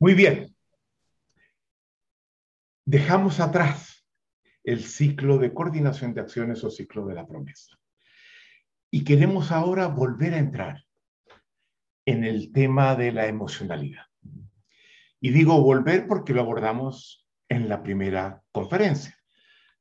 Muy 0.00 0.14
bien. 0.14 0.56
Dejamos 2.86 3.38
atrás 3.38 4.06
el 4.64 4.82
ciclo 4.82 5.36
de 5.36 5.52
coordinación 5.52 6.14
de 6.14 6.22
acciones 6.22 6.64
o 6.64 6.70
ciclo 6.70 7.04
de 7.04 7.14
la 7.14 7.26
promesa. 7.26 7.78
Y 8.90 9.04
queremos 9.04 9.52
ahora 9.52 9.88
volver 9.88 10.32
a 10.32 10.38
entrar 10.38 10.86
en 12.06 12.24
el 12.24 12.50
tema 12.50 12.96
de 12.96 13.12
la 13.12 13.26
emocionalidad. 13.26 14.06
Y 15.20 15.32
digo 15.32 15.60
volver 15.60 16.06
porque 16.08 16.32
lo 16.32 16.40
abordamos 16.40 17.28
en 17.50 17.68
la 17.68 17.82
primera 17.82 18.42
conferencia. 18.52 19.14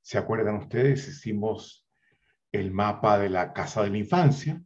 ¿Se 0.01 0.17
acuerdan 0.17 0.57
ustedes? 0.57 1.07
Hicimos 1.07 1.88
el 2.51 2.71
mapa 2.71 3.17
de 3.17 3.29
la 3.29 3.54
casa 3.54 3.83
de 3.83 3.91
la 3.91 3.99
infancia 3.99 4.61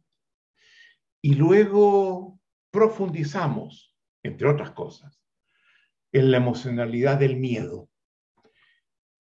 y 1.22 1.36
luego 1.36 2.40
profundizamos, 2.72 3.96
entre 4.24 4.48
otras 4.48 4.72
cosas, 4.72 5.23
en 6.14 6.30
la 6.30 6.36
emocionalidad 6.36 7.18
del 7.18 7.36
miedo, 7.36 7.90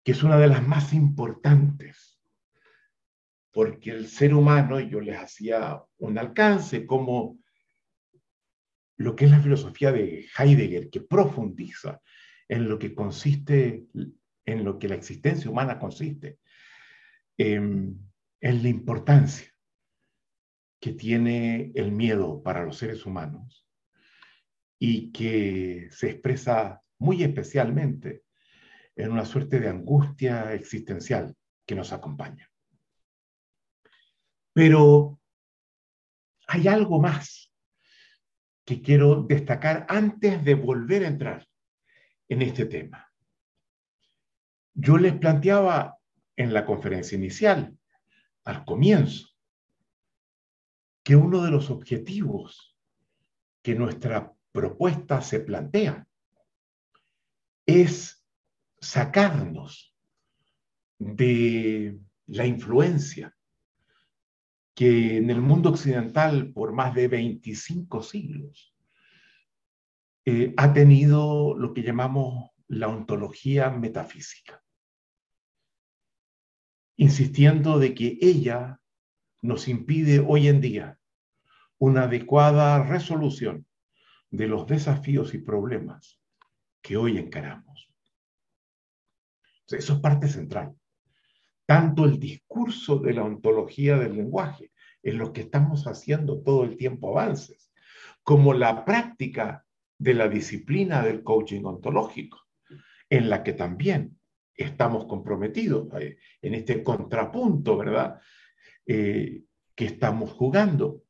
que 0.04 0.10
es 0.10 0.24
una 0.24 0.36
de 0.38 0.48
las 0.48 0.66
más 0.66 0.92
importantes, 0.92 2.20
porque 3.52 3.92
el 3.92 4.08
ser 4.08 4.34
humano, 4.34 4.80
yo 4.80 5.00
les 5.00 5.16
hacía 5.16 5.80
un 5.98 6.18
alcance 6.18 6.86
como 6.86 7.38
lo 8.96 9.14
que 9.14 9.26
es 9.26 9.30
la 9.30 9.38
filosofía 9.38 9.92
de 9.92 10.26
Heidegger, 10.36 10.90
que 10.90 11.00
profundiza 11.00 12.00
en 12.48 12.68
lo 12.68 12.76
que 12.76 12.92
consiste, 12.92 13.86
en 14.44 14.64
lo 14.64 14.76
que 14.80 14.88
la 14.88 14.96
existencia 14.96 15.48
humana 15.48 15.78
consiste, 15.78 16.40
em, 17.38 17.96
en 18.40 18.62
la 18.62 18.68
importancia 18.68 19.46
que 20.80 20.92
tiene 20.92 21.70
el 21.76 21.92
miedo 21.92 22.42
para 22.42 22.64
los 22.64 22.78
seres 22.78 23.06
humanos 23.06 23.69
y 24.82 25.12
que 25.12 25.88
se 25.92 26.10
expresa 26.10 26.82
muy 26.98 27.22
especialmente 27.22 28.24
en 28.96 29.12
una 29.12 29.26
suerte 29.26 29.60
de 29.60 29.68
angustia 29.68 30.54
existencial 30.54 31.36
que 31.66 31.74
nos 31.74 31.92
acompaña. 31.92 32.50
Pero 34.54 35.20
hay 36.48 36.66
algo 36.66 36.98
más 36.98 37.52
que 38.64 38.80
quiero 38.80 39.22
destacar 39.22 39.86
antes 39.88 40.42
de 40.44 40.54
volver 40.54 41.04
a 41.04 41.08
entrar 41.08 41.46
en 42.28 42.42
este 42.42 42.64
tema. 42.64 43.12
Yo 44.72 44.96
les 44.96 45.14
planteaba 45.14 45.98
en 46.36 46.54
la 46.54 46.64
conferencia 46.64 47.18
inicial, 47.18 47.76
al 48.44 48.64
comienzo, 48.64 49.28
que 51.02 51.16
uno 51.16 51.42
de 51.42 51.50
los 51.50 51.68
objetivos 51.70 52.78
que 53.62 53.74
nuestra 53.74 54.34
propuesta 54.52 55.20
se 55.22 55.40
plantea 55.40 56.06
es 57.66 58.24
sacarnos 58.80 59.94
de 60.98 61.98
la 62.26 62.46
influencia 62.46 63.36
que 64.74 65.18
en 65.18 65.30
el 65.30 65.40
mundo 65.40 65.70
occidental 65.70 66.52
por 66.52 66.72
más 66.72 66.94
de 66.94 67.08
25 67.08 68.02
siglos 68.02 68.74
eh, 70.24 70.54
ha 70.56 70.72
tenido 70.72 71.54
lo 71.56 71.72
que 71.74 71.82
llamamos 71.82 72.50
la 72.68 72.88
ontología 72.88 73.70
metafísica, 73.70 74.62
insistiendo 76.96 77.78
de 77.78 77.94
que 77.94 78.18
ella 78.20 78.80
nos 79.42 79.68
impide 79.68 80.20
hoy 80.20 80.48
en 80.48 80.60
día 80.60 80.98
una 81.78 82.04
adecuada 82.04 82.84
resolución 82.84 83.66
de 84.30 84.46
los 84.46 84.66
desafíos 84.66 85.34
y 85.34 85.38
problemas 85.38 86.20
que 86.80 86.96
hoy 86.96 87.18
encaramos. 87.18 87.90
Eso 89.66 89.94
es 89.94 90.00
parte 90.00 90.28
central. 90.28 90.74
Tanto 91.66 92.04
el 92.04 92.18
discurso 92.18 92.98
de 92.98 93.14
la 93.14 93.22
ontología 93.22 93.96
del 93.96 94.16
lenguaje, 94.16 94.72
en 95.02 95.18
lo 95.18 95.32
que 95.32 95.42
estamos 95.42 95.86
haciendo 95.86 96.42
todo 96.42 96.64
el 96.64 96.76
tiempo 96.76 97.10
avances, 97.10 97.70
como 98.22 98.52
la 98.54 98.84
práctica 98.84 99.64
de 99.98 100.14
la 100.14 100.28
disciplina 100.28 101.02
del 101.02 101.22
coaching 101.22 101.62
ontológico, 101.64 102.46
en 103.08 103.30
la 103.30 103.42
que 103.42 103.52
también 103.52 104.18
estamos 104.54 105.06
comprometidos 105.06 105.88
eh, 106.00 106.18
en 106.42 106.54
este 106.54 106.82
contrapunto, 106.82 107.76
¿verdad? 107.76 108.20
Eh, 108.86 109.44
que 109.74 109.84
estamos 109.86 110.32
jugando. 110.32 111.04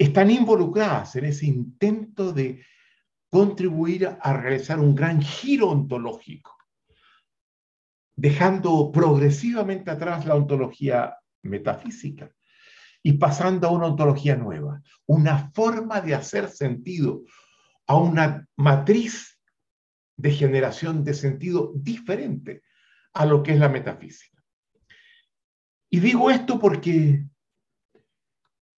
Están 0.00 0.30
involucradas 0.30 1.14
en 1.16 1.26
ese 1.26 1.44
intento 1.44 2.32
de 2.32 2.64
contribuir 3.28 4.16
a 4.18 4.32
realizar 4.32 4.80
un 4.80 4.94
gran 4.94 5.20
giro 5.20 5.68
ontológico 5.68 6.56
dejando 8.16 8.90
progresivamente 8.90 9.90
atrás 9.90 10.24
la 10.24 10.36
ontología 10.36 11.18
metafísica 11.42 12.34
y 13.02 13.12
pasando 13.18 13.68
a 13.68 13.72
una 13.72 13.88
ontología 13.88 14.36
nueva, 14.36 14.80
una 15.04 15.50
forma 15.52 16.00
de 16.00 16.14
hacer 16.14 16.48
sentido, 16.48 17.24
a 17.86 17.96
una 17.96 18.48
matriz 18.56 19.38
de 20.16 20.30
generación 20.32 21.04
de 21.04 21.12
sentido 21.12 21.72
diferente 21.74 22.62
a 23.12 23.26
lo 23.26 23.42
que 23.42 23.52
es 23.52 23.58
la 23.58 23.68
metafísica. 23.68 24.42
Y 25.90 26.00
digo 26.00 26.30
esto 26.30 26.58
porque 26.58 27.26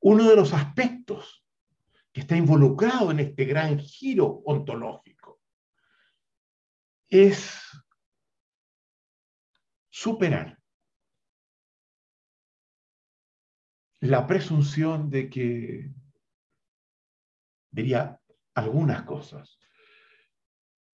uno 0.02 0.28
de 0.28 0.36
los 0.36 0.52
aspectos 0.52 1.44
que 2.12 2.20
está 2.20 2.36
involucrado 2.36 3.10
en 3.10 3.20
este 3.20 3.44
gran 3.44 3.78
giro 3.78 4.42
ontológico 4.44 5.40
es 7.08 7.60
superar 9.88 10.58
la 14.00 14.26
presunción 14.26 15.08
de 15.10 15.30
que, 15.30 15.92
diría 17.70 18.20
algunas 18.54 19.02
cosas, 19.02 19.60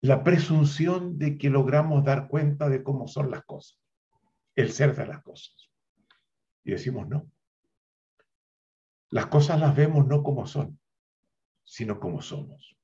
la 0.00 0.24
presunción 0.24 1.18
de 1.18 1.36
que 1.36 1.50
logramos 1.50 2.04
dar 2.04 2.28
cuenta 2.28 2.68
de 2.70 2.82
cómo 2.82 3.06
son 3.06 3.30
las 3.30 3.44
cosas, 3.44 3.78
el 4.56 4.72
ser 4.72 4.96
de 4.96 5.06
las 5.06 5.22
cosas. 5.22 5.70
Y 6.64 6.70
decimos 6.70 7.06
no. 7.08 7.33
Las 9.14 9.26
cosas 9.26 9.60
las 9.60 9.76
vemos 9.76 10.08
no 10.08 10.24
como 10.24 10.44
son, 10.44 10.76
sino 11.62 12.00
como 12.00 12.20
somos. 12.20 12.76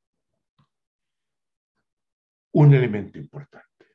Un 2.53 2.73
elemento 2.73 3.19
importante. 3.19 3.87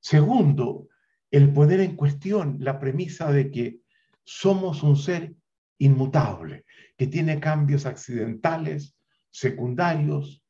Segundo, 0.00 0.88
el 1.30 1.52
poder 1.52 1.78
en 1.78 1.94
cuestión 1.94 2.56
la 2.58 2.80
premisa 2.80 3.30
de 3.30 3.52
que 3.52 3.78
somos 4.24 4.82
un 4.82 4.96
ser 4.96 5.32
inmutable, 5.78 6.64
que 6.96 7.06
tiene 7.06 7.38
cambios 7.38 7.86
accidentales, 7.86 8.98
secundarios, 9.30 10.42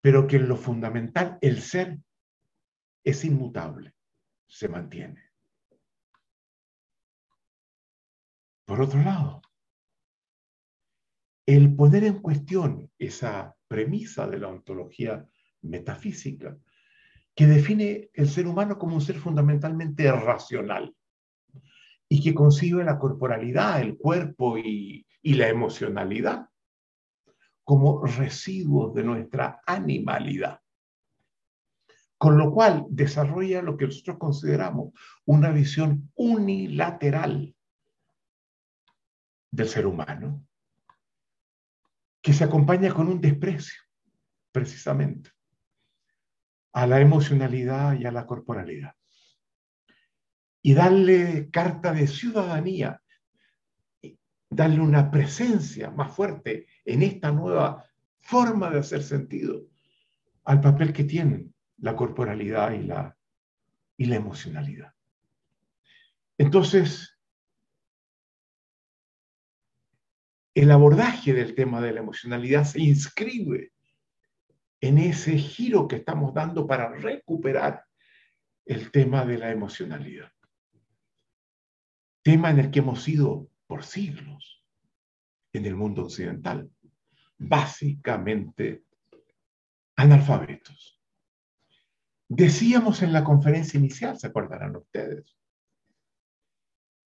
pero 0.00 0.26
que 0.26 0.36
en 0.36 0.48
lo 0.48 0.56
fundamental 0.56 1.36
el 1.42 1.60
ser 1.60 1.98
es 3.04 3.22
inmutable, 3.22 3.92
se 4.46 4.66
mantiene. 4.68 5.22
Por 8.64 8.80
otro 8.80 9.02
lado, 9.02 9.42
el 11.46 11.74
poder 11.76 12.02
en 12.02 12.20
cuestión, 12.20 12.90
esa 12.98 13.54
premisa 13.68 14.26
de 14.26 14.38
la 14.38 14.48
ontología 14.48 15.24
metafísica, 15.62 16.58
que 17.34 17.46
define 17.46 18.10
el 18.14 18.28
ser 18.28 18.48
humano 18.48 18.78
como 18.78 18.96
un 18.96 19.00
ser 19.00 19.16
fundamentalmente 19.16 20.10
racional 20.10 20.94
y 22.08 22.22
que 22.22 22.34
concibe 22.34 22.82
la 22.82 22.98
corporalidad, 22.98 23.80
el 23.80 23.96
cuerpo 23.96 24.58
y, 24.58 25.06
y 25.22 25.34
la 25.34 25.48
emocionalidad 25.48 26.48
como 27.62 28.04
residuos 28.04 28.94
de 28.94 29.04
nuestra 29.04 29.60
animalidad. 29.66 30.60
Con 32.16 32.38
lo 32.38 32.52
cual 32.52 32.86
desarrolla 32.88 33.60
lo 33.60 33.76
que 33.76 33.86
nosotros 33.86 34.18
consideramos 34.18 34.92
una 35.24 35.50
visión 35.50 36.10
unilateral 36.14 37.54
del 39.50 39.68
ser 39.68 39.86
humano, 39.86 40.45
que 42.26 42.32
se 42.32 42.42
acompaña 42.42 42.92
con 42.92 43.06
un 43.06 43.20
desprecio, 43.20 43.80
precisamente, 44.50 45.30
a 46.72 46.84
la 46.84 47.00
emocionalidad 47.00 47.96
y 47.96 48.04
a 48.04 48.10
la 48.10 48.26
corporalidad. 48.26 48.96
Y 50.60 50.74
darle 50.74 51.48
carta 51.52 51.92
de 51.92 52.08
ciudadanía, 52.08 53.00
darle 54.50 54.80
una 54.80 55.08
presencia 55.08 55.92
más 55.92 56.16
fuerte 56.16 56.66
en 56.84 57.04
esta 57.04 57.30
nueva 57.30 57.84
forma 58.18 58.70
de 58.70 58.80
hacer 58.80 59.04
sentido 59.04 59.68
al 60.46 60.60
papel 60.60 60.92
que 60.92 61.04
tienen 61.04 61.54
la 61.76 61.94
corporalidad 61.94 62.72
y 62.72 62.82
la, 62.82 63.16
y 63.96 64.06
la 64.06 64.16
emocionalidad. 64.16 64.92
Entonces, 66.36 67.15
el 70.56 70.70
abordaje 70.70 71.34
del 71.34 71.54
tema 71.54 71.82
de 71.82 71.92
la 71.92 72.00
emocionalidad 72.00 72.64
se 72.64 72.80
inscribe 72.80 73.72
en 74.80 74.96
ese 74.96 75.36
giro 75.36 75.86
que 75.86 75.96
estamos 75.96 76.32
dando 76.32 76.66
para 76.66 76.88
recuperar 76.88 77.84
el 78.64 78.90
tema 78.90 79.26
de 79.26 79.36
la 79.36 79.50
emocionalidad. 79.50 80.32
Tema 82.22 82.48
en 82.48 82.60
el 82.60 82.70
que 82.70 82.78
hemos 82.78 83.02
sido 83.02 83.50
por 83.66 83.84
siglos 83.84 84.64
en 85.52 85.66
el 85.66 85.76
mundo 85.76 86.04
occidental, 86.04 86.70
básicamente 87.36 88.82
analfabetos. 89.94 91.02
Decíamos 92.28 93.02
en 93.02 93.12
la 93.12 93.24
conferencia 93.24 93.76
inicial, 93.76 94.18
se 94.18 94.28
acordarán 94.28 94.74
ustedes, 94.74 95.36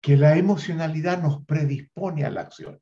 que 0.00 0.16
la 0.16 0.36
emocionalidad 0.36 1.22
nos 1.22 1.44
predispone 1.44 2.24
a 2.24 2.30
la 2.30 2.40
acción, 2.40 2.80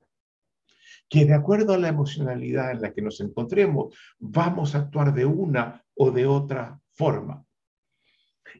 que 1.09 1.25
de 1.25 1.35
acuerdo 1.35 1.75
a 1.75 1.79
la 1.79 1.89
emocionalidad 1.89 2.73
en 2.73 2.83
la 2.83 2.93
que 2.93 3.03
nos 3.03 3.21
encontremos, 3.21 3.97
vamos 4.19 4.75
a 4.75 4.79
actuar 4.79 5.15
de 5.15 5.25
una 5.25 5.85
o 5.95 6.11
de 6.11 6.27
otra 6.27 6.81
forma, 6.93 7.45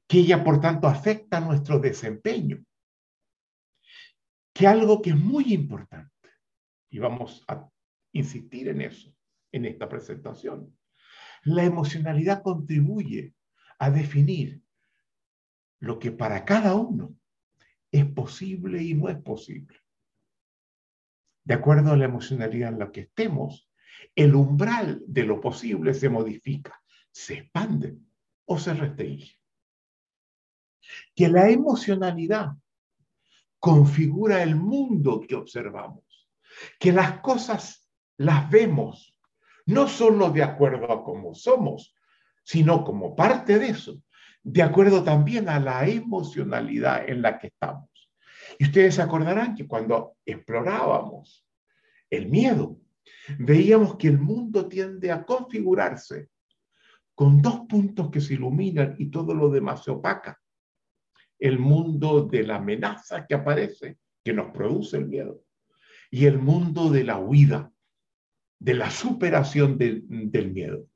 que 0.07 0.19
ella 0.19 0.45
por 0.45 0.61
tanto 0.61 0.87
afecta 0.87 1.41
nuestro 1.41 1.79
desempeño, 1.79 2.65
que 4.53 4.67
algo 4.67 5.03
que 5.03 5.11
es 5.11 5.17
muy 5.17 5.53
importante, 5.53 6.13
y 6.91 6.99
vamos 6.99 7.45
a 7.49 7.69
insistir 8.13 8.69
en 8.69 8.81
eso 8.83 9.13
en 9.53 9.65
esta 9.65 9.89
presentación, 9.89 10.77
la 11.45 11.65
emocionalidad 11.65 12.43
contribuye 12.43 13.35
a 13.79 13.91
definir 13.91 14.63
lo 15.79 15.99
que 15.99 16.11
para 16.11 16.45
cada 16.45 16.75
uno 16.75 17.15
es 17.93 18.05
posible 18.07 18.83
y 18.83 18.95
no 18.95 19.09
es 19.09 19.19
posible. 19.19 19.79
De 21.47 21.55
acuerdo 21.55 21.93
a 21.93 21.97
la 21.97 22.07
emocionalidad 22.07 22.71
en 22.71 22.81
la 22.81 22.91
que 22.91 23.03
estemos, 23.03 23.71
el 24.17 24.35
umbral 24.35 25.05
de 25.07 25.23
lo 25.23 25.41
posible 25.41 25.95
se 25.95 26.09
modifica, 26.09 26.83
se 27.13 27.35
expande 27.35 27.97
o 28.47 28.59
se 28.59 28.75
restringe. 28.75 29.39
Que 31.15 31.29
la 31.29 31.49
emocionalidad 31.49 32.49
configura 33.61 34.43
el 34.43 34.57
mundo 34.57 35.21
que 35.21 35.37
observamos, 35.37 36.29
que 36.81 36.91
las 36.91 37.21
cosas 37.21 37.89
las 38.17 38.51
vemos 38.51 39.17
no 39.67 39.87
solo 39.87 40.31
de 40.31 40.43
acuerdo 40.43 40.91
a 40.91 41.05
cómo 41.05 41.33
somos, 41.33 41.95
sino 42.43 42.83
como 42.83 43.15
parte 43.15 43.61
de 43.61 43.69
eso, 43.69 44.03
de 44.43 44.65
acuerdo 44.65 45.05
también 45.05 45.49
a 45.49 45.61
la 45.61 45.87
emocionalidad 45.87 47.09
en 47.09 47.23
la 47.23 47.39
que 47.39 47.47
estamos. 47.47 47.96
Y 48.59 48.65
ustedes 48.65 48.99
acordarán 48.99 49.55
que 49.55 49.67
cuando 49.67 50.17
explorábamos 50.25 51.47
el 52.11 52.29
miedo, 52.29 52.81
veíamos 53.39 53.97
que 53.97 54.09
el 54.09 54.19
mundo 54.19 54.69
tiende 54.69 55.11
a 55.11 55.25
configurarse 55.25 56.29
con 57.15 57.41
dos 57.41 57.63
puntos 57.69 58.11
que 58.11 58.21
se 58.21 58.35
iluminan 58.35 58.95
y 58.99 59.11
todo 59.11 59.35
lo 59.35 59.51
demás 59.51 59.85
se 59.85 59.91
opaca. 59.91 60.41
El 61.39 61.59
mundo 61.59 62.27
de 62.27 62.45
la 62.45 62.57
amenaza 62.57 63.27
que 63.27 63.35
aparece, 63.35 63.99
que 64.25 64.33
nos 64.33 64.51
produce 64.51 64.97
el 64.97 65.07
miedo, 65.07 65.43
y 66.11 66.27
el 66.27 66.39
mundo 66.39 66.91
de 66.91 67.05
la 67.05 67.19
huida, 67.19 67.73
de 68.59 68.75
la 68.75 68.91
superación 68.91 69.77
del 69.77 70.53
miedo. 70.53 70.87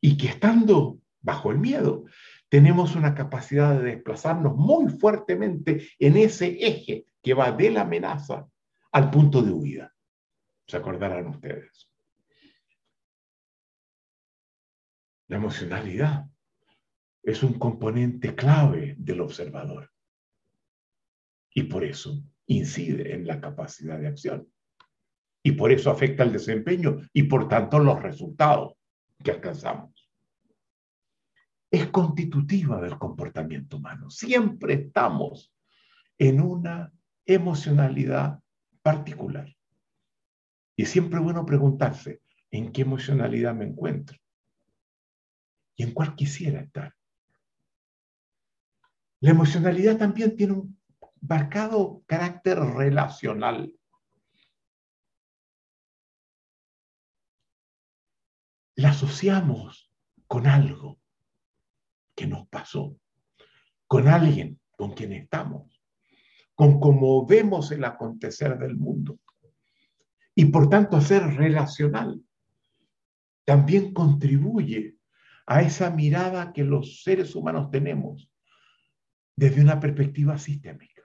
Y 0.00 0.16
que 0.16 0.28
estando 0.28 1.00
bajo 1.20 1.50
el 1.50 1.58
miedo, 1.58 2.04
tenemos 2.48 2.94
una 2.94 3.14
capacidad 3.14 3.78
de 3.78 3.96
desplazarnos 3.96 4.54
muy 4.56 4.88
fuertemente 4.90 5.88
en 5.98 6.16
ese 6.16 6.58
eje 6.60 7.06
que 7.22 7.34
va 7.34 7.52
de 7.52 7.70
la 7.70 7.82
amenaza 7.82 8.46
al 8.92 9.10
punto 9.10 9.42
de 9.42 9.50
huida. 9.50 9.94
Se 10.66 10.76
acordarán 10.76 11.26
ustedes. 11.26 11.90
La 15.28 15.36
emocionalidad 15.36 16.26
es 17.22 17.42
un 17.42 17.54
componente 17.58 18.34
clave 18.34 18.94
del 18.98 19.22
observador 19.22 19.90
y 21.52 21.62
por 21.64 21.84
eso 21.84 22.22
incide 22.46 23.14
en 23.14 23.26
la 23.26 23.40
capacidad 23.40 23.98
de 23.98 24.08
acción 24.08 24.48
y 25.42 25.52
por 25.52 25.72
eso 25.72 25.90
afecta 25.90 26.22
el 26.24 26.32
desempeño 26.32 26.98
y 27.12 27.24
por 27.24 27.48
tanto 27.48 27.78
los 27.78 28.02
resultados 28.02 28.74
que 29.22 29.30
alcanzamos. 29.30 29.93
Es 31.74 31.88
constitutiva 31.88 32.80
del 32.80 32.96
comportamiento 32.98 33.78
humano. 33.78 34.08
Siempre 34.08 34.74
estamos 34.74 35.52
en 36.16 36.40
una 36.40 36.92
emocionalidad 37.26 38.38
particular. 38.80 39.52
Y 40.76 40.86
siempre 40.86 41.18
es 41.18 41.24
bueno 41.24 41.44
preguntarse, 41.44 42.22
¿en 42.52 42.70
qué 42.70 42.82
emocionalidad 42.82 43.56
me 43.56 43.64
encuentro? 43.64 44.16
¿Y 45.74 45.82
en 45.82 45.92
cuál 45.92 46.14
quisiera 46.14 46.60
estar? 46.60 46.94
La 49.18 49.30
emocionalidad 49.32 49.98
también 49.98 50.36
tiene 50.36 50.52
un 50.52 50.80
marcado 51.22 52.04
carácter 52.06 52.60
relacional. 52.60 53.74
la 58.76 58.90
asociamos 58.90 59.88
con 60.26 60.48
algo 60.48 61.03
pasó, 62.54 62.96
con 63.88 64.06
alguien 64.06 64.60
con 64.70 64.92
quien 64.92 65.12
estamos, 65.12 65.82
con 66.54 66.78
cómo 66.78 67.26
vemos 67.26 67.72
el 67.72 67.84
acontecer 67.84 68.56
del 68.58 68.76
mundo. 68.76 69.18
Y 70.36 70.46
por 70.46 70.68
tanto, 70.68 71.00
ser 71.00 71.22
relacional 71.34 72.22
también 73.44 73.92
contribuye 73.92 74.96
a 75.46 75.62
esa 75.62 75.90
mirada 75.90 76.52
que 76.52 76.62
los 76.62 77.02
seres 77.02 77.34
humanos 77.34 77.70
tenemos 77.72 78.30
desde 79.36 79.60
una 79.60 79.80
perspectiva 79.80 80.38
sistémica. 80.38 81.02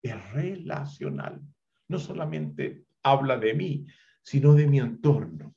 Es 0.00 0.32
relacional. 0.32 1.42
No 1.88 1.98
solamente 1.98 2.84
habla 3.02 3.36
de 3.36 3.52
mí, 3.54 3.86
sino 4.22 4.54
de 4.54 4.66
mi 4.68 4.78
entorno, 4.78 5.54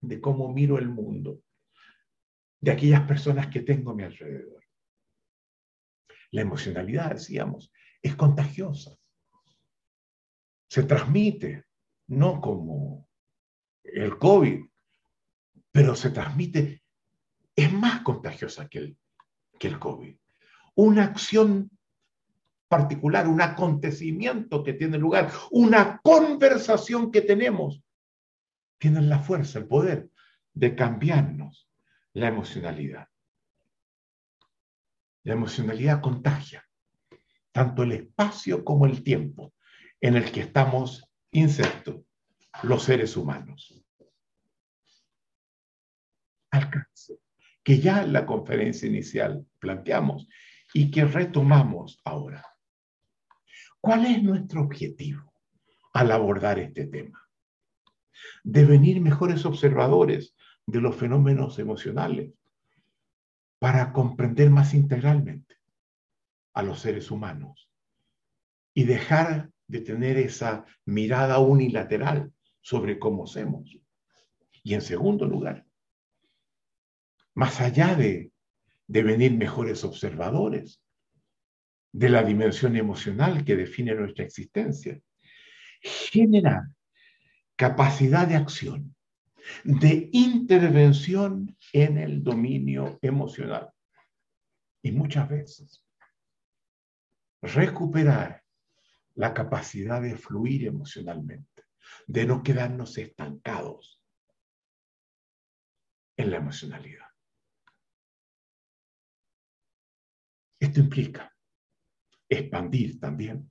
de 0.00 0.20
cómo 0.20 0.52
miro 0.52 0.78
el 0.78 0.88
mundo, 0.88 1.42
de 2.62 2.70
aquellas 2.70 3.02
personas 3.02 3.48
que 3.48 3.60
tengo 3.60 3.90
a 3.90 3.94
mi 3.94 4.04
alrededor. 4.04 4.62
La 6.30 6.42
emocionalidad, 6.42 7.10
decíamos, 7.10 7.72
es 8.00 8.14
contagiosa. 8.14 8.96
Se 10.68 10.84
transmite, 10.84 11.64
no 12.06 12.40
como 12.40 13.08
el 13.82 14.16
COVID, 14.16 14.60
pero 15.72 15.96
se 15.96 16.10
transmite, 16.10 16.82
es 17.54 17.72
más 17.72 18.02
contagiosa 18.02 18.68
que 18.68 18.78
el, 18.78 18.98
que 19.58 19.66
el 19.66 19.78
COVID. 19.80 20.16
Una 20.76 21.04
acción 21.04 21.68
particular, 22.68 23.26
un 23.26 23.40
acontecimiento 23.40 24.62
que 24.62 24.74
tiene 24.74 24.98
lugar, 24.98 25.32
una 25.50 26.00
conversación 26.00 27.10
que 27.10 27.22
tenemos, 27.22 27.82
tienen 28.78 29.08
la 29.08 29.18
fuerza, 29.18 29.58
el 29.58 29.66
poder 29.66 30.10
de 30.54 30.76
cambiarnos 30.76 31.68
la 32.14 32.28
emocionalidad. 32.28 33.08
La 35.24 35.34
emocionalidad 35.34 36.00
contagia 36.00 36.66
tanto 37.52 37.82
el 37.82 37.92
espacio 37.92 38.64
como 38.64 38.86
el 38.86 39.04
tiempo 39.04 39.54
en 40.00 40.16
el 40.16 40.32
que 40.32 40.40
estamos 40.40 41.04
insertos 41.30 42.02
los 42.62 42.82
seres 42.82 43.16
humanos. 43.16 43.82
Alcance, 46.50 47.18
que 47.62 47.78
ya 47.78 48.02
en 48.02 48.12
la 48.12 48.26
conferencia 48.26 48.88
inicial 48.88 49.46
planteamos 49.58 50.28
y 50.74 50.90
que 50.90 51.04
retomamos 51.04 52.00
ahora. 52.04 52.46
¿Cuál 53.80 54.06
es 54.06 54.22
nuestro 54.22 54.62
objetivo 54.62 55.32
al 55.92 56.12
abordar 56.12 56.58
este 56.58 56.86
tema? 56.86 57.20
Devenir 58.44 59.00
mejores 59.00 59.44
observadores 59.44 60.34
de 60.66 60.80
los 60.80 60.96
fenómenos 60.96 61.58
emocionales 61.58 62.32
para 63.58 63.92
comprender 63.92 64.50
más 64.50 64.74
integralmente 64.74 65.56
a 66.54 66.62
los 66.62 66.80
seres 66.80 67.10
humanos 67.10 67.70
y 68.74 68.84
dejar 68.84 69.50
de 69.66 69.80
tener 69.80 70.16
esa 70.18 70.64
mirada 70.84 71.38
unilateral 71.38 72.32
sobre 72.60 72.98
cómo 72.98 73.26
somos. 73.26 73.78
Y 74.62 74.74
en 74.74 74.82
segundo 74.82 75.26
lugar, 75.26 75.66
más 77.34 77.60
allá 77.60 77.94
de 77.94 78.32
devenir 78.86 79.32
mejores 79.36 79.84
observadores, 79.84 80.82
de 81.92 82.08
la 82.08 82.22
dimensión 82.22 82.76
emocional 82.76 83.44
que 83.44 83.54
define 83.54 83.94
nuestra 83.94 84.24
existencia. 84.24 84.98
Generar 85.80 86.62
capacidad 87.56 88.26
de 88.26 88.36
acción, 88.36 88.94
de 89.64 90.08
intervención 90.12 91.56
en 91.72 91.98
el 91.98 92.22
dominio 92.22 92.98
emocional. 93.02 93.72
Y 94.82 94.92
muchas 94.92 95.28
veces 95.28 95.86
recuperar 97.40 98.42
la 99.14 99.34
capacidad 99.34 100.00
de 100.00 100.16
fluir 100.16 100.66
emocionalmente, 100.66 101.64
de 102.06 102.26
no 102.26 102.42
quedarnos 102.42 102.96
estancados 102.98 104.02
en 106.16 106.30
la 106.30 106.36
emocionalidad. 106.36 107.06
Esto 110.58 110.80
implica 110.80 111.34
expandir 112.28 113.00
también 113.00 113.50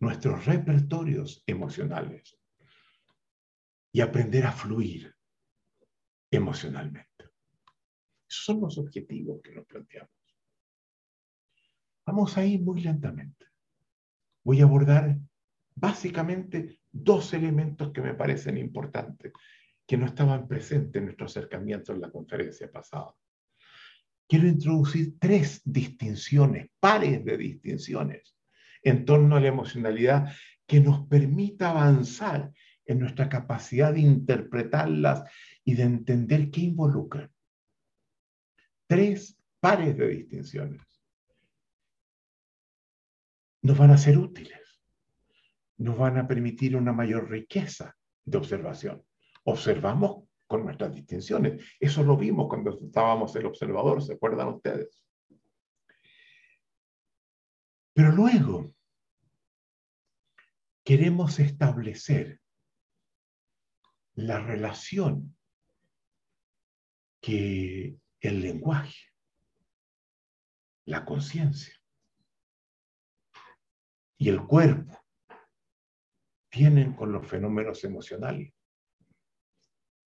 nuestros 0.00 0.44
repertorios 0.46 1.42
emocionales 1.46 2.38
y 3.92 4.00
aprender 4.00 4.46
a 4.46 4.52
fluir 4.52 5.13
emocionalmente. 6.34 7.24
Esos 8.28 8.44
son 8.44 8.60
los 8.60 8.78
objetivos 8.78 9.40
que 9.42 9.54
nos 9.54 9.66
planteamos. 9.66 10.10
Vamos 12.06 12.36
a 12.36 12.44
ir 12.44 12.60
muy 12.60 12.82
lentamente. 12.82 13.46
Voy 14.42 14.60
a 14.60 14.64
abordar 14.64 15.18
básicamente 15.74 16.80
dos 16.92 17.32
elementos 17.32 17.92
que 17.92 18.02
me 18.02 18.14
parecen 18.14 18.58
importantes, 18.58 19.32
que 19.86 19.96
no 19.96 20.06
estaban 20.06 20.46
presentes 20.46 21.00
en 21.00 21.06
nuestro 21.06 21.26
acercamiento 21.26 21.92
en 21.92 22.00
la 22.00 22.10
conferencia 22.10 22.70
pasada. 22.70 23.14
Quiero 24.28 24.48
introducir 24.48 25.18
tres 25.18 25.60
distinciones, 25.64 26.68
pares 26.80 27.24
de 27.24 27.36
distinciones 27.36 28.34
en 28.82 29.04
torno 29.04 29.36
a 29.36 29.40
la 29.40 29.48
emocionalidad 29.48 30.32
que 30.66 30.80
nos 30.80 31.06
permita 31.06 31.70
avanzar 31.70 32.52
en 32.86 32.98
nuestra 32.98 33.28
capacidad 33.28 33.92
de 33.92 34.00
interpretarlas 34.00 35.24
y 35.64 35.74
de 35.74 35.82
entender 35.82 36.50
qué 36.50 36.60
involucran. 36.62 37.32
Tres 38.86 39.38
pares 39.60 39.96
de 39.96 40.08
distinciones 40.08 40.82
nos 43.62 43.78
van 43.78 43.90
a 43.92 43.96
ser 43.96 44.18
útiles, 44.18 44.60
nos 45.78 45.96
van 45.96 46.18
a 46.18 46.28
permitir 46.28 46.76
una 46.76 46.92
mayor 46.92 47.30
riqueza 47.30 47.96
de 48.24 48.36
observación. 48.36 49.02
Observamos 49.44 50.28
con 50.46 50.64
nuestras 50.64 50.94
distinciones. 50.94 51.64
Eso 51.80 52.02
lo 52.02 52.16
vimos 52.16 52.48
cuando 52.48 52.78
estábamos 52.78 53.34
el 53.36 53.46
observador, 53.46 54.02
¿se 54.02 54.12
acuerdan 54.12 54.48
ustedes? 54.48 55.02
Pero 57.94 58.12
luego 58.12 58.74
queremos 60.84 61.38
establecer 61.38 62.40
la 64.14 64.40
relación 64.40 65.33
que 67.24 67.96
el 68.20 68.42
lenguaje, 68.42 68.98
la 70.84 71.06
conciencia 71.06 71.74
y 74.18 74.28
el 74.28 74.44
cuerpo 74.46 75.02
tienen 76.50 76.92
con 76.92 77.12
los 77.12 77.26
fenómenos 77.26 77.82
emocionales. 77.84 78.52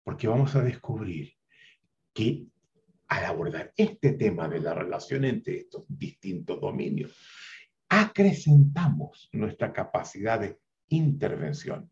Porque 0.02 0.26
vamos 0.26 0.56
a 0.56 0.62
descubrir 0.62 1.32
que 2.12 2.48
al 3.06 3.24
abordar 3.26 3.72
este 3.76 4.14
tema 4.14 4.48
de 4.48 4.58
la 4.58 4.74
relación 4.74 5.24
entre 5.24 5.58
estos 5.58 5.84
distintos 5.86 6.60
dominios, 6.60 7.16
acrecentamos 7.90 9.28
nuestra 9.32 9.72
capacidad 9.72 10.40
de 10.40 10.58
intervención 10.88 11.88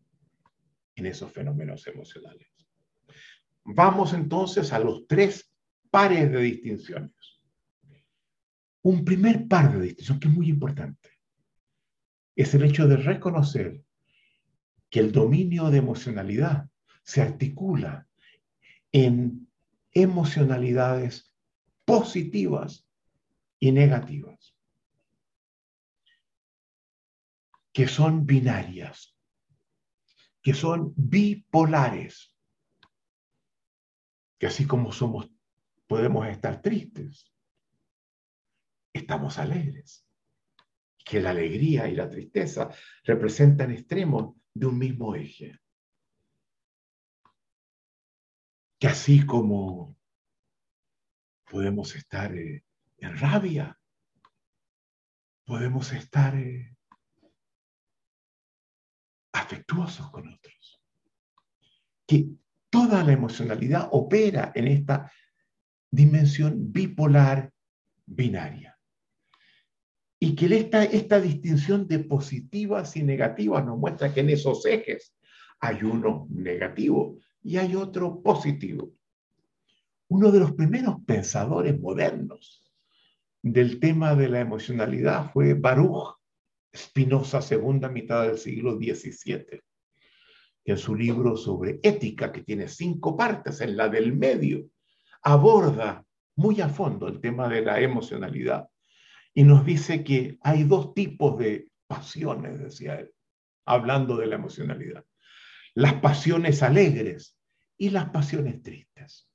en 0.95 1.05
esos 1.05 1.31
fenómenos 1.31 1.87
emocionales. 1.87 2.53
Vamos 3.65 4.13
entonces 4.13 4.73
a 4.73 4.79
los 4.79 5.07
tres 5.07 5.51
pares 5.89 6.31
de 6.31 6.39
distinciones. 6.39 7.41
Un 8.81 9.05
primer 9.05 9.47
par 9.47 9.73
de 9.73 9.81
distinciones 9.81 10.21
que 10.21 10.27
es 10.27 10.33
muy 10.33 10.49
importante 10.49 11.09
es 12.35 12.53
el 12.53 12.63
hecho 12.63 12.87
de 12.87 12.97
reconocer 12.97 13.83
que 14.89 14.99
el 14.99 15.11
dominio 15.11 15.69
de 15.69 15.77
emocionalidad 15.77 16.69
se 17.03 17.21
articula 17.21 18.07
en 18.91 19.47
emocionalidades 19.91 21.33
positivas 21.85 22.87
y 23.59 23.71
negativas, 23.71 24.55
que 27.71 27.87
son 27.87 28.25
binarias, 28.25 29.15
que 30.41 30.53
son 30.53 30.93
bipolares, 30.95 32.32
que 34.43 34.47
así 34.47 34.67
como 34.67 34.91
somos, 34.91 35.31
podemos 35.87 36.27
estar 36.27 36.61
tristes, 36.61 37.33
estamos 38.91 39.39
alegres, 39.39 40.05
que 40.97 41.21
la 41.21 41.29
alegría 41.29 41.87
y 41.87 41.95
la 41.95 42.09
tristeza 42.09 42.69
representan 43.05 43.71
extremos 43.71 44.35
de 44.53 44.65
un 44.65 44.77
mismo 44.77 45.15
eje. 45.15 45.57
Que 48.77 48.87
así 48.87 49.25
como 49.25 49.95
podemos 51.49 51.95
estar 51.95 52.35
eh, 52.35 52.65
en 52.97 53.17
rabia, 53.17 53.79
podemos 55.45 55.93
estar 55.93 56.35
eh, 56.35 56.75
afectuosos 59.31 60.11
con 60.11 60.27
otros. 60.27 60.83
Que 62.05 62.42
toda 62.73 63.03
la 63.03 63.11
emocionalidad 63.11 63.87
opera 63.91 64.51
en 64.55 64.67
esta 64.67 65.11
dimensión 65.91 66.73
bipolar 66.73 67.53
binaria. 68.03 68.79
Y 70.19 70.35
que 70.35 70.47
esta, 70.57 70.83
esta 70.83 71.21
distinción 71.21 71.87
de 71.87 71.99
positivas 71.99 72.97
y 72.97 73.03
negativas 73.03 73.63
nos 73.63 73.77
muestra 73.77 74.11
que 74.11 74.21
en 74.21 74.31
esos 74.31 74.65
ejes 74.65 75.15
hay 75.59 75.83
uno 75.83 76.25
negativo 76.31 77.19
y 77.43 77.57
hay 77.57 77.75
otro 77.75 78.23
positivo. 78.23 78.91
Uno 80.07 80.31
de 80.31 80.39
los 80.39 80.53
primeros 80.53 80.95
pensadores 81.05 81.79
modernos 81.79 82.63
del 83.43 83.79
tema 83.79 84.15
de 84.15 84.29
la 84.29 84.39
emocionalidad 84.39 85.31
fue 85.31 85.53
Baruch 85.53 86.15
Spinoza, 86.75 87.39
segunda 87.39 87.87
mitad 87.87 88.23
del 88.23 88.39
siglo 88.39 88.77
XVII, 88.77 89.61
que 90.63 90.73
en 90.73 90.77
su 90.77 90.95
libro 90.95 91.35
sobre 91.35 91.79
ética, 91.83 92.31
que 92.31 92.43
tiene 92.43 92.67
cinco 92.67 93.17
partes, 93.17 93.61
en 93.61 93.75
la 93.75 93.89
del 93.89 94.13
medio, 94.13 94.69
aborda 95.21 96.05
muy 96.35 96.61
a 96.61 96.69
fondo 96.69 97.07
el 97.07 97.19
tema 97.19 97.47
de 97.47 97.61
la 97.61 97.79
emocionalidad 97.79 98.67
y 99.33 99.43
nos 99.43 99.65
dice 99.65 100.03
que 100.03 100.37
hay 100.41 100.63
dos 100.63 100.93
tipos 100.93 101.37
de 101.37 101.71
pasiones, 101.87 102.59
decía 102.59 102.95
él, 102.95 103.13
hablando 103.65 104.15
de 104.17 104.27
la 104.27 104.35
emocionalidad. 104.35 105.05
Las 105.73 105.95
pasiones 105.95 106.61
alegres 106.61 107.37
y 107.77 107.89
las 107.89 108.09
pasiones 108.09 108.61
tristes. 108.61 109.27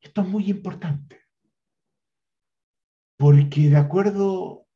Esto 0.00 0.20
es 0.20 0.28
muy 0.28 0.50
importante, 0.50 1.22
porque 3.16 3.70
de 3.70 3.76
acuerdo 3.76 4.66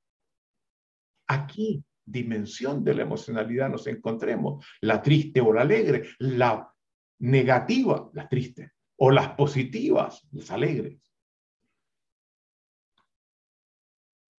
a 1.27 1.47
qué 1.47 1.83
dimensión 2.11 2.85
de 2.85 2.95
la 2.95 3.03
emocionalidad 3.03 3.69
nos 3.69 3.87
encontremos, 3.87 4.65
la 4.81 5.03
triste 5.03 5.41
o 5.41 5.53
la 5.53 5.63
alegre, 5.63 6.09
la 6.19 6.73
negativa, 7.21 8.11
la 8.13 8.29
triste, 8.29 8.73
o 8.97 9.11
las 9.11 9.31
positivas, 9.31 10.27
las 10.33 10.51
alegres. 10.51 11.09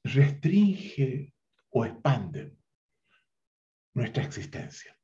restringe 0.04 1.34
o 1.72 1.86
expande 1.86 2.58
nuestra 3.94 4.24
existencia. 4.24 4.98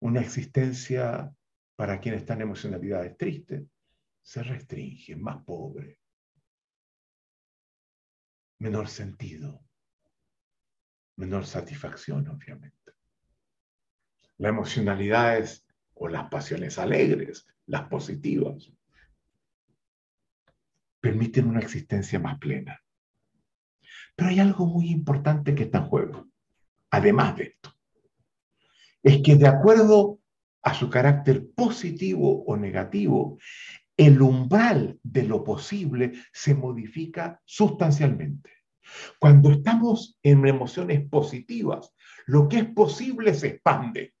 Una 0.00 0.20
existencia 0.20 1.34
para 1.76 1.98
quien 2.00 2.14
está 2.14 2.34
en 2.34 2.42
emocionalidades 2.42 3.16
tristes 3.16 3.66
se 4.22 4.42
restringe, 4.42 5.16
más 5.16 5.42
pobre, 5.44 6.00
menor 8.58 8.88
sentido, 8.88 9.65
menor 11.16 11.46
satisfacción, 11.46 12.28
obviamente. 12.28 12.92
La 14.38 14.50
emocionalidad 14.50 15.38
es, 15.38 15.66
o 15.94 16.08
las 16.08 16.28
pasiones 16.28 16.78
alegres, 16.78 17.46
las 17.66 17.88
positivas, 17.88 18.70
permiten 21.00 21.48
una 21.48 21.60
existencia 21.60 22.18
más 22.18 22.38
plena. 22.38 22.82
Pero 24.14 24.30
hay 24.30 24.40
algo 24.40 24.66
muy 24.66 24.90
importante 24.90 25.54
que 25.54 25.64
está 25.64 25.78
en 25.78 25.84
juego, 25.84 26.28
además 26.90 27.36
de 27.36 27.44
esto. 27.44 27.74
Es 29.02 29.22
que 29.22 29.36
de 29.36 29.46
acuerdo 29.46 30.20
a 30.62 30.74
su 30.74 30.90
carácter 30.90 31.48
positivo 31.54 32.44
o 32.44 32.56
negativo, 32.56 33.38
el 33.96 34.20
umbral 34.20 34.98
de 35.02 35.22
lo 35.22 35.44
posible 35.44 36.12
se 36.32 36.54
modifica 36.54 37.40
sustancialmente. 37.44 38.50
Cuando 39.18 39.50
estamos 39.50 40.18
en 40.22 40.46
emociones 40.46 41.08
positivas, 41.08 41.92
lo 42.26 42.48
que 42.48 42.58
es 42.58 42.66
posible 42.66 43.34
se 43.34 43.48
expande. 43.48 44.14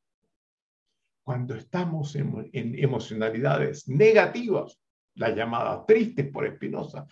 Cuando 1.22 1.54
estamos 1.54 2.14
en, 2.14 2.50
emocionalidades 2.52 3.88
negativas, 3.88 4.80
la 5.14 5.34
llamada 5.34 5.84
triste 5.86 6.24
por 6.24 6.46
Espinosa, 6.46 7.06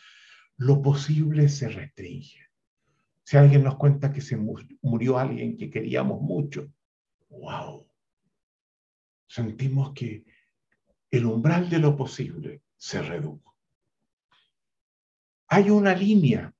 lo 0.58 0.80
posible 0.80 1.48
se 1.48 1.68
restringe. 1.68 2.40
Si 3.24 3.36
alguien 3.36 3.64
nos 3.64 3.76
cuenta 3.76 4.12
que 4.12 4.20
se 4.20 4.36
murió 4.36 5.18
alguien 5.18 5.56
que 5.56 5.70
queríamos 5.70 6.20
mucho, 6.20 6.70
wow, 7.30 7.88
sentimos 9.26 9.92
que 9.92 10.24
el 11.10 11.26
umbral 11.26 11.68
de 11.70 11.78
lo 11.78 11.96
posible 11.96 12.62
se 12.76 13.02
redujo. 13.02 13.56
Hay 15.48 15.70
una 15.70 15.94
línea 15.94 16.53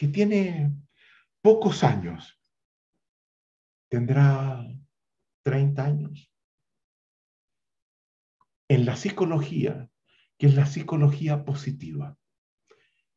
que 0.00 0.08
tiene 0.08 0.72
pocos 1.42 1.84
años, 1.84 2.40
tendrá 3.90 4.66
30 5.42 5.84
años, 5.84 6.32
en 8.68 8.86
la 8.86 8.96
psicología, 8.96 9.90
que 10.38 10.46
es 10.46 10.54
la 10.54 10.64
psicología 10.64 11.44
positiva, 11.44 12.16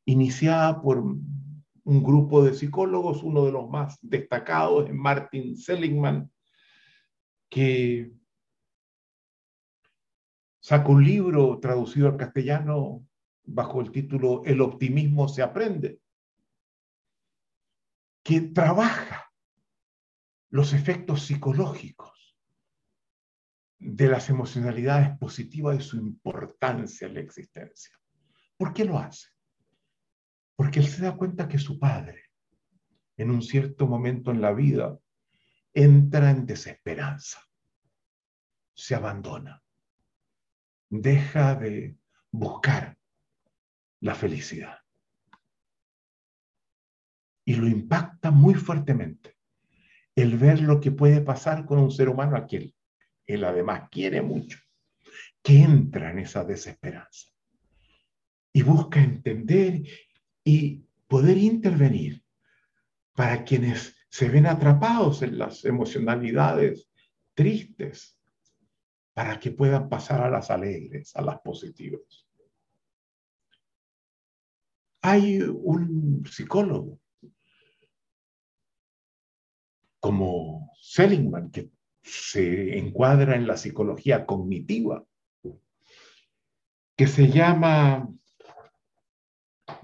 iniciada 0.04 0.82
por 0.82 0.98
un 0.98 2.04
grupo 2.04 2.44
de 2.44 2.54
psicólogos, 2.54 3.24
uno 3.24 3.46
de 3.46 3.54
los 3.54 3.70
más 3.70 3.98
destacados 4.02 4.90
es 4.90 4.94
Martin 4.94 5.56
Seligman, 5.56 6.30
que 7.50 8.12
sacó 10.62 10.92
un 10.92 11.06
libro 11.06 11.62
traducido 11.62 12.10
al 12.10 12.18
castellano 12.18 13.08
bajo 13.46 13.80
el 13.80 13.90
título 13.90 14.42
El 14.44 14.60
optimismo 14.60 15.30
se 15.30 15.44
aprende, 15.44 16.03
que 18.24 18.42
trabaja 18.42 19.30
los 20.50 20.74
efectos 20.74 21.24
psicológicos 21.24 22.38
de 23.80 24.08
las 24.08 24.30
emocionalidades 24.30 25.18
positivas 25.18 25.78
y 25.78 25.82
su 25.82 25.98
importancia 25.98 27.08
en 27.08 27.16
la 27.16 27.20
existencia. 27.20 27.98
¿Por 28.56 28.74
qué 28.74 28.86
lo 28.86 28.98
hace? 28.98 29.28
Porque 30.56 30.80
él 30.80 30.88
se 30.88 31.02
da 31.02 31.18
cuenta 31.18 31.50
que 31.50 31.60
su 31.60 31.80
padre, 31.80 32.30
en 33.18 33.30
un 33.30 33.42
cierto 33.42 33.88
momento 33.88 34.32
en 34.32 34.42
la 34.42 34.54
vida, 34.54 34.98
entra 35.74 36.30
en 36.30 36.46
desesperanza, 36.46 37.42
se 38.74 38.96
abandona, 38.96 39.62
deja 40.90 41.56
de 41.56 41.98
buscar 42.32 42.98
la 44.00 44.16
felicidad. 44.16 44.83
Y 47.46 47.56
lo 47.56 47.68
impacta 47.68 48.32
muy 48.32 48.56
fuertemente 48.56 49.36
el 50.16 50.38
ver 50.38 50.62
lo 50.62 50.80
que 50.80 50.92
puede 50.92 51.22
pasar 51.22 51.66
con 51.66 51.80
un 51.80 51.92
ser 51.92 52.10
humano 52.10 52.38
a 52.38 52.46
quien 52.46 52.74
él 53.26 53.44
además 53.44 53.90
quiere 53.90 54.22
mucho, 54.22 54.60
que 55.42 55.60
entra 55.64 56.12
en 56.12 56.20
esa 56.20 56.44
desesperanza 56.44 57.30
y 58.54 58.62
busca 58.62 59.02
entender 59.02 59.82
y 60.44 60.86
poder 61.08 61.38
intervenir 61.38 62.24
para 63.14 63.44
quienes 63.44 63.96
se 64.10 64.30
ven 64.30 64.46
atrapados 64.46 65.24
en 65.24 65.38
las 65.40 65.66
emocionalidades 65.66 66.90
tristes, 67.34 68.20
para 69.14 69.40
que 69.40 69.52
puedan 69.52 69.90
pasar 69.90 70.22
a 70.22 70.30
las 70.30 70.50
alegres, 70.52 71.16
a 71.16 71.22
las 71.22 71.40
positivas. 71.40 72.28
Hay 75.02 75.42
un 75.42 76.24
psicólogo 76.26 77.00
como 80.04 80.76
Seligman, 80.82 81.50
que 81.50 81.72
se 82.02 82.78
encuadra 82.78 83.38
en 83.38 83.48
la 83.48 83.56
psicología 83.56 84.26
cognitiva, 84.26 85.02
que 86.98 87.08
se 87.08 87.30
llama 87.30 88.10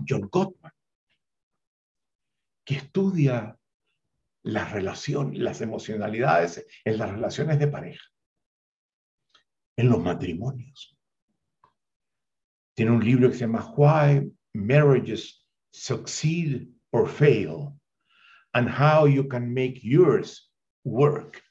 John 0.06 0.28
Gottman, 0.30 0.74
que 2.66 2.76
estudia 2.76 3.58
la 4.44 4.66
relación, 4.66 5.42
las 5.42 5.62
emocionalidades 5.62 6.68
en 6.84 6.98
las 6.98 7.12
relaciones 7.12 7.58
de 7.58 7.70
pareja, 7.70 8.04
en 9.78 9.90
los 9.90 10.04
matrimonios. 10.04 10.98
Tiene 12.74 12.92
un 12.92 13.06
libro 13.06 13.30
que 13.30 13.36
se 13.36 13.46
llama 13.46 13.74
Why 13.78 14.30
marriages 14.54 15.48
succeed 15.72 16.68
or 16.92 17.08
fail 17.08 17.79
and 18.54 18.70
how 18.70 19.06
you 19.06 19.28
can 19.28 19.54
make 19.54 19.80
yours 19.84 20.52
work. 20.84 21.42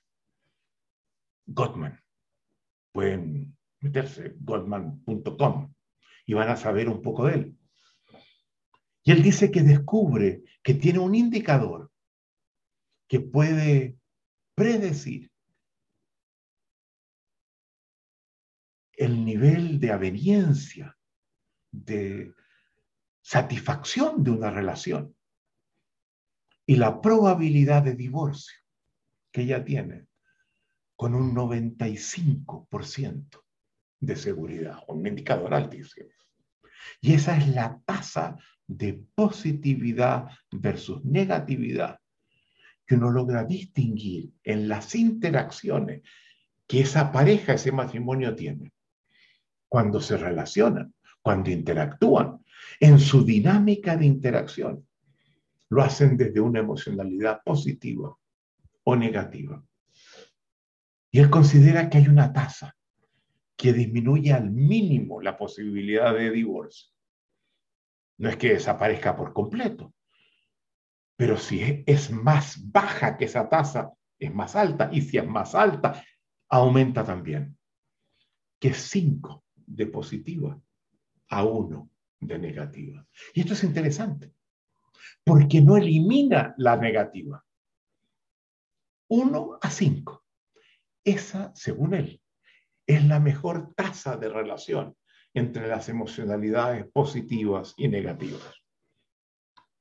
Gottman. 1.47 1.99
Pueden 2.93 3.57
meterse 3.81 4.35
gottman.com 4.45 5.75
y 6.27 6.35
van 6.35 6.49
a 6.49 6.57
saber 6.57 6.89
un 6.89 7.01
poco 7.01 7.27
de 7.27 7.35
él. 7.35 7.59
Y 9.05 9.13
él 9.13 9.23
dice 9.23 9.51
que 9.51 9.63
descubre 9.63 10.43
que 10.63 10.75
tiene 10.75 10.99
un 10.99 11.15
indicador 11.15 11.91
que 13.09 13.21
puede 13.21 13.97
predecir 14.55 15.31
el 18.93 19.25
nivel 19.25 19.79
de 19.79 19.93
aveniencia, 19.93 20.99
de 21.71 22.35
satisfacción 23.23 24.25
de 24.25 24.33
una 24.33 24.51
relación 24.51 25.17
y 26.69 26.77
la 26.77 27.01
probabilidad 27.01 27.83
de 27.83 27.95
divorcio 27.95 28.55
que 29.33 29.41
ella 29.41 29.65
tiene 29.65 30.05
con 30.97 31.15
un 31.15 31.35
95% 31.35 33.43
de 34.01 34.17
seguridad, 34.17 34.81
un 34.87 35.07
indicador 35.07 35.55
altísimo. 35.55 36.11
Y 37.01 37.15
esa 37.15 37.39
es 37.39 37.49
la 37.49 37.81
tasa 37.87 38.37
de 38.67 39.03
positividad 39.15 40.29
versus 40.51 41.03
negatividad 41.07 42.01
que 42.85 42.97
uno 42.97 43.13
logra 43.13 43.45
distinguir 43.45 44.31
en 44.45 44.69
las 44.69 44.95
interacciones 44.95 46.03
que 46.67 46.81
esa 46.81 47.11
pareja, 47.11 47.55
ese 47.55 47.73
matrimonio 47.73 48.35
tiene, 48.35 48.75
cuando 49.69 50.03
se 50.03 50.19
relacionan, 50.19 50.93
cuando 51.23 51.51
interactúan, 51.51 52.45
en 52.79 52.99
su 52.99 53.25
dinámica 53.25 53.97
de 53.97 54.05
interacción. 54.05 54.88
Lo 55.71 55.83
hacen 55.83 56.17
desde 56.17 56.41
una 56.41 56.61
emocionalidad 56.61 57.43
positiva 57.45 58.17
o 58.85 58.97
negativa. 58.97 59.63
Y 61.11 61.21
él 61.21 61.31
considera 61.31 61.89
que 61.89 61.99
hay 61.99 62.09
una 62.09 62.33
tasa 62.33 62.75
que 63.57 63.73
disminuye 63.73 64.33
al 64.33 64.51
mínimo 64.51 65.21
la 65.21 65.37
posibilidad 65.37 66.15
de 66.15 66.31
divorcio. 66.31 66.91
No 68.19 68.29
es 68.29 68.37
que 68.37 68.55
desaparezca 68.55 69.17
por 69.17 69.33
completo, 69.33 69.93
pero 71.17 71.37
si 71.37 71.83
es 71.85 72.11
más 72.13 72.71
baja 72.71 73.17
que 73.17 73.25
esa 73.25 73.49
tasa, 73.49 73.93
es 74.19 74.33
más 74.33 74.55
alta, 74.55 74.89
y 74.93 75.03
si 75.03 75.19
es 75.19 75.27
más 75.27 75.55
alta, 75.55 76.03
aumenta 76.49 77.05
también. 77.05 77.59
Que 78.61 78.73
5 78.73 79.45
de 79.57 79.87
positiva 79.87 80.61
a 81.29 81.45
1 81.45 81.91
de 82.21 82.39
negativa. 82.39 83.05
Y 83.35 83.41
esto 83.41 83.55
es 83.55 83.65
interesante, 83.65 84.33
porque 85.29 85.61
no 85.61 85.77
elimina 85.77 86.55
la 86.57 86.79
negativa. 86.79 87.45
1 89.11 89.59
a 89.61 89.71
5. 89.71 90.25
Esa, 91.05 91.53
según 91.55 91.93
él, 91.93 92.23
es 92.87 93.05
la 93.05 93.21
mejor 93.21 93.75
tasa 93.75 94.17
de 94.17 94.31
relación 94.31 94.97
entre 95.35 95.69
las 95.69 95.91
emocionalidades 95.91 96.87
positivas 96.91 97.75
y 97.77 97.88
negativas. 97.88 98.55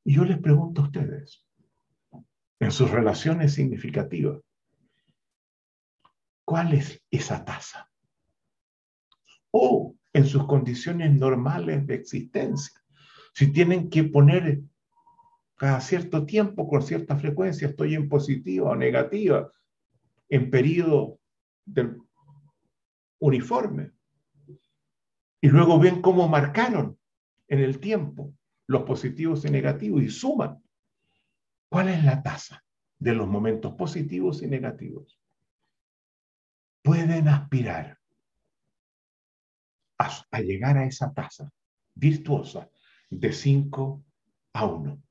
Y 0.03 0.15
yo 0.15 0.25
les 0.25 0.38
pregunto 0.38 0.81
a 0.81 0.86
ustedes, 0.86 1.45
en 2.60 2.71
sus 2.71 2.91
relaciones 2.91 3.53
significativas, 3.53 4.41
¿cuál 6.43 6.73
es 6.73 7.01
esa 7.10 7.45
tasa? 7.45 7.89
O 9.51 9.95
en 10.12 10.25
sus 10.25 10.45
condiciones 10.45 11.13
normales 11.13 11.88
de 11.88 11.95
existencia, 11.95 12.83
si 13.33 13.53
tienen 13.53 13.89
que 13.89 14.03
poner 14.03 14.62
cada 15.57 15.81
cierto 15.81 16.25
tiempo, 16.25 16.67
con 16.67 16.83
cierta 16.83 17.17
frecuencia, 17.17 17.67
estoy 17.67 17.95
en 17.95 18.07
positiva 18.07 18.69
o 18.69 18.75
negativa, 18.75 19.51
en 20.29 20.51
periodo 20.51 21.19
del 21.65 21.99
uniforme. 23.19 23.91
Y 25.41 25.49
luego 25.49 25.79
ven 25.79 26.01
cómo 26.01 26.27
marcaron 26.27 26.97
en 27.47 27.59
el 27.59 27.79
tiempo 27.79 28.33
los 28.67 28.83
positivos 28.83 29.45
y 29.45 29.49
negativos 29.49 30.03
y 30.03 30.09
suman. 30.09 30.61
¿Cuál 31.69 31.89
es 31.89 32.03
la 32.03 32.21
tasa 32.21 32.63
de 32.99 33.13
los 33.13 33.27
momentos 33.27 33.73
positivos 33.73 34.43
y 34.43 34.47
negativos? 34.47 35.19
Pueden 36.83 37.27
aspirar 37.27 37.97
a, 39.97 40.23
a 40.31 40.39
llegar 40.41 40.77
a 40.77 40.85
esa 40.85 41.11
tasa 41.13 41.51
virtuosa 41.95 42.69
de 43.09 43.33
5 43.33 44.03
a 44.53 44.65
1. 44.65 45.06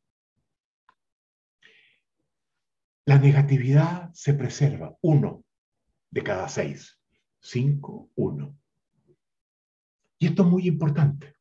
La 3.07 3.19
negatividad 3.19 4.13
se 4.13 4.35
preserva, 4.35 4.97
uno 5.01 5.45
de 6.11 6.23
cada 6.25 6.49
seis, 6.49 7.01
cinco, 7.39 8.11
uno. 8.17 8.59
Y 10.19 10.27
esto 10.27 10.43
es 10.43 10.49
muy 10.49 10.67
importante, 10.67 11.37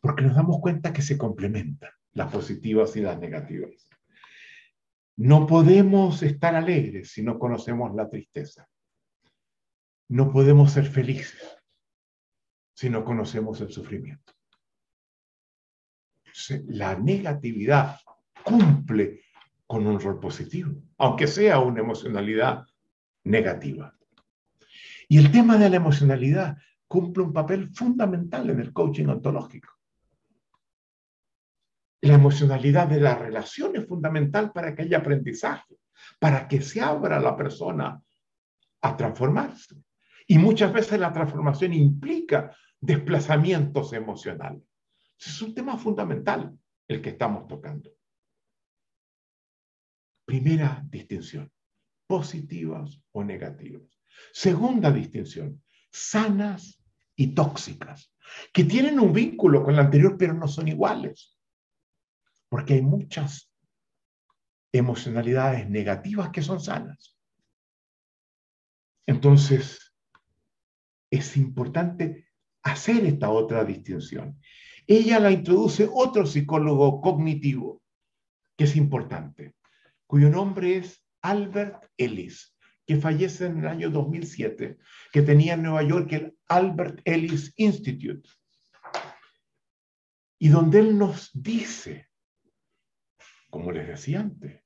porque 0.00 0.22
nos 0.22 0.34
damos 0.34 0.60
cuenta 0.60 0.92
que 0.92 1.02
se 1.02 1.18
complementan 1.18 1.90
las 2.12 2.32
positivas 2.32 2.96
y 2.96 3.02
las 3.02 3.18
negativas. 3.18 3.86
No 5.16 5.46
podemos 5.46 6.22
estar 6.22 6.54
alegres 6.54 7.10
si 7.10 7.22
no 7.22 7.38
conocemos 7.38 7.94
la 7.94 8.08
tristeza. 8.08 8.66
No 10.08 10.32
podemos 10.32 10.72
ser 10.72 10.86
felices 10.86 11.58
si 12.72 12.88
no 12.88 13.04
conocemos 13.04 13.60
el 13.60 13.70
sufrimiento. 13.70 14.32
La 16.68 16.96
negatividad 16.96 17.98
cumple 18.42 19.27
con 19.68 19.86
un 19.86 20.00
rol 20.00 20.18
positivo, 20.18 20.72
aunque 20.96 21.26
sea 21.26 21.60
una 21.60 21.80
emocionalidad 21.80 22.64
negativa. 23.24 23.94
Y 25.08 25.18
el 25.18 25.30
tema 25.30 25.58
de 25.58 25.68
la 25.68 25.76
emocionalidad 25.76 26.56
cumple 26.88 27.22
un 27.22 27.34
papel 27.34 27.68
fundamental 27.68 28.48
en 28.48 28.60
el 28.60 28.72
coaching 28.72 29.06
ontológico. 29.06 29.68
La 32.00 32.14
emocionalidad 32.14 32.88
de 32.88 33.00
la 33.00 33.14
relación 33.14 33.76
es 33.76 33.86
fundamental 33.86 34.52
para 34.52 34.74
que 34.74 34.82
haya 34.82 34.98
aprendizaje, 34.98 35.76
para 36.18 36.48
que 36.48 36.62
se 36.62 36.80
abra 36.80 37.20
la 37.20 37.36
persona 37.36 38.00
a 38.80 38.96
transformarse. 38.96 39.76
Y 40.26 40.38
muchas 40.38 40.72
veces 40.72 40.98
la 40.98 41.12
transformación 41.12 41.74
implica 41.74 42.56
desplazamientos 42.80 43.92
emocionales. 43.92 44.62
Es 45.18 45.42
un 45.42 45.54
tema 45.54 45.76
fundamental 45.76 46.56
el 46.86 47.02
que 47.02 47.10
estamos 47.10 47.46
tocando. 47.46 47.97
Primera 50.28 50.84
distinción, 50.90 51.50
positivas 52.06 53.00
o 53.12 53.24
negativas. 53.24 53.98
Segunda 54.30 54.92
distinción, 54.92 55.64
sanas 55.90 56.84
y 57.16 57.28
tóxicas, 57.28 58.12
que 58.52 58.64
tienen 58.64 59.00
un 59.00 59.14
vínculo 59.14 59.64
con 59.64 59.74
la 59.74 59.84
anterior, 59.84 60.18
pero 60.18 60.34
no 60.34 60.46
son 60.46 60.68
iguales. 60.68 61.34
Porque 62.50 62.74
hay 62.74 62.82
muchas 62.82 63.50
emocionalidades 64.70 65.66
negativas 65.70 66.28
que 66.28 66.42
son 66.42 66.60
sanas. 66.60 67.16
Entonces, 69.06 69.94
es 71.10 71.38
importante 71.38 72.28
hacer 72.64 73.06
esta 73.06 73.30
otra 73.30 73.64
distinción. 73.64 74.38
Ella 74.86 75.20
la 75.20 75.30
introduce 75.30 75.88
otro 75.90 76.26
psicólogo 76.26 77.00
cognitivo, 77.00 77.80
que 78.58 78.64
es 78.64 78.76
importante, 78.76 79.54
cuyo 80.08 80.30
nombre 80.30 80.78
es 80.78 81.04
Albert 81.20 81.84
Ellis, 81.98 82.56
que 82.86 82.96
fallece 82.96 83.44
en 83.44 83.58
el 83.58 83.66
año 83.66 83.90
2007, 83.90 84.78
que 85.12 85.22
tenía 85.22 85.52
en 85.52 85.62
Nueva 85.62 85.82
York 85.82 86.10
el 86.12 86.36
Albert 86.48 87.02
Ellis 87.04 87.52
Institute, 87.56 88.26
y 90.38 90.48
donde 90.48 90.78
él 90.78 90.96
nos 90.96 91.30
dice, 91.34 92.08
como 93.50 93.70
les 93.70 93.86
decía 93.86 94.20
antes, 94.20 94.62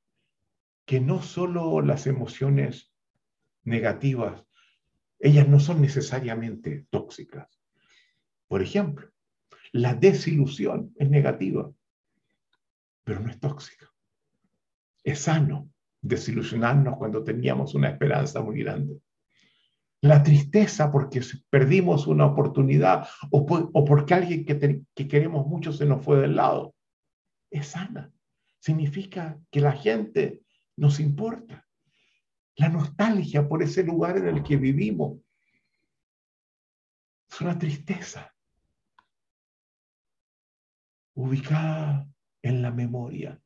que 0.86 1.00
no 1.00 1.20
solo 1.22 1.80
las 1.80 2.06
emociones 2.06 2.92
negativas, 3.64 4.46
ellas 5.18 5.48
no 5.48 5.58
son 5.58 5.80
necesariamente 5.80 6.86
tóxicas. 6.90 7.48
Por 8.46 8.62
ejemplo, 8.62 9.10
la 9.72 9.94
desilusión 9.94 10.94
es 10.96 11.10
negativa, 11.10 11.72
pero 13.02 13.18
no 13.18 13.28
es 13.28 13.40
tóxica. 13.40 13.91
Es 15.04 15.20
sano 15.20 15.70
desilusionarnos 16.00 16.96
cuando 16.98 17.22
teníamos 17.22 17.74
una 17.74 17.88
esperanza 17.88 18.42
muy 18.42 18.62
grande. 18.62 19.00
La 20.00 20.22
tristeza 20.22 20.90
porque 20.90 21.22
perdimos 21.48 22.08
una 22.08 22.26
oportunidad 22.26 23.08
o, 23.30 23.46
porque 23.46 24.14
alguien 24.14 24.44
que, 24.44 24.82
que 24.94 25.08
queremos 25.08 25.46
mucho 25.46 25.72
se 25.72 25.86
nos 25.86 26.04
fue 26.04 26.20
del 26.20 26.36
lado, 26.36 26.74
es 27.50 27.68
sana. 27.68 28.12
Significa 28.58 29.38
que 29.50 29.60
la 29.60 29.72
gente 29.72 30.42
nos 30.76 30.98
importa. 30.98 31.66
La 32.56 32.68
nostalgia 32.68 33.48
por 33.48 33.62
ese 33.62 33.84
lugar 33.84 34.16
en 34.18 34.26
el 34.26 34.42
que 34.42 34.56
vivimos 34.56 35.20
es 37.30 37.40
una 37.40 37.58
tristeza 37.58 38.34
ubicada 41.14 42.08
en 42.42 42.62
la 42.62 42.70
memoria 42.70 43.41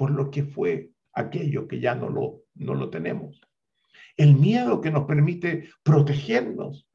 por 0.00 0.12
lo 0.12 0.30
que 0.30 0.44
fue 0.44 0.92
aquello 1.12 1.68
que 1.68 1.78
ya 1.78 1.94
no 1.94 2.08
lo, 2.08 2.44
no 2.54 2.72
lo 2.72 2.88
tenemos. 2.88 3.38
El 4.16 4.34
miedo 4.34 4.80
que 4.80 4.90
nos 4.90 5.04
permite 5.04 5.68
protegernos, 5.82 6.88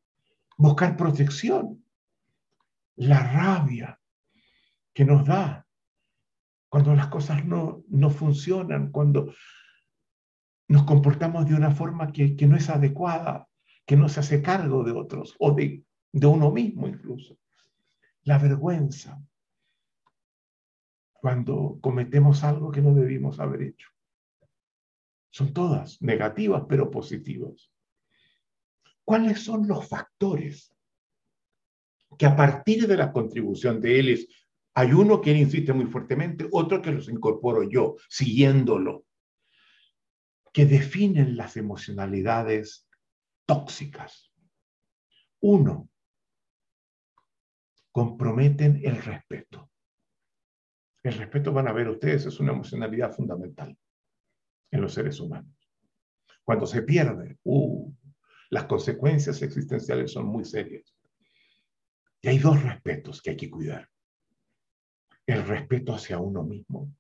buscar 0.58 0.98
protección. 0.98 1.86
La 2.96 3.20
rabia 3.32 4.00
que 4.92 5.06
nos 5.06 5.24
da 5.24 5.68
cuando 6.68 6.96
las 6.96 7.10
cosas 7.10 7.46
no, 7.46 7.84
no 7.90 8.10
funcionan, 8.10 8.90
cuando 8.90 9.32
nos 10.68 10.82
comportamos 10.86 11.48
de 11.48 11.54
una 11.54 11.70
forma 11.70 12.12
que, 12.12 12.36
que, 12.36 12.48
no 12.48 12.58
es 12.58 12.72
adecuada, 12.72 13.48
que 13.86 13.98
no 13.98 14.10
se 14.10 14.22
hace 14.22 14.42
cargo 14.42 14.84
de 14.84 14.94
otros 14.94 15.36
o 15.38 15.52
de, 15.52 15.84
de 16.12 16.26
uno 16.26 16.50
mismo 16.50 16.88
incluso. 16.88 17.38
La 18.24 18.40
vergüenza, 18.40 19.22
cuando 21.20 21.80
cometemos 21.82 22.44
algo 22.44 22.72
que 22.72 22.82
no 22.82 22.94
debimos 22.94 23.40
haber 23.40 23.64
hecho. 23.64 23.90
Son 25.32 25.54
todas 25.54 26.02
negativas, 26.02 26.64
pero 26.70 26.92
positivas. 26.92 27.72
¿Cuáles 29.04 29.44
son 29.44 29.68
los 29.68 29.88
factores 29.88 30.76
que 32.18 32.26
a 32.26 32.36
partir 32.36 32.88
de 32.88 32.98
la 32.98 33.12
contribución 33.12 33.82
de 33.82 34.00
él 34.00 34.30
hay 34.74 34.92
uno 34.92 35.22
que 35.22 35.32
él 35.32 35.38
insiste 35.38 35.74
muy 35.74 35.86
fuertemente, 35.86 36.48
otro 36.52 36.82
que 36.82 36.92
los 36.92 37.10
incorporo 37.10 37.64
yo, 37.64 37.96
siguiéndolo, 38.10 39.06
que 40.52 40.66
definen 40.66 41.38
las 41.38 41.58
emocionalidades 41.58 42.88
tóxicas. 43.46 44.32
Uno, 45.42 45.90
comprometen 47.92 48.82
el 48.84 49.02
respeto. 49.02 49.70
El 51.06 51.14
respeto, 51.14 51.54
van 51.54 51.68
a 51.68 51.72
ver 51.72 51.88
ustedes, 51.88 52.26
es 52.26 52.40
una 52.40 52.52
emocionalidad 52.52 53.14
fundamental 53.14 53.78
en 54.72 54.82
los 54.82 54.92
seres 54.92 55.20
humanos. 55.20 55.56
Cuando 56.44 56.66
se 56.66 56.82
pierde, 56.82 57.38
uh, 57.44 57.94
las 58.50 58.66
consecuencias 58.66 59.40
existenciales 59.44 60.12
son 60.12 60.26
muy 60.26 60.44
serias. 60.46 60.98
Y 62.24 62.30
hay 62.30 62.40
dos 62.40 62.64
respetos 62.64 63.22
que 63.22 63.30
hay 63.30 63.38
que 63.38 63.52
cuidar. 63.52 63.88
El 65.28 65.46
respeto 65.46 65.94
hacia 65.94 66.18
uno 66.18 66.42
mismo. 66.42 66.92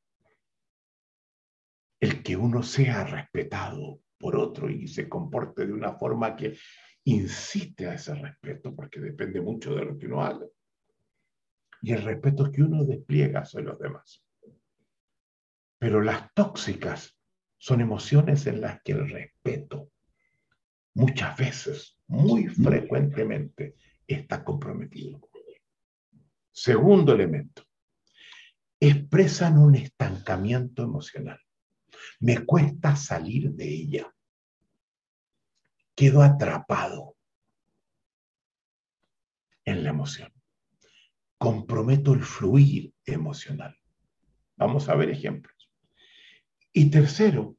El 1.99 2.21
que 2.21 2.37
uno 2.37 2.61
sea 2.61 3.05
respetado 3.05 4.01
por 4.19 4.35
otro 4.35 4.69
y 4.69 4.87
se 4.87 5.09
comporte 5.09 5.65
de 5.65 5.73
una 5.73 5.93
forma 5.93 6.35
que 6.35 6.55
incite 7.05 7.87
a 7.87 7.95
ese 7.95 8.13
respeto, 8.13 8.75
porque 8.75 8.99
depende 8.99 9.41
mucho 9.41 9.73
de 9.73 9.83
lo 9.83 9.97
que 9.97 10.05
uno 10.05 10.23
haga 10.23 10.45
y 11.81 11.93
el 11.93 12.03
respeto 12.03 12.51
que 12.51 12.63
uno 12.63 12.83
despliega 12.83 13.41
hacia 13.41 13.61
los 13.61 13.79
demás. 13.79 14.23
Pero 15.77 16.01
las 16.01 16.33
tóxicas 16.33 17.17
son 17.57 17.81
emociones 17.81 18.47
en 18.47 18.61
las 18.61 18.81
que 18.81 18.93
el 18.93 19.09
respeto 19.09 19.91
muchas 20.93 21.37
veces, 21.37 21.97
muy 22.07 22.47
frecuentemente, 22.47 23.75
está 24.07 24.43
comprometido. 24.43 25.29
Segundo 26.51 27.13
elemento, 27.13 27.63
expresan 28.79 29.57
un 29.57 29.75
estancamiento 29.75 30.83
emocional. 30.83 31.39
Me 32.19 32.45
cuesta 32.45 32.95
salir 32.95 33.51
de 33.51 33.67
ella. 33.67 34.15
Quedo 35.95 36.21
atrapado 36.21 37.15
en 39.65 39.83
la 39.83 39.89
emoción 39.89 40.34
comprometo 41.37 42.13
el 42.13 42.23
fluir 42.23 42.93
emocional. 43.05 43.77
Vamos 44.57 44.87
a 44.89 44.95
ver 44.95 45.09
ejemplos. 45.09 45.69
Y 46.71 46.89
tercero, 46.89 47.57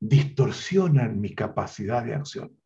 distorsionan 0.00 1.20
mi 1.20 1.34
capacidad 1.34 2.04
de 2.04 2.14
acción. 2.14 2.58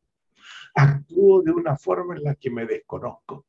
Actúo 0.74 1.42
de 1.42 1.50
una 1.50 1.76
forma 1.76 2.16
en 2.16 2.24
la 2.24 2.34
que 2.34 2.50
me 2.50 2.66
desconozco 2.66 3.46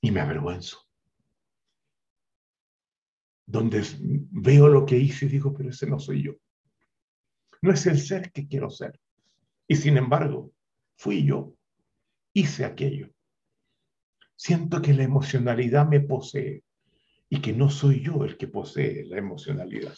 y 0.00 0.10
me 0.10 0.20
avergüenzo. 0.20 0.78
Donde 3.46 3.84
veo 4.00 4.68
lo 4.68 4.86
que 4.86 4.96
hice 4.96 5.26
y 5.26 5.28
digo, 5.28 5.52
pero 5.52 5.70
ese 5.70 5.86
no 5.86 5.98
soy 5.98 6.22
yo. 6.22 6.34
No 7.62 7.72
es 7.72 7.86
el 7.86 8.00
ser 8.00 8.32
que 8.32 8.46
quiero 8.46 8.70
ser. 8.70 9.00
Y 9.68 9.76
sin 9.76 9.96
embargo, 9.96 10.52
fui 10.96 11.24
yo. 11.24 11.54
Hice 12.32 12.64
aquello 12.64 13.15
siento 14.36 14.82
que 14.82 14.92
la 14.92 15.02
emocionalidad 15.02 15.88
me 15.88 16.00
posee 16.00 16.62
y 17.28 17.40
que 17.40 17.52
no 17.52 17.70
soy 17.70 18.02
yo 18.02 18.24
el 18.24 18.36
que 18.36 18.46
posee 18.46 19.04
la 19.06 19.18
emocionalidad. 19.18 19.94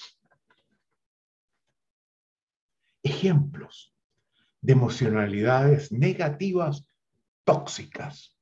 Ejemplos 3.02 3.94
de 4.60 4.72
emocionalidades 4.72 5.92
negativas 5.92 6.86
tóxicas. 7.44 8.36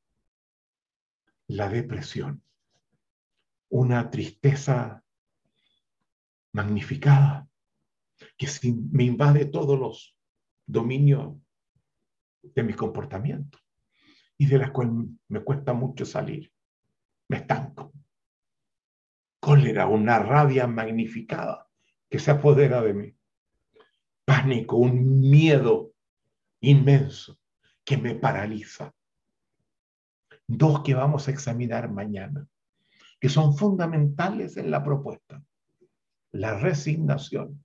La 1.49 1.69
depresión, 1.69 2.43
una 3.69 4.11
tristeza 4.11 5.03
magnificada 6.53 7.49
que 8.37 8.49
me 8.91 9.05
invade 9.05 9.47
todos 9.47 9.79
los 9.79 10.17
dominios 10.67 11.37
de 12.43 12.63
mi 12.63 12.73
comportamiento 12.73 13.59
y 14.39 14.47
de 14.47 14.59
las 14.59 14.71
cuales 14.71 14.95
me 15.29 15.41
cuesta 15.41 15.73
mucho 15.73 16.05
salir. 16.05 16.53
Me 17.29 17.39
estanco. 17.39 17.93
Cólera, 19.41 19.87
una 19.87 20.19
rabia 20.19 20.67
magnificada 20.67 21.69
que 22.09 22.19
se 22.19 22.31
apodera 22.31 22.83
de 22.83 22.95
mí. 22.95 23.17
Pánico, 24.25 24.77
un 24.77 25.21
miedo 25.21 25.93
inmenso 26.61 27.39
que 27.85 27.97
me 27.97 28.15
paraliza. 28.15 28.93
Dos 30.47 30.83
que 30.83 30.95
vamos 30.95 31.29
a 31.29 31.31
examinar 31.31 31.91
mañana, 31.91 32.47
que 33.21 33.29
son 33.29 33.57
fundamentales 33.57 34.57
en 34.57 34.71
la 34.71 34.83
propuesta. 34.83 35.43
La 36.33 36.59
resignación, 36.59 37.65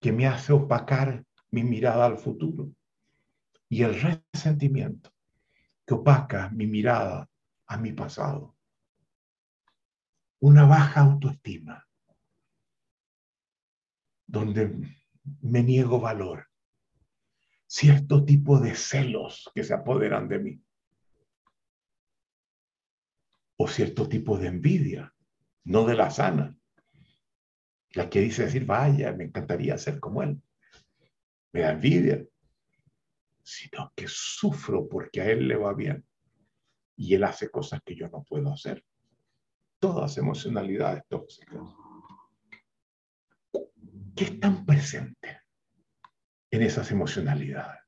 que 0.00 0.12
me 0.12 0.26
hace 0.26 0.52
opacar 0.52 1.24
mi 1.50 1.62
mirada 1.62 2.06
al 2.06 2.18
futuro, 2.18 2.72
y 3.68 3.82
el 3.82 4.20
resentimiento, 4.34 5.11
que 5.86 5.94
opaca 5.94 6.50
mi 6.50 6.66
mirada 6.66 7.28
a 7.66 7.76
mi 7.76 7.92
pasado. 7.92 8.56
Una 10.40 10.64
baja 10.64 11.00
autoestima, 11.00 11.86
donde 14.26 14.98
me 15.40 15.62
niego 15.62 16.00
valor, 16.00 16.48
cierto 17.66 18.24
tipo 18.24 18.58
de 18.58 18.74
celos 18.74 19.50
que 19.54 19.64
se 19.64 19.74
apoderan 19.74 20.28
de 20.28 20.38
mí, 20.38 20.64
o 23.56 23.68
cierto 23.68 24.08
tipo 24.08 24.38
de 24.38 24.48
envidia, 24.48 25.14
no 25.64 25.84
de 25.84 25.94
la 25.94 26.10
sana, 26.10 26.56
la 27.94 28.08
que 28.10 28.20
dice 28.20 28.44
decir, 28.44 28.64
vaya, 28.64 29.12
me 29.12 29.24
encantaría 29.24 29.78
ser 29.78 30.00
como 30.00 30.22
él, 30.22 30.42
me 31.52 31.60
da 31.60 31.72
envidia, 31.72 32.26
sino 33.42 33.92
que 33.94 34.06
sufro 34.08 34.88
porque 34.88 35.20
a 35.20 35.30
él 35.30 35.48
le 35.48 35.56
va 35.56 35.74
bien 35.74 36.04
y 36.96 37.14
él 37.14 37.24
hace 37.24 37.50
cosas 37.50 37.80
que 37.84 37.96
yo 37.96 38.08
no 38.08 38.22
puedo 38.22 38.52
hacer. 38.52 38.84
Todas 39.78 40.16
emocionalidades 40.18 41.02
tóxicas. 41.08 41.60
¿Qué 44.14 44.24
están 44.24 44.64
presentes 44.64 45.38
en 46.50 46.62
esas 46.62 46.90
emocionalidades? 46.90 47.80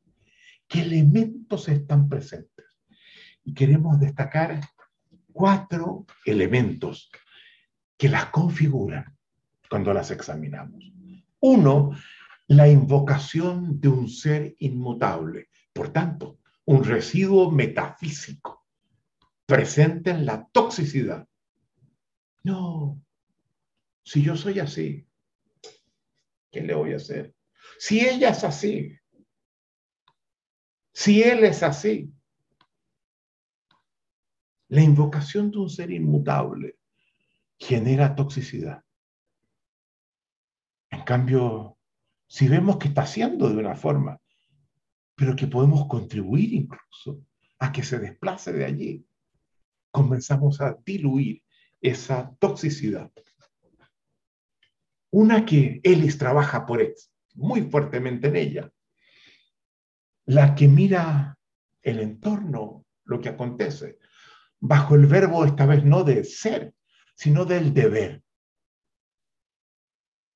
¿Qué 0.66 0.80
elementos 0.82 1.68
están 1.68 2.08
presentes? 2.08 2.66
Y 3.44 3.54
queremos 3.54 4.00
destacar 4.00 4.60
cuatro 5.32 6.06
elementos 6.24 7.10
que 7.96 8.08
las 8.08 8.26
configuran 8.26 9.16
cuando 9.68 9.92
las 9.92 10.10
examinamos. 10.10 10.90
Uno 11.40 11.92
la 12.48 12.68
invocación 12.68 13.80
de 13.80 13.88
un 13.88 14.08
ser 14.08 14.54
inmutable, 14.58 15.48
por 15.72 15.92
tanto, 15.92 16.38
un 16.66 16.84
residuo 16.84 17.50
metafísico 17.50 18.66
presente 19.46 20.10
en 20.10 20.26
la 20.26 20.46
toxicidad. 20.48 21.26
No, 22.42 23.02
si 24.04 24.22
yo 24.22 24.36
soy 24.36 24.60
así, 24.60 25.06
¿qué 26.50 26.60
le 26.60 26.74
voy 26.74 26.92
a 26.92 26.96
hacer? 26.96 27.34
Si 27.78 28.00
ella 28.00 28.30
es 28.30 28.44
así, 28.44 28.96
si 30.92 31.22
él 31.22 31.44
es 31.44 31.62
así, 31.62 32.12
la 34.68 34.82
invocación 34.82 35.50
de 35.50 35.58
un 35.58 35.70
ser 35.70 35.90
inmutable 35.90 36.78
genera 37.58 38.14
toxicidad. 38.14 38.82
En 40.90 41.02
cambio, 41.02 41.78
si 42.34 42.48
vemos 42.48 42.78
que 42.78 42.88
está 42.88 43.02
haciendo 43.02 43.48
de 43.48 43.58
una 43.58 43.76
forma, 43.76 44.20
pero 45.14 45.36
que 45.36 45.46
podemos 45.46 45.86
contribuir 45.86 46.52
incluso 46.52 47.22
a 47.60 47.70
que 47.70 47.84
se 47.84 48.00
desplace 48.00 48.52
de 48.52 48.64
allí, 48.64 49.06
comenzamos 49.92 50.60
a 50.60 50.76
diluir 50.84 51.44
esa 51.80 52.34
toxicidad. 52.40 53.12
Una 55.12 55.46
que 55.46 55.80
Ellis 55.84 56.18
trabaja 56.18 56.66
por 56.66 56.82
muy 57.36 57.62
fuertemente 57.70 58.26
en 58.26 58.34
ella, 58.34 58.72
la 60.26 60.56
que 60.56 60.66
mira 60.66 61.38
el 61.82 62.00
entorno, 62.00 62.84
lo 63.04 63.20
que 63.20 63.28
acontece, 63.28 64.00
bajo 64.58 64.96
el 64.96 65.06
verbo 65.06 65.44
esta 65.44 65.66
vez 65.66 65.84
no 65.84 66.02
de 66.02 66.24
ser, 66.24 66.74
sino 67.14 67.44
del 67.44 67.72
deber 67.72 68.23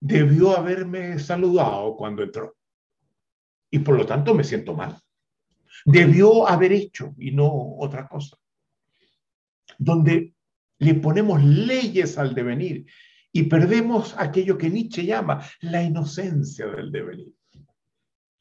debió 0.00 0.56
haberme 0.56 1.18
saludado 1.18 1.96
cuando 1.96 2.22
entró. 2.22 2.56
Y 3.70 3.80
por 3.80 3.96
lo 3.96 4.06
tanto 4.06 4.34
me 4.34 4.44
siento 4.44 4.74
mal. 4.74 4.98
Debió 5.84 6.48
haber 6.48 6.72
hecho 6.72 7.14
y 7.18 7.30
no 7.30 7.76
otra 7.78 8.08
cosa. 8.08 8.36
Donde 9.78 10.34
le 10.78 10.94
ponemos 10.94 11.42
leyes 11.42 12.18
al 12.18 12.34
devenir 12.34 12.86
y 13.32 13.44
perdemos 13.44 14.14
aquello 14.16 14.56
que 14.56 14.70
Nietzsche 14.70 15.04
llama 15.04 15.44
la 15.60 15.82
inocencia 15.82 16.66
del 16.66 16.90
devenir. 16.90 17.34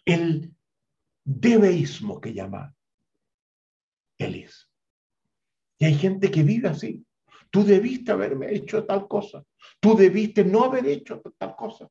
El 0.06 0.54
debeísmo 1.24 2.22
que 2.22 2.34
llama 2.34 2.74
Elis. 4.18 4.70
Y 5.78 5.86
hay 5.86 5.96
gente 5.96 6.32
que 6.32 6.44
vive 6.44 6.70
así. 6.70 7.06
Tú 7.58 7.64
debiste 7.64 8.12
haberme 8.12 8.54
hecho 8.54 8.86
tal 8.86 9.08
cosa. 9.08 9.44
Tú 9.80 9.98
debiste 9.98 10.46
no 10.46 10.66
haber 10.66 10.86
hecho 10.86 11.20
tal 11.40 11.56
cosa. 11.56 11.90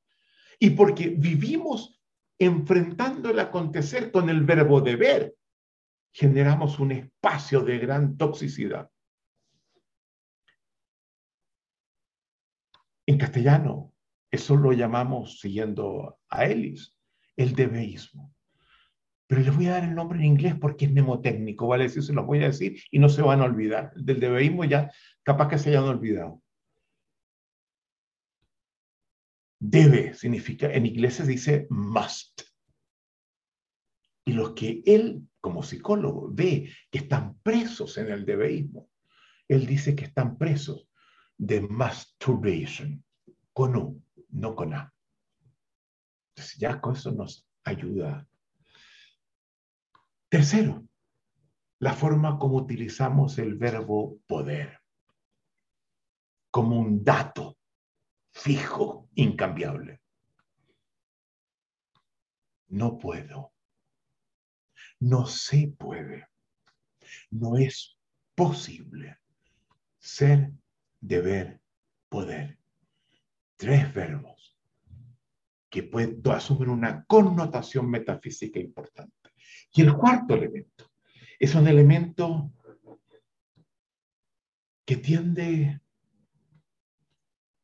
Y 0.61 0.71
porque 0.71 1.09
vivimos 1.09 2.01
enfrentando 2.39 3.31
el 3.31 3.41
acontecer 3.41 4.13
con 4.13 4.31
el 4.31 4.45
verbo 4.45 4.81
deber, 4.81 5.35
generamos 6.13 6.79
un 6.79 6.93
espacio 6.93 7.63
de 7.63 7.79
gran 7.79 8.17
toxicidad. 8.17 8.89
En 13.05 13.19
castellano, 13.19 13.93
eso 14.31 14.55
lo 14.55 14.73
llamamos, 14.73 15.41
siguiendo 15.41 16.21
a 16.29 16.45
Ellis, 16.45 16.95
el 17.35 17.57
debeísmo. 17.57 18.36
Pero 19.27 19.43
les 19.43 19.55
voy 19.55 19.67
a 19.67 19.73
dar 19.73 19.85
el 19.85 19.95
nombre 19.95 20.19
en 20.19 20.27
inglés 20.27 20.55
porque 20.61 20.85
es 20.85 20.93
mnemotécnico, 20.93 21.67
¿vale? 21.67 21.89
Si 21.89 22.01
se 22.01 22.13
los 22.13 22.27
voy 22.27 22.43
a 22.43 22.49
decir 22.49 22.81
y 22.91 22.99
no 22.99 23.09
se 23.09 23.23
van 23.23 23.41
a 23.41 23.45
olvidar. 23.45 23.93
Del 23.95 24.21
debeísmo 24.21 24.65
ya 24.65 24.91
capaz 25.23 25.49
que 25.49 25.59
se 25.59 25.71
hayan 25.71 25.85
olvidado. 25.85 26.43
Debe 29.59 30.15
significa, 30.15 30.73
en 30.73 30.87
inglés 30.87 31.15
se 31.15 31.27
dice 31.27 31.67
must. 31.71 32.43
Y 34.25 34.33
los 34.33 34.53
que 34.53 34.83
él, 34.87 35.23
como 35.41 35.63
psicólogo, 35.63 36.29
ve 36.33 36.73
que 36.91 36.99
están 36.99 37.39
presos 37.39 37.97
en 37.99 38.11
el 38.11 38.25
debeísmo, 38.25 38.89
él 39.49 39.67
dice 39.67 39.95
que 39.97 40.05
están 40.05 40.37
presos 40.37 40.89
de 41.39 41.61
masturbation, 41.61 43.05
con 43.53 43.77
U, 43.77 44.03
no 44.31 44.55
con 44.55 44.75
A. 44.75 44.93
Entonces 46.35 46.59
ya 46.59 46.81
con 46.81 46.95
eso 46.95 47.13
nos 47.13 47.49
ayuda 47.65 48.27
Tercero, 50.29 50.87
la 51.79 51.95
forma 51.95 52.39
como 52.39 52.57
utilizamos 52.57 53.39
el 53.39 53.55
verbo 53.55 54.19
poder 54.27 54.81
como 56.57 56.79
un 56.81 57.05
dato 57.05 57.59
fijo, 58.33 59.11
incambiable. 59.15 60.01
No 62.69 62.97
puedo. 62.97 63.53
No 65.01 65.27
se 65.27 65.69
puede. 65.79 66.27
No 67.31 67.59
es 67.59 67.99
posible. 68.35 69.19
Ser, 69.99 70.51
deber, 70.99 71.61
poder. 72.09 72.59
Tres 73.57 73.93
verbos 73.93 74.57
que 75.69 75.83
pueden 75.83 76.23
asumir 76.31 76.71
una 76.71 77.05
connotación 77.05 77.91
metafísica 77.91 78.59
importante. 78.59 79.26
Y 79.73 79.83
el 79.83 79.95
cuarto 79.95 80.35
elemento 80.35 80.91
es 81.39 81.55
un 81.55 81.69
elemento 81.69 82.53
que 84.85 84.97
tiende 84.97 85.81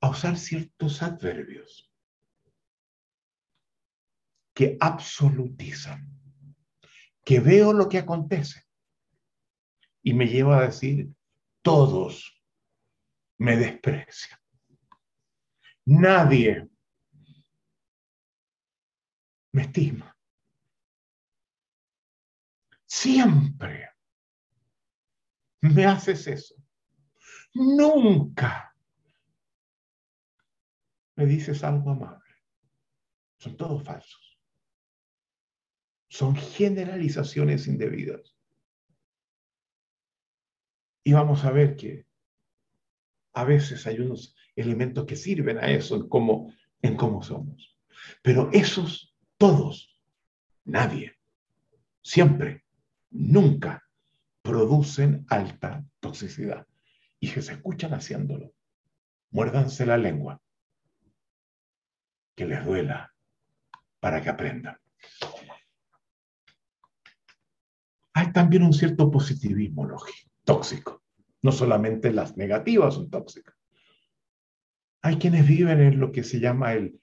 a 0.01 0.11
usar 0.11 0.37
ciertos 0.37 1.03
adverbios 1.03 1.91
que 4.53 4.77
absolutizan, 4.81 6.07
que 7.25 7.41
veo 7.41 7.73
lo 7.73 7.89
que 7.89 7.99
acontece 7.99 8.65
y 10.03 10.13
me 10.13 10.27
lleva 10.27 10.59
a 10.59 10.67
decir, 10.67 11.09
todos 11.63 12.43
me 13.39 13.57
desprecian. 13.57 14.39
Nadie 15.85 16.69
me 19.53 19.63
estima. 19.63 20.12
Siempre 22.93 23.89
me 25.63 25.87
haces 25.87 26.27
eso. 26.27 26.55
Nunca 27.55 28.77
me 31.17 31.25
dices 31.25 31.65
algo 31.65 31.93
amable. 31.93 32.35
Son 33.39 33.57
todos 33.57 33.83
falsos. 33.83 34.39
Son 36.11 36.37
generalizaciones 36.37 37.67
indebidas. 37.67 38.37
Y 41.03 41.15
vamos 41.15 41.47
a 41.47 41.51
ver 41.51 41.77
que 41.77 42.07
a 43.33 43.45
veces 43.45 43.87
hay 43.87 44.01
unos 44.01 44.37
elementos 44.55 45.07
que 45.07 45.17
sirven 45.17 45.57
a 45.57 45.71
eso 45.71 45.97
en 45.97 46.11
cómo, 46.11 46.53
en 46.83 46.99
cómo 46.99 47.23
somos. 47.23 47.75
Pero 48.21 48.51
esos, 48.53 49.17
todos, 49.39 49.99
nadie, 50.65 51.19
siempre, 52.03 52.62
nunca 53.13 53.83
producen 54.43 55.25
alta 55.29 55.85
toxicidad. 56.01 56.67
Y 57.21 57.31
que 57.31 57.43
se 57.43 57.53
escuchan 57.53 57.95
haciéndolo. 57.95 58.53
Muérdanse 59.31 59.87
la 59.87 59.97
lengua. 59.97 60.41
Que 62.35 62.47
les 62.47 62.65
duela 62.65 63.15
para 64.01 64.21
que 64.21 64.29
aprendan. 64.29 64.77
Hay 68.15 68.33
también 68.33 68.65
un 68.65 68.73
cierto 68.73 69.11
positivismo 69.11 69.89
tóxico. 70.45 71.03
No 71.43 71.53
solamente 71.53 72.13
las 72.13 72.37
negativas 72.37 72.95
son 72.95 73.11
tóxicas. 73.11 73.55
Hay 75.03 75.17
quienes 75.17 75.47
viven 75.47 75.81
en 75.81 76.01
lo 76.01 76.13
que 76.13 76.23
se 76.23 76.41
llama 76.41 76.75
el, 76.75 77.01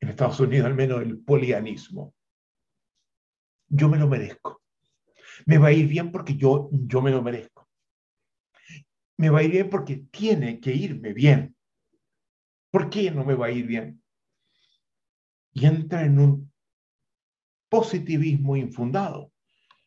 en 0.00 0.08
Estados 0.08 0.40
Unidos 0.40 0.66
al 0.66 0.74
menos, 0.74 1.02
el 1.02 1.18
polianismo. 1.18 2.14
Yo 3.68 3.88
me 3.88 3.98
lo 3.98 4.08
merezco. 4.08 4.62
Me 5.46 5.58
va 5.58 5.68
a 5.68 5.72
ir 5.72 5.88
bien 5.88 6.10
porque 6.10 6.36
yo, 6.36 6.68
yo 6.72 7.02
me 7.02 7.10
lo 7.10 7.22
merezco. 7.22 7.68
Me 9.16 9.30
va 9.30 9.40
a 9.40 9.42
ir 9.42 9.50
bien 9.50 9.70
porque 9.70 9.96
tiene 10.10 10.60
que 10.60 10.74
irme 10.74 11.12
bien. 11.12 11.56
¿Por 12.70 12.90
qué 12.90 13.10
no 13.10 13.24
me 13.24 13.34
va 13.34 13.46
a 13.46 13.50
ir 13.50 13.66
bien? 13.66 14.02
Y 15.52 15.66
entra 15.66 16.04
en 16.04 16.18
un 16.18 16.52
positivismo 17.68 18.56
infundado 18.56 19.32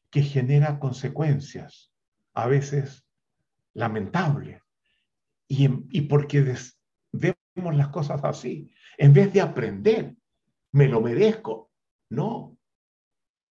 que 0.09 0.21
genera 0.21 0.79
consecuencias, 0.79 1.91
a 2.33 2.47
veces 2.47 3.05
lamentables. 3.73 4.61
Y, 5.47 5.69
y 5.89 6.01
porque 6.01 6.55
vemos 7.11 7.75
las 7.75 7.89
cosas 7.89 8.21
así, 8.23 8.71
en 8.97 9.13
vez 9.13 9.31
de 9.33 9.41
aprender, 9.41 10.15
me 10.71 10.87
lo 10.87 11.01
merezco. 11.01 11.71
No, 12.09 12.57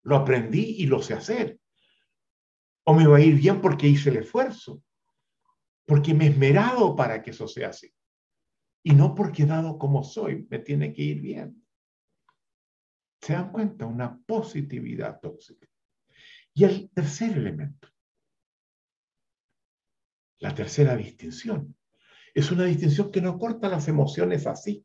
lo 0.02 0.16
aprendí 0.16 0.76
y 0.78 0.86
lo 0.86 1.02
sé 1.02 1.14
hacer. 1.14 1.59
O 2.84 2.94
me 2.94 3.06
va 3.06 3.18
a 3.18 3.20
ir 3.20 3.34
bien 3.34 3.60
porque 3.60 3.88
hice 3.88 4.10
el 4.10 4.16
esfuerzo, 4.16 4.82
porque 5.86 6.14
me 6.14 6.26
he 6.26 6.30
esmerado 6.30 6.96
para 6.96 7.22
que 7.22 7.30
eso 7.30 7.46
sea 7.46 7.68
así. 7.68 7.92
Y 8.82 8.92
no 8.92 9.14
porque 9.14 9.44
dado 9.44 9.78
como 9.78 10.02
soy, 10.02 10.46
me 10.48 10.58
tiene 10.58 10.92
que 10.92 11.02
ir 11.02 11.20
bien. 11.20 11.64
¿Se 13.20 13.34
dan 13.34 13.52
cuenta? 13.52 13.84
Una 13.86 14.18
positividad 14.18 15.20
tóxica. 15.20 15.68
Y 16.54 16.64
el 16.64 16.90
tercer 16.90 17.36
elemento, 17.36 17.88
la 20.38 20.54
tercera 20.54 20.96
distinción, 20.96 21.76
es 22.34 22.50
una 22.50 22.64
distinción 22.64 23.10
que 23.10 23.20
no 23.20 23.38
corta 23.38 23.68
las 23.68 23.88
emociones 23.88 24.46
así, 24.46 24.84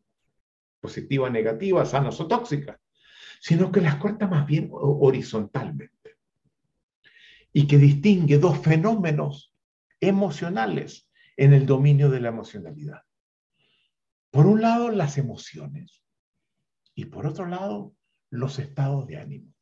positiva, 0.80 1.30
negativa, 1.30 1.86
sanas 1.86 2.20
o 2.20 2.28
tóxicas, 2.28 2.80
sino 3.40 3.72
que 3.72 3.82
las 3.82 3.96
corta 3.96 4.28
más 4.28 4.46
bien 4.46 4.70
horizontalmente 4.72 5.95
y 7.58 7.68
que 7.68 7.78
distingue 7.78 8.38
dos 8.38 8.60
fenómenos 8.60 9.56
emocionales 10.02 11.10
en 11.38 11.54
el 11.54 11.66
dominio 11.66 12.10
de 12.10 12.20
la 12.20 12.28
emocionalidad. 12.28 13.04
Por 14.30 14.46
un 14.46 14.62
lado, 14.62 14.92
las 14.92 15.18
emociones 15.18 16.04
y 16.96 17.06
por 17.06 17.26
otro 17.26 17.46
lado, 17.46 17.96
los 18.30 18.60
estados 18.60 19.08
de 19.08 19.16
ánimo. 19.16 19.54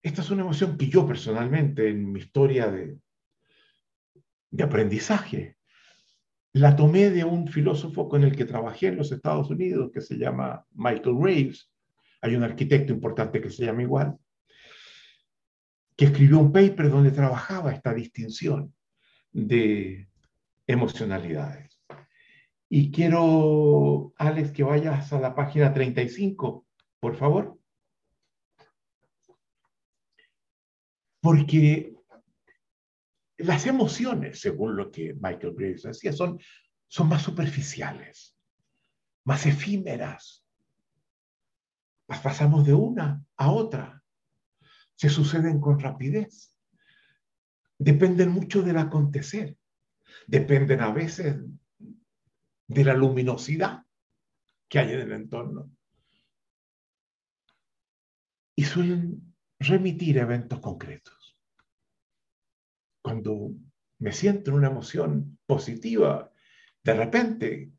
Esta 0.00 0.22
es 0.22 0.30
una 0.30 0.42
emoción 0.42 0.78
que 0.78 0.86
yo 0.86 1.04
personalmente 1.08 1.88
en 1.88 2.12
mi 2.12 2.20
historia 2.20 2.70
de, 2.70 2.96
aprendizaje 4.62 5.56
la 6.52 6.76
tomé 6.76 7.10
de 7.10 7.24
un 7.24 7.48
filósofo 7.48 8.08
con 8.08 8.22
el 8.22 8.36
que 8.36 8.44
trabajé 8.44 8.86
en 8.86 8.98
los 8.98 9.10
Estados 9.10 9.50
Unidos 9.50 9.90
que 9.92 10.02
se 10.02 10.16
llama 10.16 10.64
Michael 10.70 11.16
Graves. 11.18 11.68
Hay 12.22 12.36
un 12.36 12.44
arquitecto 12.44 12.92
importante 12.92 13.40
que 13.40 13.50
se 13.50 13.64
llama 13.64 13.82
igual, 13.82 14.16
que 16.00 16.06
escribió 16.06 16.38
un 16.38 16.50
paper 16.50 16.88
donde 16.88 17.10
trabajaba 17.10 17.72
esta 17.72 17.92
distinción 17.92 18.74
de 19.32 20.08
emocionalidades. 20.66 21.78
Y 22.70 22.90
quiero, 22.90 24.14
Alex, 24.16 24.50
que 24.52 24.62
vayas 24.62 25.12
a 25.12 25.20
la 25.20 25.34
página 25.34 25.74
35, 25.74 26.66
por 27.00 27.16
favor. 27.16 27.58
Porque 31.20 31.92
las 33.36 33.66
emociones, 33.66 34.40
según 34.40 34.76
lo 34.76 34.90
que 34.90 35.12
Michael 35.20 35.52
Graves 35.54 35.82
decía, 35.82 36.14
son, 36.14 36.40
son 36.88 37.10
más 37.10 37.20
superficiales, 37.20 38.34
más 39.26 39.44
efímeras. 39.44 40.46
Las 42.08 42.20
pasamos 42.20 42.64
de 42.64 42.72
una 42.72 43.22
a 43.36 43.52
otra. 43.52 43.99
Se 45.00 45.08
suceden 45.08 45.62
con 45.62 45.80
rapidez. 45.80 46.54
Dependen 47.78 48.32
mucho 48.32 48.60
del 48.60 48.76
acontecer. 48.76 49.56
Dependen 50.26 50.82
a 50.82 50.92
veces 50.92 51.38
de 52.66 52.84
la 52.84 52.92
luminosidad 52.92 53.86
que 54.68 54.78
hay 54.78 54.92
en 54.92 55.00
el 55.00 55.12
entorno. 55.12 55.74
Y 58.54 58.64
suelen 58.64 59.34
remitir 59.58 60.18
eventos 60.18 60.60
concretos. 60.60 61.34
Cuando 63.00 63.54
me 64.00 64.12
siento 64.12 64.50
en 64.50 64.58
una 64.58 64.68
emoción 64.68 65.38
positiva, 65.46 66.30
de 66.84 66.92
repente, 66.92 67.72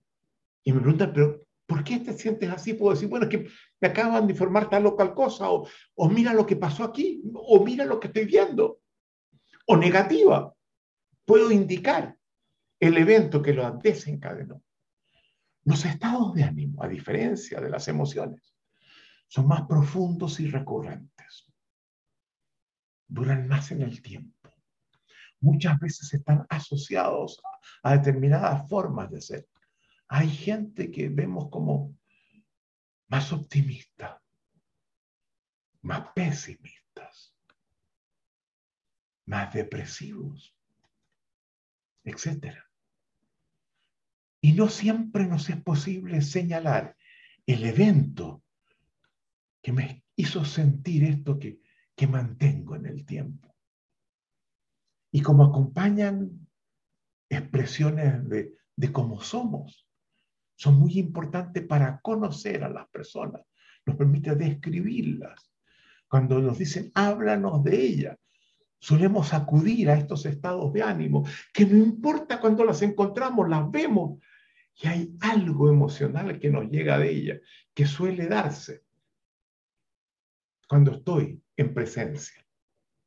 y 0.64 0.74
me 0.74 0.80
preguntan, 0.82 1.14
pero 1.14 1.46
¿por 1.72 1.84
qué 1.84 2.00
te 2.00 2.14
sientes 2.14 2.50
así? 2.50 2.74
Puedo 2.74 2.94
decir, 2.94 3.08
bueno, 3.08 3.26
es 3.26 3.32
que 3.32 3.48
me 3.80 3.88
acaban 3.88 4.28
de 4.28 4.34
informar 4.34 4.70
tal 4.70 4.86
o 4.88 4.96
tal 4.96 5.14
cosa, 5.14 5.50
o, 5.50 5.68
o 5.96 6.10
mira 6.10 6.34
lo 6.34 6.46
que 6.46 6.58
pasó 6.58 6.84
aquí, 6.84 7.24
o 7.34 7.64
mira 7.64 7.86
lo 7.86 8.00
que 8.00 8.08
estoy 8.08 8.26
viendo, 8.26 8.82
o 9.68 9.78
negativa. 9.78 10.54
Puedo 11.24 11.52
indicar 11.52 12.18
el 12.80 12.98
evento 12.98 13.42
que 13.42 13.54
lo 13.54 13.72
desencadenó. 13.78 14.62
Los 15.64 15.86
estados 15.86 16.34
de 16.34 16.44
ánimo, 16.44 16.84
a 16.84 16.88
diferencia 16.88 17.62
de 17.62 17.70
las 17.70 17.88
emociones, 17.88 18.54
son 19.28 19.48
más 19.48 19.62
profundos 19.68 20.40
y 20.40 20.48
recurrentes 20.48 21.52
duran 23.12 23.48
más 23.48 23.72
en 23.72 23.82
el 23.82 24.02
tiempo. 24.02 24.50
Muchas 25.42 25.78
veces 25.80 26.14
están 26.14 26.46
asociados 26.50 27.42
a, 27.84 27.98
determinadas 27.98 28.68
formas 28.70 29.12
de 29.12 29.22
ser. 29.22 29.48
Hay 30.14 30.30
gente 30.30 30.92
que 30.92 31.10
vemos 31.10 31.50
como 31.50 31.98
más 33.08 33.32
optimistas, 33.32 34.22
más 35.82 36.10
pesimistas, 36.14 37.36
más 39.26 39.54
depresivos, 39.54 40.56
etc. 42.04 42.58
Y 44.42 44.54
no 44.54 44.68
siempre 44.68 45.26
nos 45.26 45.50
es 45.50 45.62
posible 45.62 46.22
señalar 46.22 46.98
el 47.46 47.64
evento 47.64 48.44
que 49.62 49.72
me 49.72 50.04
hizo 50.16 50.44
sentir 50.46 51.04
esto 51.06 51.40
que 51.40 51.62
que 52.02 52.08
mantengo 52.08 52.76
en 52.76 52.88
el 52.88 53.06
tiempo. 53.06 53.56
Y 55.12 55.22
como 55.22 55.44
acompañan 55.44 56.48
expresiones 57.30 58.28
de, 58.28 58.58
de 58.76 58.92
cómo 58.92 59.22
somos, 59.22 59.88
son 60.62 60.76
muy 60.80 61.00
importantes 61.00 61.66
para 61.66 62.00
conocer 62.02 62.64
a 62.64 62.70
las 62.70 62.88
personas, 62.90 63.42
nos 63.84 63.96
permite 63.96 64.36
describirlas. 64.36 65.52
Cuando 66.08 66.40
nos 66.40 66.60
dicen, 66.60 66.92
háblanos 66.94 67.64
de 67.64 67.82
ella, 67.82 68.20
solemos 68.78 69.34
acudir 69.34 69.90
a 69.90 69.96
estos 69.96 70.24
estados 70.28 70.72
de 70.72 70.84
ánimo, 70.84 71.26
que 71.52 71.66
no 71.66 71.78
importa 71.78 72.40
cuando 72.40 72.64
las 72.64 72.84
encontramos, 72.84 73.50
las 73.50 73.72
vemos, 73.72 74.20
y 74.76 74.88
hay 74.88 75.18
algo 75.22 75.68
emocional 75.68 76.38
que 76.38 76.52
nos 76.52 76.70
llega 76.70 77.00
de 77.00 77.10
ella, 77.10 77.40
que 77.74 77.88
suele 77.88 78.28
darse 78.28 78.84
cuando 80.68 80.92
estoy 80.92 81.42
en 81.58 81.74
presencia 81.74 82.46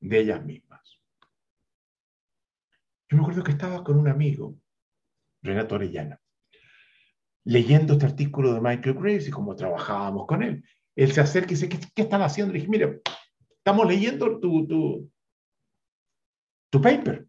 de 0.01 0.19
ellas 0.19 0.45
mismas. 0.45 1.01
Yo 3.09 3.17
me 3.17 3.23
acuerdo 3.23 3.45
que 3.45 3.53
estaba 3.53 3.85
con 3.85 3.97
un 3.97 4.09
amigo, 4.09 4.59
Renato 5.41 5.77
Orellana, 5.77 6.21
leyendo 7.45 7.93
este 7.95 8.07
artículo 8.07 8.55
de 8.55 8.61
Michael 8.61 8.95
Graves 8.95 9.29
y 9.29 9.31
como 9.31 9.55
trabajábamos 9.55 10.27
con 10.27 10.43
él. 10.43 10.65
Él 10.97 11.13
se 11.13 11.21
acerca 11.21 11.53
y 11.53 11.57
dice, 11.57 11.69
¿qué, 11.69 12.03
están 12.03 12.23
haciendo? 12.23 12.53
Le 12.53 12.61
dije, 12.61 12.71
mire, 12.71 13.03
estamos 13.59 13.87
leyendo 13.87 14.39
tu, 14.41 14.67
tu, 14.67 15.11
tu 16.71 16.81
paper. 16.81 17.27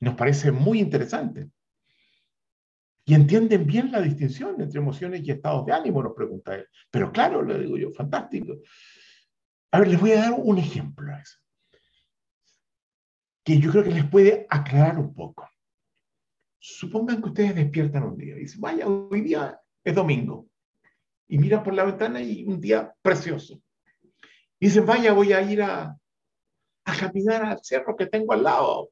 Nos 0.00 0.14
parece 0.14 0.52
muy 0.52 0.80
interesante. 0.80 1.50
Y 3.04 3.14
entienden 3.14 3.66
bien 3.66 3.90
la 3.90 4.00
distinción 4.00 4.60
entre 4.60 4.78
emociones 4.78 5.22
y 5.24 5.30
estados 5.30 5.66
de 5.66 5.72
ánimo, 5.72 6.02
nos 6.02 6.14
pregunta 6.14 6.54
él. 6.54 6.66
Pero 6.90 7.10
claro, 7.10 7.42
le 7.42 7.58
digo 7.58 7.76
yo, 7.76 7.90
fantástico. 7.90 8.58
A 9.72 9.80
ver, 9.80 9.88
les 9.88 10.00
voy 10.00 10.12
a 10.12 10.20
dar 10.20 10.34
un 10.36 10.58
ejemplo 10.58 11.12
a 11.12 11.20
eso. 11.20 11.38
que 13.42 13.58
yo 13.58 13.70
creo 13.70 13.82
que 13.82 13.90
les 13.90 14.08
puede 14.08 14.46
aclarar 14.48 14.98
un 14.98 15.14
poco. 15.14 15.48
Supongan 16.60 17.22
que 17.22 17.28
ustedes 17.30 17.54
despiertan 17.54 18.04
un 18.04 18.18
día 18.18 18.36
y 18.36 18.40
dicen, 18.40 18.60
vaya, 18.60 18.86
hoy 18.86 19.22
día 19.22 19.58
es 19.82 19.94
domingo. 19.94 20.46
Y 21.26 21.38
miran 21.38 21.62
por 21.62 21.72
la 21.72 21.84
ventana 21.84 22.20
y 22.20 22.44
un 22.44 22.60
día 22.60 22.94
precioso. 23.00 23.62
Y 24.58 24.66
dicen, 24.66 24.84
vaya, 24.84 25.14
voy 25.14 25.32
a 25.32 25.40
ir 25.40 25.62
a, 25.62 25.96
a 26.84 26.96
caminar 26.98 27.44
al 27.44 27.60
cerro 27.62 27.96
que 27.96 28.06
tengo 28.06 28.34
al 28.34 28.42
lado. 28.42 28.90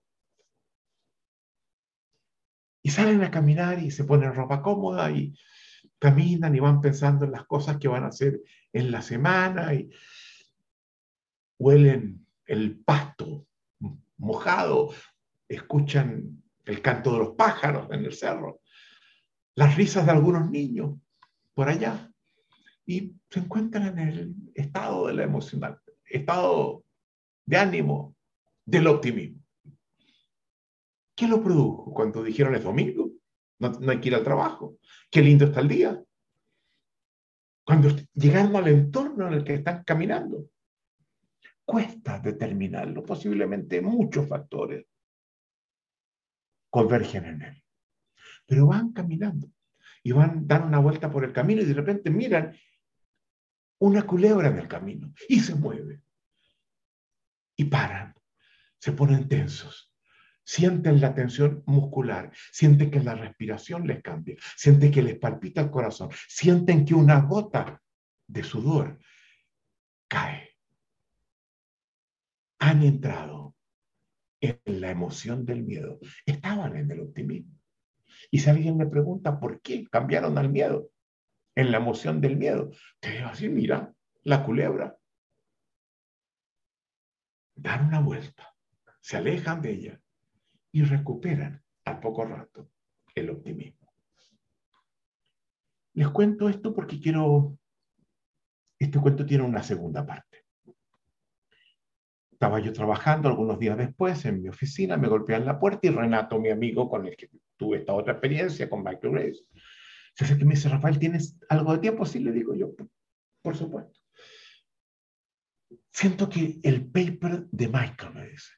Y 2.83 2.91
salen 2.91 3.23
a 3.23 3.31
caminar 3.31 3.79
y 3.83 3.91
se 3.91 4.05
ponen 4.05 4.35
ropa 4.35 4.63
cómoda 4.63 5.11
y 5.11 5.35
caminan 5.99 6.55
y 6.55 6.61
van 6.61 6.81
pensando 6.81 7.27
en 7.27 7.33
las 7.33 7.45
cosas 7.45 7.77
que 7.77 7.89
van 7.89 8.05
a 8.05 8.09
hacer 8.09 8.41
en 8.73 8.91
la 8.91 9.03
semana 9.03 9.75
y 9.75 9.91
huelen 11.59 12.27
el 12.47 12.79
pasto 12.81 13.47
mojado, 14.17 14.95
escuchan 15.49 16.43
el 16.69 16.83
canto 16.83 17.13
de 17.13 17.19
los 17.19 17.31
pájaros 17.31 17.89
en 17.91 18.05
el 18.05 18.13
cerro, 18.13 18.61
las 19.55 19.75
risas 19.75 20.05
de 20.05 20.13
algunos 20.13 20.51
niños 20.51 20.97
por 21.55 21.69
allá 21.69 22.13
y 22.85 23.15
se 23.31 23.41
encuentran 23.41 23.99
en 23.99 24.09
el 24.09 24.35
estado 24.55 25.07
de 25.07 25.15
la 25.15 25.23
emocional, 25.23 25.81
estado 26.05 26.85
de 27.47 27.57
ánimo 27.57 28.15
del 28.67 28.87
optimismo. 28.87 29.43
¿Qué 31.17 31.27
lo 31.27 31.43
produjo 31.43 31.93
cuando 31.95 32.23
dijeron 32.23 32.55
es 32.55 32.63
domingo? 32.63 33.13
No, 33.61 33.71
no, 33.71 33.91
hay 33.91 34.01
que 34.01 34.09
ir 34.09 34.15
al 34.15 34.23
trabajo. 34.23 34.77
Qué 35.11 35.23
lindo 35.23 35.47
está 35.47 35.61
el 35.61 35.69
día. 35.69 36.05
Cuando 37.65 37.89
llegaron 38.13 38.55
al 38.55 38.69
entorno 38.69 39.27
en 39.27 39.35
el 39.35 39.45
que 39.45 39.55
están 39.55 39.85
caminando, 39.85 40.51
cuesta 41.65 42.19
determinarlo. 42.19 43.03
Posiblemente 43.03 43.81
muchos 43.81 44.29
factores 44.29 44.85
convergen 46.71 47.25
en 47.25 47.43
él. 47.43 47.65
Pero 48.47 48.67
van 48.67 48.93
caminando 48.93 49.51
y 50.03 50.13
van 50.13 50.47
dar 50.47 50.65
una 50.65 50.79
vuelta 50.79 51.11
por 51.11 51.25
el 51.25 51.33
camino 51.33 51.63
y 51.63 51.67
de 51.67 51.75
repente 51.75 52.11
miran 52.11 52.57
una 53.81 54.03
culebra 54.07 54.49
en 54.49 54.59
el 54.59 54.69
camino 54.69 55.13
y 55.29 55.41
se 55.41 55.55
mueve. 55.55 56.03
Y 57.57 57.65
paran, 57.65 58.15
se 58.79 58.93
ponen 58.93 59.29
tensos, 59.29 59.93
sienten 60.45 61.01
la 61.01 61.15
tensión 61.15 61.63
muscular, 61.67 62.33
sienten 62.53 62.91
que 62.91 63.01
la 63.01 63.15
respiración 63.15 63.87
les 63.87 64.03
cambia, 64.03 64.37
sienten 64.57 64.93
que 64.93 65.03
les 65.03 65.19
palpita 65.19 65.61
el 65.61 65.71
corazón, 65.71 66.11
sienten 66.29 66.85
que 66.85 66.95
una 66.95 67.21
gota 67.21 67.83
de 68.27 68.43
sudor 68.43 68.99
cae. 70.09 70.57
Han 72.61 72.83
entrado 72.83 73.48
en 74.41 74.81
la 74.81 74.91
emoción 74.91 75.45
del 75.45 75.63
miedo, 75.63 75.99
estaban 76.27 76.77
en 76.77 76.91
el 76.91 77.01
optimismo. 77.01 77.59
Y 78.31 78.39
si 78.41 78.51
alguien 78.51 78.77
me 78.77 78.87
pregunta 78.87 79.39
por 79.41 79.61
qué 79.61 79.87
cambiaron 79.91 80.39
al 80.39 80.51
miedo, 80.51 80.91
en 81.55 81.73
la 81.73 81.79
emoción 81.79 82.21
del 82.21 82.37
miedo, 82.37 82.71
te 83.01 83.11
digo 83.11 83.27
así, 83.27 83.49
mira, 83.49 83.93
la 84.23 84.45
culebra. 84.45 84.97
Dan 87.57 87.87
una 87.87 88.01
vuelta, 88.01 88.55
se 89.01 89.17
alejan 89.17 89.61
de 89.61 89.73
ella 89.73 90.01
y 90.71 90.85
recuperan 90.85 91.61
al 91.85 91.99
poco 91.99 92.25
rato 92.25 92.71
el 93.15 93.31
optimismo. 93.31 93.93
Les 95.95 96.09
cuento 96.11 96.49
esto 96.49 96.73
porque 96.73 97.01
quiero, 97.01 97.59
este 98.79 99.01
cuento 99.01 99.27
tiene 99.27 99.43
una 99.43 99.65
segunda 99.65 100.07
parte. 100.07 100.28
Estaba 102.39 102.61
yo 102.61 102.73
trabajando 102.73 103.29
algunos 103.29 103.59
días 103.59 103.77
después 103.77 104.25
en 104.25 104.41
mi 104.41 104.49
oficina, 104.49 104.97
me 104.97 105.09
golpean 105.09 105.45
la 105.45 105.59
puerta 105.59 105.89
y 105.89 105.91
Renato, 105.91 106.39
mi 106.39 106.51
amigo 106.51 106.89
con 106.89 107.05
el 107.05 107.17
que 107.17 107.29
tuve 107.57 107.79
esta 107.79 107.95
otra 107.95 108.13
experiencia 108.13 108.71
con 108.71 108.85
Michael 108.85 109.13
Grace, 109.13 109.45
se 110.15 110.25
hace 110.25 110.39
que 110.39 110.45
me 110.45 110.55
dice, 110.55 110.69
Rafael, 110.69 111.01
¿tienes 111.01 111.37
algo 111.49 111.73
de 111.73 111.81
tiempo? 111.81 112.07
Sí, 112.07 112.21
le 112.21 112.31
digo 112.31 112.55
yo, 112.55 112.71
por 113.43 113.57
supuesto. 113.57 113.99
Siento 115.91 116.29
que 116.29 116.61
el 116.63 116.87
paper 116.87 117.49
de 117.51 117.67
Michael, 117.67 118.15
me 118.15 118.29
dice, 118.29 118.53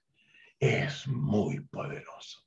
es 0.59 1.09
muy 1.09 1.61
poderoso. 1.61 2.41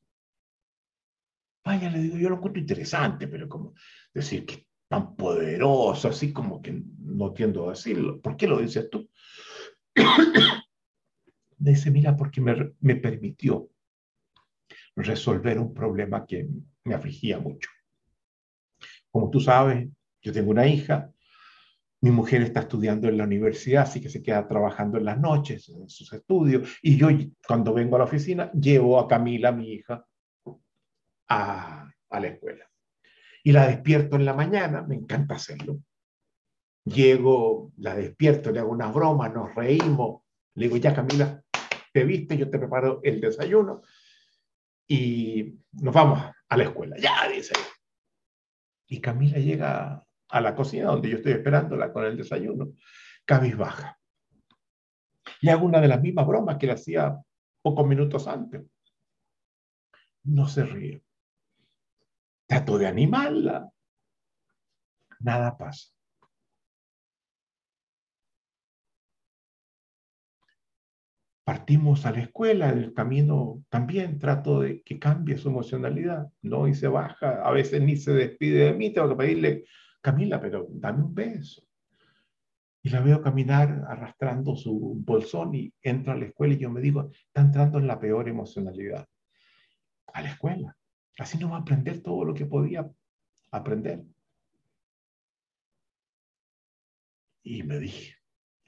Vaya, 1.65 1.89
le 1.89 1.97
digo, 1.97 2.17
yo 2.17 2.29
lo 2.29 2.36
encuentro 2.36 2.61
interesante, 2.61 3.27
pero 3.27 3.49
como 3.49 3.73
decir 4.13 4.45
que 4.45 4.67
tan 4.88 5.15
poderoso, 5.15 6.09
así 6.09 6.31
como 6.31 6.61
que 6.61 6.79
no 6.99 7.34
tiendo 7.34 7.65
a 7.65 7.71
decirlo. 7.71 8.21
¿Por 8.21 8.38
qué 8.38 8.45
lo 8.45 8.59
dices 8.59 8.88
tú? 8.91 9.09
Dice, 11.72 11.91
mira, 11.91 12.16
porque 12.16 12.41
me, 12.41 12.74
me 12.82 12.95
permitió 12.95 13.70
resolver 14.95 15.59
un 15.59 15.74
problema 15.74 16.26
que 16.26 16.47
me 16.84 16.93
afligía 16.93 17.39
mucho. 17.39 17.70
Como 19.11 19.30
tú 19.30 19.39
sabes, 19.39 19.88
yo 20.22 20.32
tengo 20.32 20.51
una 20.51 20.68
hija, 20.68 21.11
mi 22.01 22.11
mujer 22.11 22.41
está 22.41 22.61
estudiando 22.61 23.07
en 23.07 23.18
la 23.18 23.24
universidad, 23.24 23.84
así 23.84 24.01
que 24.01 24.09
se 24.09 24.22
queda 24.22 24.47
trabajando 24.47 24.97
en 24.97 25.05
las 25.05 25.20
noches, 25.20 25.70
en 25.70 25.88
sus 25.89 26.11
estudios, 26.11 26.78
y 26.82 26.97
yo 26.97 27.07
cuando 27.47 27.74
vengo 27.74 27.95
a 27.95 27.99
la 27.99 28.05
oficina 28.05 28.51
llevo 28.51 28.99
a 28.99 29.07
Camila, 29.07 29.51
mi 29.51 29.72
hija, 29.72 30.05
a, 31.30 31.89
a 32.09 32.20
la 32.20 32.28
escuela. 32.28 32.70
Y 33.43 33.51
la 33.51 33.68
despierto 33.68 34.16
en 34.16 34.26
la 34.26 34.34
mañana, 34.34 34.82
me 34.82 34.95
encanta 34.95 35.36
hacerlo. 35.36 35.80
Llego, 36.86 37.72
la 37.78 37.95
despierto, 37.95 38.51
le 38.51 38.59
hago 38.59 38.72
una 38.72 38.91
broma, 38.91 39.30
nos 39.30 39.53
reímos, 39.55 40.24
le 40.55 40.66
digo, 40.66 40.78
ya 40.78 40.93
Camila, 40.93 41.42
te 41.93 42.03
viste, 42.03 42.37
yo 42.37 42.49
te 42.49 42.59
preparo 42.59 42.99
el 43.03 43.21
desayuno 43.21 43.83
y 44.87 45.59
nos 45.73 45.93
vamos 45.93 46.19
a 46.49 46.57
la 46.57 46.63
escuela. 46.63 46.97
Ya, 46.97 47.29
dice. 47.29 47.53
Y 48.87 48.99
Camila 48.99 49.37
llega 49.37 50.05
a 50.29 50.41
la 50.41 50.55
cocina 50.55 50.87
donde 50.87 51.09
yo 51.09 51.17
estoy 51.17 51.33
esperándola 51.33 51.93
con 51.93 52.03
el 52.03 52.17
desayuno, 52.17 52.73
cabizbaja. 53.25 53.99
Le 55.41 55.51
hago 55.51 55.65
una 55.65 55.79
de 55.79 55.87
las 55.87 56.01
mismas 56.01 56.25
bromas 56.25 56.57
que 56.57 56.65
le 56.65 56.73
hacía 56.73 57.15
pocos 57.61 57.87
minutos 57.87 58.27
antes. 58.27 58.63
No 60.23 60.47
se 60.47 60.63
ríe. 60.63 61.03
Trato 62.47 62.77
de 62.77 62.87
animarla. 62.87 63.69
Nada 65.19 65.57
pasa. 65.57 65.89
Partimos 71.43 72.05
a 72.05 72.11
la 72.11 72.21
escuela, 72.21 72.69
el 72.69 72.93
camino 72.93 73.63
también 73.69 74.17
trato 74.17 74.61
de 74.61 74.81
que 74.81 74.99
cambie 74.99 75.37
su 75.37 75.49
emocionalidad, 75.49 76.31
¿no? 76.41 76.67
Y 76.67 76.73
se 76.73 76.87
baja, 76.87 77.41
a 77.43 77.51
veces 77.51 77.81
ni 77.81 77.97
se 77.97 78.13
despide 78.13 78.65
de 78.65 78.73
mí, 78.73 78.91
tengo 78.91 79.09
que 79.09 79.15
pedirle, 79.15 79.65
Camila, 80.01 80.39
pero 80.39 80.67
dame 80.69 81.03
un 81.03 81.13
beso. 81.13 81.63
Y 82.81 82.89
la 82.89 82.99
veo 82.99 83.21
caminar 83.21 83.85
arrastrando 83.87 84.55
su 84.55 84.95
bolsón 84.97 85.55
y 85.55 85.73
entra 85.81 86.13
a 86.13 86.17
la 86.17 86.25
escuela 86.25 86.53
y 86.53 86.57
yo 86.57 86.69
me 86.69 86.81
digo, 86.81 87.09
está 87.11 87.41
entrando 87.41 87.79
en 87.79 87.87
la 87.87 87.99
peor 87.99 88.27
emocionalidad. 88.27 89.07
A 90.07 90.21
la 90.21 90.31
escuela. 90.31 90.75
Así 91.17 91.37
no 91.37 91.49
va 91.49 91.57
a 91.57 91.61
aprender 91.61 92.01
todo 92.01 92.25
lo 92.25 92.33
que 92.33 92.45
podía 92.45 92.89
aprender. 93.51 94.03
Y 97.43 97.63
me 97.63 97.79
dije, 97.79 98.15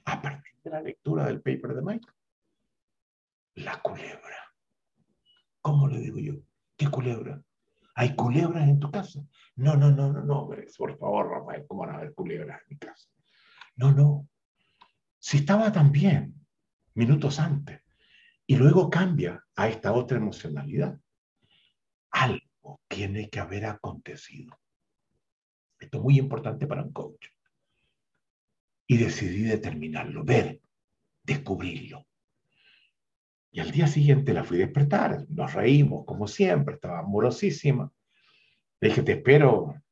a 0.06 0.22
partir 0.22 0.54
de 0.64 0.70
la 0.70 0.80
lectura 0.80 1.26
del 1.26 1.42
paper 1.42 1.74
de 1.74 1.82
Mike, 1.82 2.08
la 3.56 3.80
culebra. 3.82 4.36
¿Cómo 5.60 5.88
le 5.88 5.98
digo 5.98 6.18
yo? 6.18 6.34
¿Qué 6.76 6.88
culebra? 6.88 7.42
¿Hay 7.94 8.14
culebras 8.14 8.68
en 8.68 8.78
tu 8.78 8.90
casa? 8.90 9.20
No, 9.56 9.74
no, 9.74 9.90
no, 9.90 10.12
no, 10.12 10.22
no, 10.22 10.48
por 10.76 10.98
favor, 10.98 11.30
Rafael, 11.30 11.64
¿cómo 11.66 11.80
van 11.80 11.94
a 11.94 11.98
haber 11.98 12.14
culebras 12.14 12.60
en 12.62 12.66
mi 12.68 12.78
casa? 12.78 13.08
No, 13.76 13.92
no. 13.92 14.28
Si 15.18 15.38
estaba 15.38 15.72
tan 15.72 15.90
bien 15.90 16.34
minutos 16.94 17.40
antes 17.40 17.80
y 18.46 18.56
luego 18.56 18.90
cambia 18.90 19.42
a 19.56 19.68
esta 19.68 19.92
otra 19.92 20.18
emocionalidad, 20.18 20.98
algo 22.10 22.80
tiene 22.86 23.30
que 23.30 23.40
haber 23.40 23.64
acontecido. 23.64 24.58
Esto 25.78 25.98
es 25.98 26.04
muy 26.04 26.18
importante 26.18 26.66
para 26.66 26.82
un 26.82 26.92
coach. 26.92 27.28
Y 28.86 28.98
decidí 28.98 29.42
determinarlo, 29.42 30.22
ver, 30.22 30.60
descubrirlo. 31.22 32.06
Y 33.56 33.60
al 33.60 33.70
día 33.70 33.86
siguiente 33.86 34.34
la 34.34 34.44
fui 34.44 34.58
a 34.58 34.66
despertar, 34.66 35.24
nos 35.30 35.54
reímos 35.54 36.04
como 36.04 36.28
siempre, 36.28 36.74
estaba 36.74 36.98
amorosísima. 36.98 37.90
Le 38.82 38.88
dije, 38.88 39.02
te 39.02 39.12
espero 39.12 39.82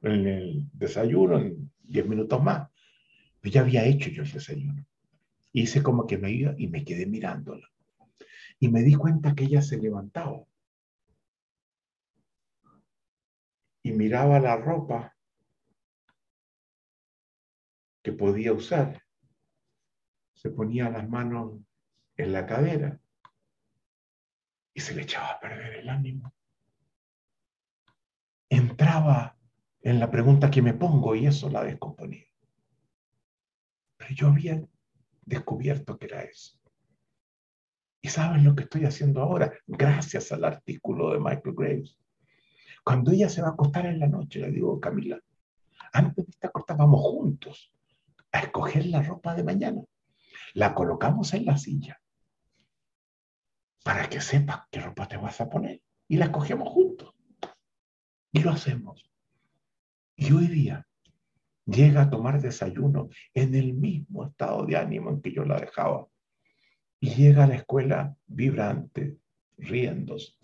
en 0.00 0.28
el 0.28 0.70
desayuno 0.72 1.40
en 1.40 1.72
10 1.80 2.06
minutos 2.06 2.40
más. 2.40 2.70
Pero 3.40 3.52
ya 3.52 3.62
había 3.62 3.84
hecho 3.84 4.10
yo 4.10 4.22
el 4.22 4.30
desayuno. 4.30 4.86
Hice 5.52 5.82
como 5.82 6.06
que 6.06 6.18
me 6.18 6.30
iba 6.30 6.54
y 6.56 6.68
me 6.68 6.84
quedé 6.84 7.04
mirándola. 7.04 7.68
Y 8.60 8.68
me 8.68 8.82
di 8.82 8.94
cuenta 8.94 9.34
que 9.34 9.42
ella 9.42 9.60
se 9.60 9.78
levantaba. 9.78 10.44
Y 13.82 13.90
miraba 13.90 14.38
la 14.38 14.56
ropa 14.56 15.16
que 18.04 18.12
podía 18.12 18.52
usar. 18.52 19.02
Se 20.34 20.50
ponía 20.50 20.88
las 20.90 21.08
manos 21.08 21.58
en 22.22 22.32
la 22.32 22.46
cadera 22.46 22.98
y 24.74 24.80
se 24.80 24.94
le 24.94 25.02
echaba 25.02 25.32
a 25.32 25.40
perder 25.40 25.74
el 25.74 25.88
ánimo. 25.88 26.32
Entraba 28.48 29.36
en 29.80 29.98
la 29.98 30.10
pregunta 30.10 30.50
que 30.50 30.62
me 30.62 30.74
pongo 30.74 31.14
y 31.14 31.26
eso 31.26 31.50
la 31.50 31.64
descomponía. 31.64 32.26
Pero 33.96 34.14
yo 34.14 34.28
había 34.28 34.62
descubierto 35.24 35.98
que 35.98 36.06
era 36.06 36.22
eso. 36.22 36.58
¿Y 38.00 38.08
saben 38.08 38.44
lo 38.44 38.54
que 38.54 38.64
estoy 38.64 38.84
haciendo 38.84 39.22
ahora? 39.22 39.52
Gracias 39.66 40.32
al 40.32 40.44
artículo 40.44 41.12
de 41.12 41.20
Michael 41.20 41.54
Graves. 41.56 41.98
Cuando 42.84 43.12
ella 43.12 43.28
se 43.28 43.42
va 43.42 43.48
a 43.48 43.52
acostar 43.52 43.86
en 43.86 44.00
la 44.00 44.08
noche, 44.08 44.40
le 44.40 44.50
digo, 44.50 44.80
Camila, 44.80 45.20
antes 45.92 46.26
de 46.26 46.30
esta 46.30 46.48
acostar 46.48 46.76
vamos 46.76 47.00
juntos 47.00 47.72
a 48.32 48.40
escoger 48.40 48.86
la 48.86 49.02
ropa 49.02 49.34
de 49.34 49.44
mañana. 49.44 49.82
La 50.54 50.74
colocamos 50.74 51.32
en 51.34 51.44
la 51.44 51.56
silla 51.56 52.01
para 53.82 54.08
que 54.08 54.20
sepas 54.20 54.62
qué 54.70 54.80
ropa 54.80 55.08
te 55.08 55.16
vas 55.16 55.40
a 55.40 55.48
poner. 55.48 55.82
Y 56.08 56.16
la 56.16 56.26
escogemos 56.26 56.68
juntos. 56.68 57.14
Y 58.32 58.40
lo 58.40 58.50
hacemos. 58.50 59.10
Y 60.16 60.32
hoy 60.32 60.46
día 60.46 60.86
llega 61.66 62.02
a 62.02 62.10
tomar 62.10 62.40
desayuno 62.40 63.08
en 63.34 63.54
el 63.54 63.74
mismo 63.74 64.26
estado 64.26 64.64
de 64.66 64.76
ánimo 64.76 65.10
en 65.10 65.20
que 65.20 65.32
yo 65.32 65.44
la 65.44 65.58
dejaba. 65.58 66.06
Y 67.00 67.14
llega 67.14 67.44
a 67.44 67.46
la 67.46 67.56
escuela 67.56 68.16
vibrante, 68.26 69.18
riéndose. 69.58 70.34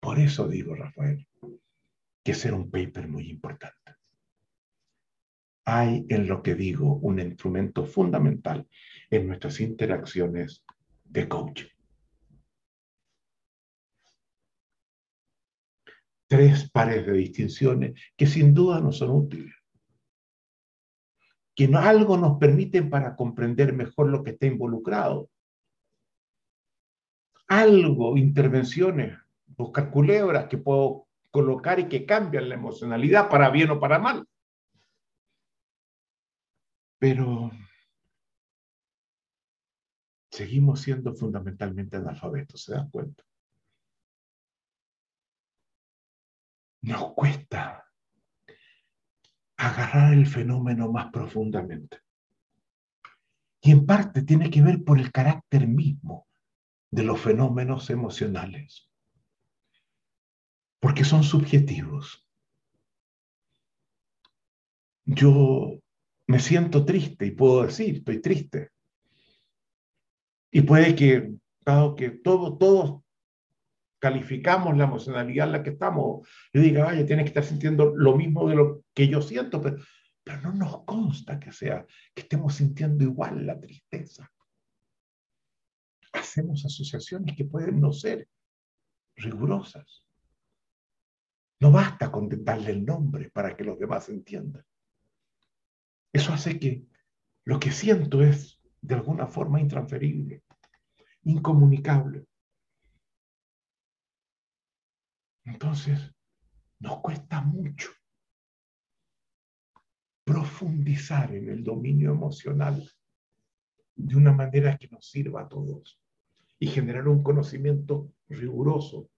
Por 0.00 0.18
eso 0.18 0.48
digo, 0.48 0.74
Rafael, 0.74 1.26
que 2.22 2.34
ser 2.34 2.54
un 2.54 2.70
paper 2.70 3.08
muy 3.08 3.28
importante. 3.30 3.76
Hay 5.64 6.04
en 6.08 6.26
lo 6.26 6.42
que 6.42 6.54
digo 6.54 6.94
un 6.96 7.20
instrumento 7.20 7.84
fundamental 7.84 8.66
en 9.10 9.28
nuestras 9.28 9.60
interacciones 9.60 10.64
de 11.04 11.28
coaching. 11.28 11.68
Tres 16.30 16.70
pares 16.70 17.04
de 17.04 17.12
distinciones 17.12 18.00
que 18.16 18.26
sin 18.26 18.54
duda 18.54 18.80
no 18.80 18.92
son 18.92 19.10
útiles 19.10 19.52
que 21.60 21.70
algo 21.76 22.16
nos 22.16 22.38
permiten 22.38 22.88
para 22.88 23.14
comprender 23.14 23.74
mejor 23.74 24.08
lo 24.08 24.24
que 24.24 24.30
está 24.30 24.46
involucrado. 24.46 25.28
Algo, 27.48 28.16
intervenciones, 28.16 29.18
buscar 29.58 29.90
culebras 29.90 30.46
que 30.48 30.56
puedo 30.56 31.06
colocar 31.30 31.78
y 31.78 31.86
que 31.86 32.06
cambian 32.06 32.48
la 32.48 32.54
emocionalidad 32.54 33.28
para 33.28 33.50
bien 33.50 33.70
o 33.72 33.78
para 33.78 33.98
mal. 33.98 34.26
Pero 36.98 37.50
seguimos 40.30 40.80
siendo 40.80 41.12
fundamentalmente 41.14 41.98
analfabetos, 41.98 42.62
¿se 42.64 42.72
dan 42.72 42.88
cuenta? 42.88 43.22
Nos 46.82 47.14
cuesta 47.14 47.84
agarrar 49.56 50.14
el 50.14 50.26
fenómeno 50.26 50.90
más 50.90 51.10
profundamente. 51.12 51.98
Y 53.60 53.72
en 53.72 53.84
parte 53.84 54.22
tiene 54.22 54.50
que 54.50 54.62
ver 54.62 54.82
por 54.82 54.98
el 54.98 55.12
carácter 55.12 55.68
mismo 55.68 56.26
de 56.90 57.02
los 57.02 57.20
fenómenos 57.20 57.90
emocionales, 57.90 58.90
porque 60.80 61.04
son 61.04 61.22
subjetivos. 61.22 62.26
Yo 65.04 65.78
me 66.26 66.38
siento 66.38 66.84
triste 66.84 67.26
y 67.26 67.32
puedo 67.32 67.64
decir, 67.64 67.96
estoy 67.96 68.22
triste. 68.22 68.70
Y 70.50 70.62
puede 70.62 70.96
que, 70.96 71.34
dado 71.60 71.94
que 71.94 72.10
todo, 72.10 72.56
todos 72.56 73.02
calificamos 74.00 74.76
la 74.76 74.84
emocionalidad 74.84 75.46
en 75.46 75.52
la 75.52 75.62
que 75.62 75.70
estamos, 75.70 76.26
yo 76.52 76.60
diga, 76.60 76.84
vaya, 76.84 77.06
tiene 77.06 77.22
que 77.22 77.28
estar 77.28 77.44
sintiendo 77.44 77.94
lo 77.94 78.16
mismo 78.16 78.48
de 78.48 78.56
lo 78.56 78.84
que 78.94 79.06
yo 79.06 79.22
siento, 79.22 79.60
pero, 79.60 79.76
pero 80.24 80.40
no 80.40 80.52
nos 80.54 80.84
consta 80.84 81.38
que 81.38 81.52
sea, 81.52 81.86
que 82.14 82.22
estemos 82.22 82.54
sintiendo 82.54 83.04
igual 83.04 83.46
la 83.46 83.60
tristeza. 83.60 84.28
Hacemos 86.12 86.64
asociaciones 86.64 87.36
que 87.36 87.44
pueden 87.44 87.80
no 87.80 87.92
ser 87.92 88.26
rigurosas. 89.16 90.04
No 91.60 91.70
basta 91.70 92.10
con 92.10 92.28
darle 92.42 92.70
el 92.70 92.84
nombre 92.84 93.30
para 93.30 93.54
que 93.54 93.64
los 93.64 93.78
demás 93.78 94.08
entiendan. 94.08 94.64
Eso 96.12 96.32
hace 96.32 96.58
que 96.58 96.86
lo 97.44 97.60
que 97.60 97.70
siento 97.70 98.22
es 98.22 98.60
de 98.80 98.94
alguna 98.94 99.26
forma 99.26 99.60
intransferible, 99.60 100.42
incomunicable. 101.24 102.26
Entonces, 105.44 105.98
nos 106.78 107.00
cuesta 107.00 107.40
mucho 107.40 107.90
profundizar 110.24 111.34
en 111.34 111.48
el 111.48 111.64
dominio 111.64 112.12
emocional 112.12 112.88
de 113.96 114.16
una 114.16 114.32
manera 114.32 114.78
que 114.78 114.88
nos 114.88 115.10
sirva 115.10 115.42
a 115.42 115.48
todos 115.48 116.00
y 116.58 116.68
generar 116.68 117.08
un 117.08 117.22
conocimiento 117.22 118.12
riguroso 118.28 119.10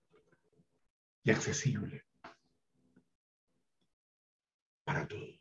y 1.24 1.30
accesible 1.30 2.04
para 4.84 5.06
todos. 5.06 5.40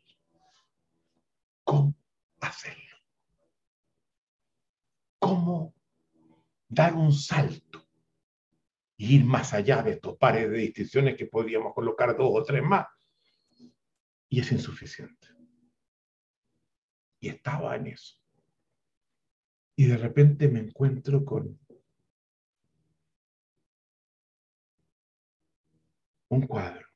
¿Cómo 1.64 1.94
hacerlo? 2.40 2.96
¿Cómo 5.18 5.74
dar 6.68 6.94
un 6.94 7.12
salto 7.12 7.81
ir 9.10 9.24
más 9.24 9.52
allá 9.52 9.82
de 9.82 9.92
estos 9.92 10.16
pares 10.16 10.48
de 10.50 10.58
distinciones 10.58 11.16
que 11.16 11.26
podríamos 11.26 11.74
colocar 11.74 12.16
dos 12.16 12.30
o 12.32 12.44
tres 12.44 12.62
más. 12.62 12.86
Y 14.28 14.40
es 14.40 14.52
insuficiente. 14.52 15.28
Y 17.20 17.28
estaba 17.28 17.74
en 17.76 17.88
eso. 17.88 18.16
Y 19.76 19.86
de 19.86 19.96
repente 19.96 20.48
me 20.48 20.60
encuentro 20.60 21.24
con 21.24 21.58
un 26.28 26.46
cuadro 26.46 26.86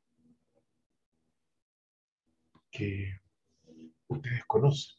que 2.71 3.21
ustedes 4.07 4.45
conocen 4.47 4.97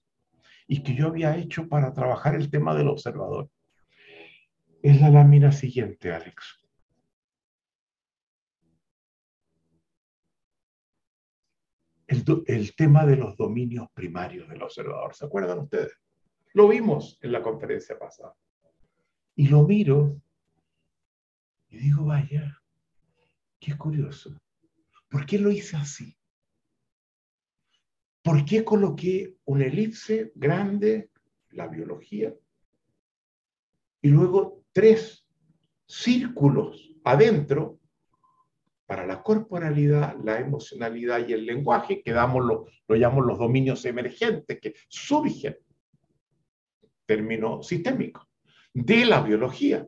y 0.68 0.84
que 0.84 0.94
yo 0.94 1.08
había 1.08 1.38
hecho 1.38 1.68
para 1.70 1.94
trabajar 1.94 2.36
el 2.36 2.52
tema 2.52 2.76
del 2.76 2.90
observador. 2.90 3.50
Es 4.82 5.00
la 5.00 5.10
lámina 5.10 5.52
siguiente, 5.52 6.12
Alex. 6.12 6.67
El, 12.08 12.76
tema 12.76 13.06
de 13.06 13.18
los 13.18 13.36
dominios 13.36 13.90
primarios 13.94 14.48
del 14.48 14.64
observador. 14.64 15.14
¿Se 15.14 15.26
acuerdan 15.26 15.60
ustedes? 15.60 15.92
Lo 16.54 16.68
vimos 16.68 17.20
en 17.22 17.34
la 17.34 17.42
conferencia 17.42 18.00
pasada. 18.00 18.34
Y 19.36 19.50
lo 19.50 19.64
miro 19.64 20.20
y 21.70 21.78
digo, 21.78 22.06
vaya, 22.06 22.62
qué 23.60 23.78
curioso. 23.78 24.40
¿Por 25.10 25.26
qué 25.26 25.38
lo 25.38 25.52
hice 25.52 25.76
así? 25.76 26.18
¿Por 28.24 28.46
qué 28.46 28.64
coloqué 28.64 29.36
una 29.46 29.66
elipse 29.66 30.32
grande, 30.36 31.12
la 31.52 31.68
biología, 31.68 32.34
y 34.02 34.10
luego 34.10 34.64
tres 34.72 35.26
círculos 35.86 36.94
adentro 37.04 37.77
para 38.88 39.06
la 39.06 39.22
corporalidad, 39.22 40.16
la 40.24 40.40
emocionalidad 40.40 41.28
y 41.28 41.34
el 41.34 41.46
lenguaje, 41.46 42.02
que 42.02 42.14
damos 42.14 42.44
lo, 42.46 42.66
llamamos 42.88 43.26
los 43.26 43.38
dominios 43.38 43.84
emergentes, 43.84 44.60
que 44.62 44.76
surgen, 44.88 45.58
término 47.06 47.62
sistémico, 47.62 48.30
de 48.74 49.06
la 49.06 49.22
biología. 49.22 49.86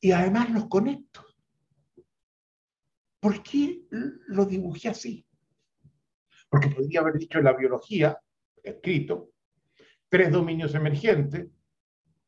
Y 0.00 0.12
además 0.12 0.50
los 0.50 0.68
conecto. 0.68 1.26
¿Por 3.20 3.42
qué 3.42 3.82
lo 3.90 4.44
dibujé 4.46 4.90
así? 4.90 5.26
Porque 6.48 6.68
podría 6.68 7.00
haber 7.00 7.14
dicho 7.14 7.38
en 7.38 7.44
la 7.44 7.54
biología, 7.54 8.16
escrito, 8.62 9.32
tres 10.08 10.30
dominios 10.30 10.72
emergentes, 10.76 11.48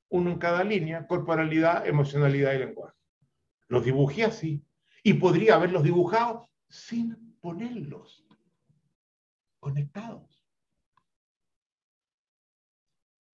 uno 0.08 0.32
en 0.32 0.38
cada 0.38 0.64
línea, 0.64 1.06
corporalidad, 1.06 1.86
emocionalidad 1.86 2.52
y 2.54 2.58
lenguaje. 2.58 2.99
Los 3.70 3.84
dibujé 3.84 4.24
así. 4.24 4.66
Y 5.02 5.14
podría 5.14 5.54
haberlos 5.54 5.84
dibujado 5.84 6.50
sin 6.68 7.38
ponerlos 7.40 8.26
conectados. 9.60 10.44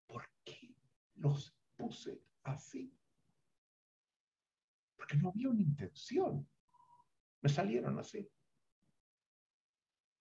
¿Por 0.06 0.28
qué 0.44 0.76
los 1.14 1.56
puse 1.76 2.22
así? 2.44 2.94
Porque 4.96 5.16
no 5.16 5.30
había 5.30 5.48
una 5.48 5.62
intención. 5.62 6.46
Me 7.40 7.48
salieron 7.48 7.98
así. 7.98 8.30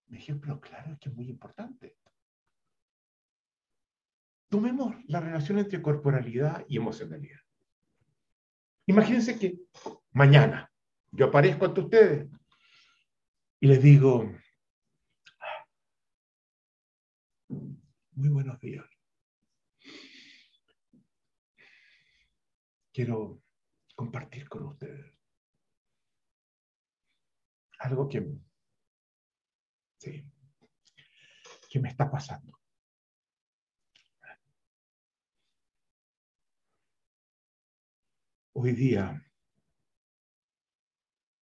Me 0.07 0.17
dije, 0.17 0.33
pero 0.35 0.61
claro, 0.61 0.93
es 0.93 0.99
que 0.99 1.09
es 1.09 1.15
muy 1.15 1.27
importante. 1.27 1.97
Tomemos 4.47 4.95
la 5.07 5.19
relación 5.19 5.59
entre 5.59 5.81
corporalidad 5.81 6.65
y 6.69 6.77
emocionalidad. 6.77 7.44
Imagínense 8.87 9.37
que 9.39 9.57
mañana 10.11 10.71
yo 11.11 11.25
aparezco 11.25 11.65
ante 11.65 11.81
ustedes 11.81 12.29
y 13.59 13.67
les 13.67 13.81
digo, 13.81 14.31
muy 17.47 18.29
buenos 18.29 18.59
días. 18.59 18.85
Quiero 22.93 23.41
compartir 23.95 24.47
con 24.47 24.67
ustedes 24.67 25.13
algo 27.79 28.07
que, 28.07 28.25
que 31.69 31.79
me 31.79 31.89
está 31.89 32.09
pasando. 32.09 32.64
Hoy 38.57 38.71
día 38.71 39.21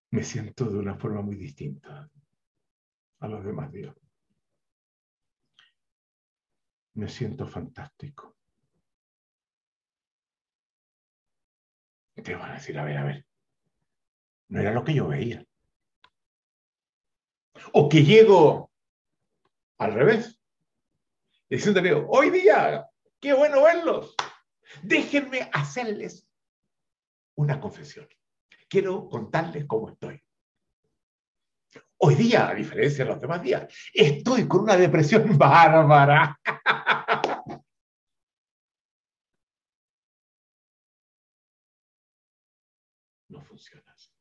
me 0.09 0.23
siento 0.23 0.65
de 0.65 0.79
una 0.79 0.95
forma 0.95 1.21
muy 1.21 1.35
distinta 1.35 2.09
a 3.19 3.27
los 3.27 3.45
demás 3.45 3.71
días. 3.71 3.95
Me 6.95 7.07
siento 7.07 7.45
fantástico. 7.45 8.35
Te 12.15 12.33
van 12.33 12.49
a 12.49 12.53
decir, 12.55 12.79
a 12.79 12.83
ver, 12.83 12.97
a 12.97 13.03
ver, 13.03 13.27
no 14.47 14.59
era 14.59 14.73
lo 14.73 14.83
que 14.83 14.95
yo 14.95 15.07
veía. 15.07 15.45
O 17.73 17.89
que 17.89 18.03
llego 18.03 18.71
al 19.77 19.93
revés, 19.93 20.41
diciéndole, 21.47 21.93
hoy 21.93 22.31
día, 22.31 22.89
qué 23.19 23.33
bueno 23.33 23.61
verlos. 23.61 24.15
Déjenme 24.81 25.47
hacerles 25.53 26.27
una 27.35 27.59
confesión. 27.59 28.07
Quiero 28.67 29.07
contarles 29.07 29.65
cómo 29.65 29.89
estoy. 29.89 30.21
Hoy 31.97 32.15
día, 32.15 32.49
a 32.49 32.53
diferencia 32.53 33.05
de 33.05 33.11
los 33.11 33.21
demás 33.21 33.41
días, 33.41 33.73
estoy 33.93 34.47
con 34.47 34.61
una 34.61 34.75
depresión 34.75 35.37
bárbara. 35.37 36.39
No 43.29 43.41
funciona 43.41 43.91
así. 43.91 44.11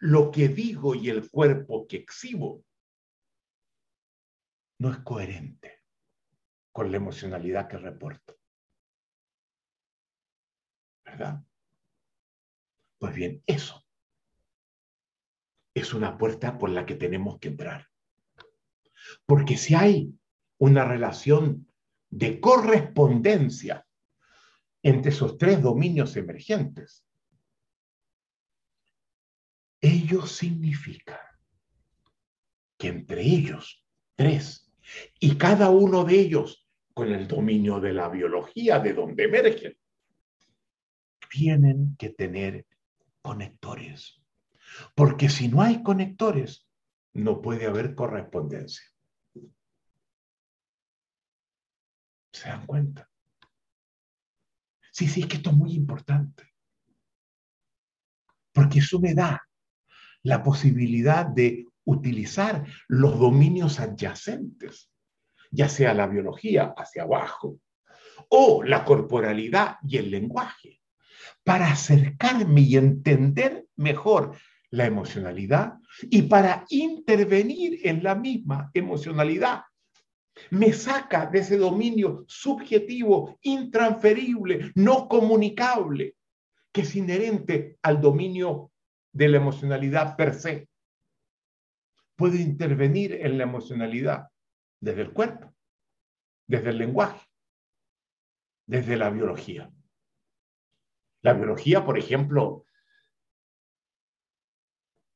Lo 0.00 0.30
que 0.30 0.48
digo 0.48 0.94
y 0.94 1.10
el 1.10 1.28
cuerpo 1.30 1.86
que 1.86 1.96
exhibo 1.96 2.64
no 4.78 4.90
es 4.90 4.98
coherente 4.98 5.82
con 6.70 6.90
la 6.90 6.98
emocionalidad 6.98 7.66
que 7.66 7.78
reporto. 7.78 8.38
¿Verdad? 11.04 11.45
Pues 12.98 13.14
bien, 13.14 13.42
eso 13.46 13.86
es 15.74 15.92
una 15.92 16.16
puerta 16.16 16.56
por 16.56 16.70
la 16.70 16.86
que 16.86 16.94
tenemos 16.94 17.38
que 17.38 17.48
entrar. 17.48 17.86
Porque 19.26 19.58
si 19.58 19.74
hay 19.74 20.10
una 20.58 20.84
relación 20.84 21.70
de 22.08 22.40
correspondencia 22.40 23.86
entre 24.82 25.10
esos 25.10 25.36
tres 25.36 25.60
dominios 25.60 26.16
emergentes, 26.16 27.04
ello 29.80 30.26
significa 30.26 31.20
que 32.78 32.88
entre 32.88 33.22
ellos, 33.22 33.84
tres, 34.14 34.72
y 35.20 35.36
cada 35.36 35.68
uno 35.70 36.04
de 36.04 36.18
ellos 36.18 36.66
con 36.94 37.12
el 37.12 37.28
dominio 37.28 37.80
de 37.80 37.92
la 37.92 38.08
biología 38.08 38.78
de 38.80 38.94
donde 38.94 39.24
emergen, 39.24 39.76
tienen 41.30 41.96
que 41.98 42.10
tener 42.10 42.64
conectores. 43.26 44.22
Porque 44.94 45.28
si 45.28 45.48
no 45.48 45.60
hay 45.60 45.82
conectores, 45.82 46.68
no 47.12 47.42
puede 47.42 47.66
haber 47.66 47.96
correspondencia. 47.96 48.84
¿Se 52.32 52.48
dan 52.48 52.66
cuenta? 52.66 53.10
Sí, 54.92 55.08
sí, 55.08 55.22
es 55.22 55.26
que 55.26 55.38
esto 55.38 55.50
es 55.50 55.56
muy 55.56 55.72
importante. 55.74 56.54
Porque 58.52 58.78
eso 58.78 59.00
me 59.00 59.12
da 59.12 59.42
la 60.22 60.44
posibilidad 60.44 61.26
de 61.26 61.66
utilizar 61.84 62.64
los 62.86 63.18
dominios 63.18 63.80
adyacentes, 63.80 64.92
ya 65.50 65.68
sea 65.68 65.94
la 65.94 66.06
biología 66.06 66.74
hacia 66.76 67.02
abajo 67.02 67.58
o 68.28 68.62
la 68.62 68.84
corporalidad 68.84 69.78
y 69.82 69.96
el 69.96 70.12
lenguaje, 70.12 70.80
para 71.46 71.70
acercarme 71.70 72.62
y 72.62 72.76
entender 72.76 73.68
mejor 73.76 74.36
la 74.70 74.84
emocionalidad 74.84 75.74
y 76.10 76.22
para 76.22 76.64
intervenir 76.70 77.86
en 77.86 78.02
la 78.02 78.16
misma 78.16 78.72
emocionalidad. 78.74 79.62
Me 80.50 80.72
saca 80.72 81.26
de 81.26 81.38
ese 81.38 81.56
dominio 81.56 82.24
subjetivo, 82.26 83.38
intransferible, 83.42 84.72
no 84.74 85.06
comunicable, 85.06 86.16
que 86.72 86.80
es 86.80 86.96
inherente 86.96 87.78
al 87.80 88.00
dominio 88.00 88.72
de 89.12 89.28
la 89.28 89.36
emocionalidad 89.36 90.16
per 90.16 90.34
se. 90.34 90.68
Puedo 92.16 92.34
intervenir 92.34 93.12
en 93.12 93.38
la 93.38 93.44
emocionalidad 93.44 94.26
desde 94.80 95.02
el 95.02 95.12
cuerpo, 95.12 95.54
desde 96.48 96.70
el 96.70 96.78
lenguaje, 96.78 97.24
desde 98.66 98.96
la 98.96 99.10
biología. 99.10 99.70
La 101.26 101.32
biología, 101.32 101.84
por 101.84 101.98
ejemplo, 101.98 102.66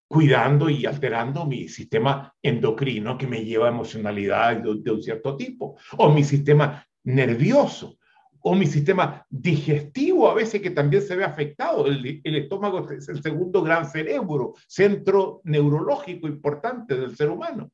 cuidando 0.08 0.68
y 0.68 0.84
alterando 0.84 1.46
mi 1.46 1.68
sistema 1.68 2.34
endocrino 2.42 3.16
que 3.16 3.28
me 3.28 3.44
lleva 3.44 3.66
a 3.66 3.70
emocionalidad 3.70 4.56
de, 4.56 4.90
un 4.90 5.00
cierto 5.00 5.36
tipo, 5.36 5.76
o 5.98 6.12
mi 6.12 6.24
sistema 6.24 6.84
nervioso, 7.04 7.96
o 8.40 8.56
mi 8.56 8.66
sistema 8.66 9.24
digestivo 9.30 10.28
a 10.28 10.34
veces 10.34 10.60
que 10.60 10.72
también 10.72 11.04
se 11.04 11.14
ve 11.14 11.22
afectado. 11.22 11.86
El, 11.86 12.20
el, 12.24 12.34
estómago 12.34 12.90
es 12.90 13.08
el 13.08 13.22
segundo 13.22 13.62
gran 13.62 13.88
cerebro, 13.88 14.54
centro 14.66 15.42
neurológico 15.44 16.26
importante 16.26 16.96
del 16.96 17.16
ser 17.16 17.30
humano. 17.30 17.70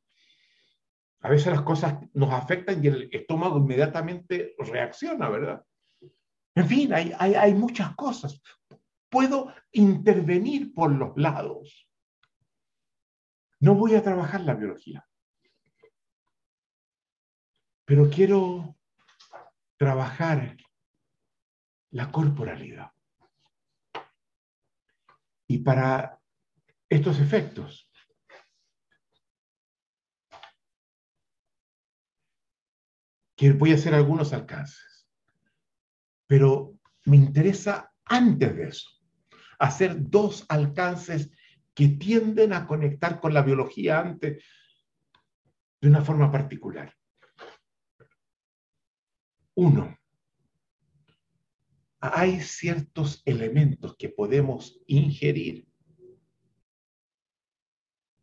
A 1.21 1.31
veces 1.31 1.55
las 1.55 1.63
cosas 1.63 1.95
nos 2.13 2.35
afectan 2.35 2.85
y 2.85 2.89
el 2.89 3.09
estómago 3.11 3.57
inmediatamente 3.57 4.55
reacciona, 4.59 5.31
¿verdad? 5.31 5.65
En 6.57 6.67
fin, 6.67 6.91
hay, 6.95 7.55
muchas 7.55 7.95
cosas. 7.95 8.41
Puedo 9.11 9.55
intervenir 9.73 10.73
por 10.73 10.91
los 10.91 11.15
lados. 11.17 11.87
No 13.61 13.75
voy 13.75 13.95
a 13.95 14.03
trabajar 14.03 14.41
la 14.41 14.55
biología, 14.55 15.07
pero 17.85 18.09
quiero 18.09 18.77
trabajar 19.77 20.57
la 21.91 22.11
corporalidad. 22.11 22.91
Y 25.47 25.59
para 25.59 26.19
estos 26.89 27.21
efectos, 27.21 27.91
voy 33.59 33.73
a 33.73 33.75
hacer 33.75 33.95
algunos 33.95 34.33
alcances. 34.33 34.96
Pero 36.27 36.79
me 37.05 37.17
interesa 37.17 37.93
antes 38.05 38.57
de 38.57 38.69
eso 38.69 38.97
hacer 39.59 39.97
dos 40.11 40.45
alcances 40.49 41.31
que 41.75 41.89
tienden 41.89 42.53
a 42.53 42.67
conectar 42.67 43.21
con 43.21 43.35
la 43.35 43.43
biología 43.43 44.01
antes 44.01 44.45
de 45.81 45.89
una 45.89 46.03
forma 46.03 46.31
particular. 46.31 46.95
Uno, 49.55 49.97
hay 52.01 52.41
ciertos 52.41 53.23
elementos 53.25 53.97
que 53.97 54.09
podemos 54.11 54.81
ingerir, 54.87 55.67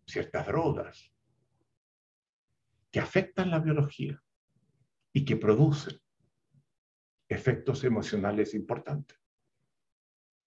ciertas 0.05 0.45
drogas, 0.45 1.11
que 2.91 2.99
afectan 2.99 3.49
la 3.49 3.59
biología 3.59 4.21
y 5.11 5.25
que 5.25 5.37
producen 5.37 6.02
efectos 7.33 7.83
emocionales 7.83 8.53
importantes. 8.53 9.17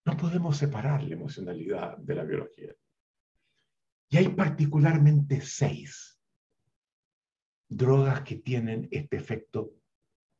No 0.04 0.16
podemos 0.16 0.56
separar 0.56 1.02
la 1.02 1.14
emocionalidad 1.14 1.98
de 1.98 2.14
la 2.14 2.24
biología. 2.24 2.74
Y 4.08 4.16
hay 4.18 4.28
particularmente 4.28 5.40
seis 5.40 6.20
drogas 7.68 8.22
que 8.22 8.36
tienen 8.36 8.88
este 8.90 9.16
efecto 9.16 9.74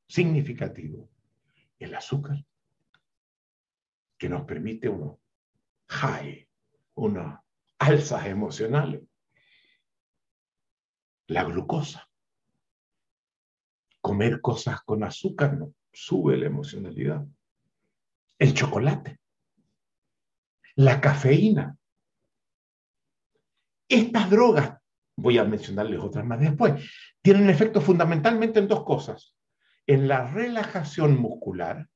significativo. 0.07 1.11
El 1.79 1.95
azúcar, 1.95 2.45
que 4.17 4.29
nos 4.29 4.45
permite 4.45 4.89
uno 4.89 5.21
high, 5.89 6.49
una 6.95 7.45
alzas 7.79 8.27
emocionales. 8.27 9.03
La 11.27 11.45
glucosa. 11.45 12.09
Comer 14.01 14.41
cosas 14.41 14.83
con 14.83 15.03
azúcar 15.03 15.59
no, 15.59 15.75
sube 15.99 16.37
la 16.37 16.47
emocionalidad. 16.47 17.27
El 18.39 18.53
chocolate, 18.53 19.19
la 20.75 21.01
cafeína. 21.01 21.79
Estas 23.89 24.29
drogas, 24.29 24.79
voy 25.17 25.39
a 25.39 25.45
mencionarles 25.45 25.99
otras 26.01 26.27
más 26.27 26.39
después, 26.39 26.87
tienen 27.23 27.49
efecto 27.49 27.81
fundamentalmente 27.81 28.59
en 28.59 28.69
dos 28.69 28.85
cosas. 28.85 29.35
En 29.87 30.07
la 30.07 30.31
relajación 30.31 31.19
muscular, 31.19 31.89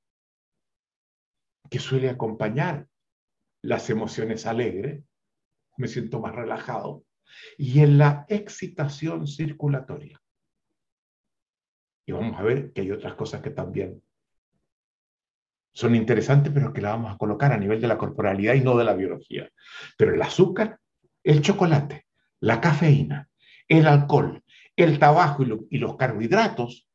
que 1.69 1.79
suele 1.79 2.09
acompañar 2.09 2.89
las 3.61 3.91
emociones 3.91 4.47
alegres, 4.47 5.05
me 5.77 5.89
siento 5.89 6.21
más 6.21 6.35
relajado, 6.35 7.05
y 7.59 7.81
en 7.81 7.99
la 7.99 8.25
excitación 8.29 9.27
circulatoria. 9.27 10.20
Y 12.07 12.13
vamos 12.13 12.39
a 12.39 12.43
ver 12.43 12.73
que 12.73 12.81
hay 12.81 12.91
otras 12.91 13.15
cosas 13.15 13.41
que 13.41 13.51
también 13.51 14.03
son 15.73 15.95
interesantes, 15.95 16.53
pero 16.53 16.73
que 16.73 16.81
las 16.81 16.93
vamos 16.93 17.15
a 17.15 17.19
colocar 17.19 17.53
a 17.53 17.59
nivel 17.59 17.81
de 17.81 17.87
la 17.87 17.99
corporalidad 17.99 18.55
y 18.55 18.61
no 18.61 18.77
de 18.77 18.85
la 18.85 18.95
biología. 18.95 19.49
Pero 19.97 20.15
el 20.15 20.23
azúcar, 20.23 20.79
el 21.23 21.43
chocolate, 21.43 22.07
la 22.41 22.61
cafeína, 22.61 23.29
el 23.69 23.87
alcohol, 23.87 24.43
el 24.77 24.99
tabaco 24.99 25.45
y, 25.71 25.79
los 25.79 25.97
carbohidratos 25.97 26.89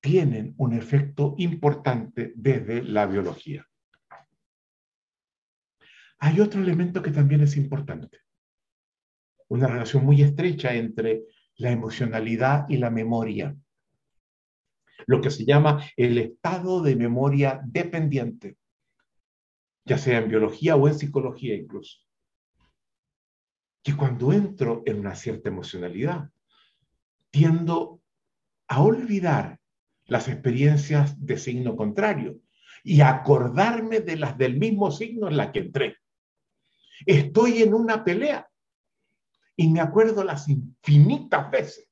tienen 0.00 0.54
un 0.58 0.74
efecto 0.74 1.34
importante 1.38 2.32
desde 2.36 2.82
la 2.82 3.06
biología. 3.06 3.66
Hay 6.18 6.40
otro 6.40 6.60
elemento 6.60 7.02
que 7.02 7.10
también 7.10 7.42
es 7.42 7.56
importante, 7.56 8.20
una 9.48 9.66
relación 9.66 10.04
muy 10.04 10.22
estrecha 10.22 10.74
entre 10.74 11.24
la 11.56 11.70
emocionalidad 11.70 12.68
y 12.68 12.76
la 12.76 12.90
memoria, 12.90 13.56
lo 15.06 15.20
que 15.20 15.30
se 15.30 15.44
llama 15.44 15.84
el 15.96 16.18
estado 16.18 16.82
de 16.82 16.96
memoria 16.96 17.60
dependiente, 17.64 18.56
ya 19.84 19.98
sea 19.98 20.18
en 20.18 20.28
biología 20.28 20.76
o 20.76 20.88
en 20.88 20.98
psicología 20.98 21.54
incluso. 21.54 21.98
Que 23.82 23.96
cuando 23.96 24.32
entro 24.32 24.82
en 24.84 24.98
una 24.98 25.14
cierta 25.14 25.48
emocionalidad, 25.48 26.30
tiendo 27.30 28.00
a 28.68 28.82
olvidar 28.82 29.60
las 30.06 30.28
experiencias 30.28 31.24
de 31.24 31.38
signo 31.38 31.76
contrario 31.76 32.40
y 32.82 33.00
acordarme 33.00 34.00
de 34.00 34.16
las 34.16 34.36
del 34.38 34.58
mismo 34.58 34.90
signo 34.90 35.28
en 35.28 35.36
la 35.36 35.52
que 35.52 35.60
entré. 35.60 35.96
Estoy 37.04 37.62
en 37.62 37.74
una 37.74 38.04
pelea 38.04 38.48
y 39.56 39.68
me 39.68 39.80
acuerdo 39.80 40.22
las 40.22 40.48
infinitas 40.48 41.50
veces 41.50 41.88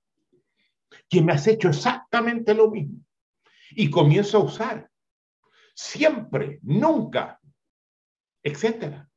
que 1.09 1.23
me 1.23 1.33
has 1.33 1.47
hecho 1.47 1.69
exactamente 1.69 2.55
lo 2.55 2.71
mismo 2.71 3.01
y 3.71 3.91
comienzo 3.91 4.39
a 4.39 4.45
usar 4.45 4.91
siempre, 5.75 6.61
nunca, 6.63 7.41
etcétera. 8.43 9.09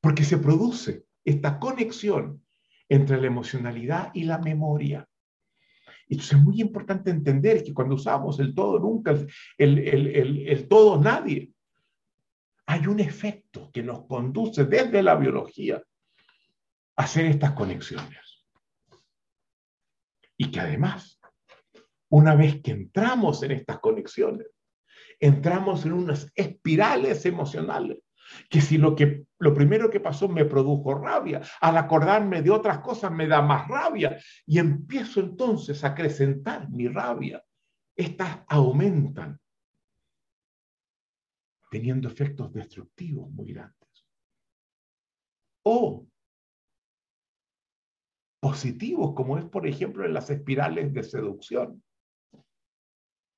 Porque 0.00 0.24
se 0.24 0.38
produce 0.38 1.04
esta 1.24 1.58
conexión 1.58 2.44
entre 2.88 3.20
la 3.20 3.26
emocionalidad 3.26 4.10
y 4.14 4.24
la 4.24 4.38
memoria. 4.38 5.08
Entonces 6.08 6.36
es 6.36 6.42
muy 6.44 6.60
importante 6.60 7.10
entender 7.10 7.64
que 7.64 7.72
cuando 7.72 7.94
usamos 7.94 8.38
el 8.38 8.54
todo 8.54 8.78
nunca, 8.78 9.12
el, 9.12 9.78
el, 9.78 10.46
el, 10.46 10.68
todo 10.68 11.00
nadie, 11.00 11.52
hay 12.66 12.86
un 12.86 13.00
efecto 13.00 13.70
que 13.72 13.82
nos 13.82 14.06
conduce 14.06 14.64
desde 14.64 15.02
la 15.02 15.14
biología 15.14 15.82
hacer 17.02 17.26
estas 17.26 17.52
conexiones. 17.52 18.46
Y 20.36 20.50
que 20.50 20.60
además, 20.60 21.20
una 22.08 22.34
vez 22.34 22.62
que 22.62 22.72
entramos 22.72 23.42
en 23.42 23.52
estas 23.52 23.78
conexiones, 23.80 24.48
entramos 25.20 25.84
en 25.84 25.92
unas 25.92 26.30
espirales 26.34 27.24
emocionales 27.26 27.98
que 28.48 28.60
si 28.60 28.78
lo, 28.78 28.96
que, 28.96 29.26
lo 29.38 29.52
primero 29.52 29.90
que 29.90 30.00
pasó 30.00 30.28
me 30.28 30.44
produjo 30.44 30.94
rabia, 30.94 31.42
al 31.60 31.76
acordarme 31.76 32.42
de 32.42 32.50
otras 32.50 32.78
cosas 32.78 33.12
me 33.12 33.26
da 33.26 33.42
más 33.42 33.68
rabia 33.68 34.18
y 34.46 34.58
empiezo 34.58 35.20
entonces 35.20 35.82
a 35.84 35.88
acrecentar 35.88 36.70
mi 36.70 36.88
rabia. 36.88 37.44
Estas 37.94 38.40
aumentan, 38.48 39.38
teniendo 41.70 42.08
efectos 42.08 42.52
destructivos 42.52 43.30
muy 43.30 43.52
grandes. 43.52 44.06
O 45.64 46.06
positivos, 48.42 49.14
como 49.14 49.38
es, 49.38 49.44
por 49.44 49.68
ejemplo, 49.68 50.04
en 50.04 50.14
las 50.14 50.28
espirales 50.28 50.92
de 50.92 51.04
seducción 51.04 51.80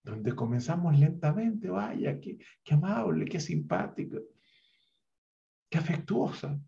donde 0.02 0.34
comenzamos 0.34 0.98
lentamente, 0.98 1.68
vaya, 1.68 2.18
qué, 2.20 2.38
qué 2.62 2.74
amable, 2.74 3.24
qué 3.24 3.38
simpático 3.40 4.18
afectuosa. 5.78 6.59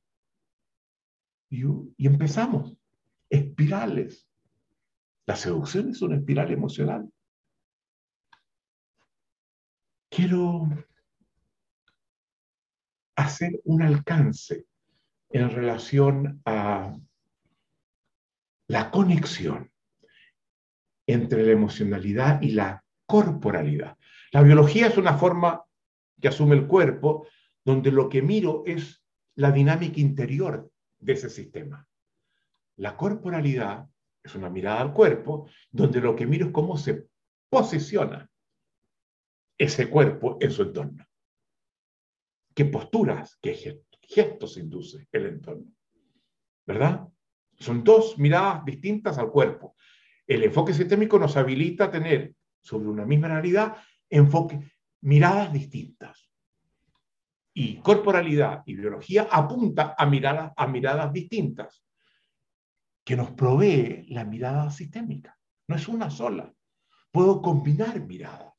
Y, 1.48 1.64
y 1.96 2.06
empezamos, 2.06 2.76
espirales. 3.30 4.28
La 5.26 5.36
seducción 5.36 5.90
es 5.90 6.02
una 6.02 6.16
espiral 6.16 6.50
emocional. 6.50 7.10
Quiero 10.08 10.68
hacer 13.16 13.60
un 13.64 13.82
alcance 13.82 14.66
en 15.30 15.50
relación 15.50 16.40
a 16.44 16.96
la 18.68 18.90
conexión 18.90 19.70
entre 21.06 21.44
la 21.44 21.52
emocionalidad 21.52 22.42
y 22.42 22.50
la 22.50 22.84
corporalidad. 23.06 23.96
La 24.32 24.42
biología 24.42 24.88
es 24.88 24.98
una 24.98 25.16
forma 25.16 25.64
que 26.20 26.28
asume 26.28 26.56
el 26.56 26.66
cuerpo 26.66 27.28
donde 27.64 27.92
lo 27.92 28.08
que 28.08 28.22
miro 28.22 28.64
es 28.66 29.02
la 29.36 29.52
dinámica 29.52 30.00
interior 30.00 30.70
de 30.98 31.12
ese 31.12 31.30
sistema. 31.30 31.86
La 32.76 32.96
corporalidad 32.96 33.88
es 34.22 34.34
una 34.34 34.50
mirada 34.50 34.80
al 34.80 34.92
cuerpo, 34.92 35.48
donde 35.70 36.00
lo 36.00 36.16
que 36.16 36.26
miro 36.26 36.46
es 36.46 36.52
cómo 36.52 36.76
se 36.76 37.06
posiciona 37.48 38.28
ese 39.56 39.88
cuerpo 39.88 40.36
en 40.40 40.50
su 40.50 40.62
entorno. 40.62 41.06
¿Qué 42.54 42.64
posturas, 42.64 43.38
qué 43.40 43.82
gestos 44.00 44.56
induce 44.56 45.06
el 45.12 45.26
entorno? 45.26 45.72
¿Verdad? 46.66 47.08
Son 47.58 47.82
dos 47.82 48.18
miradas 48.18 48.64
distintas 48.64 49.18
al 49.18 49.30
cuerpo. 49.30 49.74
El 50.26 50.44
enfoque 50.44 50.74
sistémico 50.74 51.18
nos 51.18 51.36
habilita 51.36 51.84
a 51.84 51.90
tener 51.90 52.34
sobre 52.60 52.88
una 52.88 53.04
misma 53.04 53.28
realidad 53.28 53.76
enfoque, 54.10 54.60
miradas 55.00 55.52
distintas 55.52 56.28
y 57.54 57.76
corporalidad 57.76 58.62
y 58.66 58.74
biología 58.74 59.28
apunta 59.30 59.94
a 59.96 60.04
miradas, 60.04 60.52
a 60.56 60.66
miradas 60.66 61.12
distintas, 61.12 61.82
que 63.02 63.16
nos 63.16 63.30
provee 63.30 64.04
la 64.08 64.24
mirada 64.24 64.68
sistémica. 64.70 65.38
No 65.68 65.76
es 65.76 65.88
una 65.88 66.10
sola. 66.10 66.52
Puedo 67.10 67.40
combinar 67.40 68.00
miradas. 68.00 68.52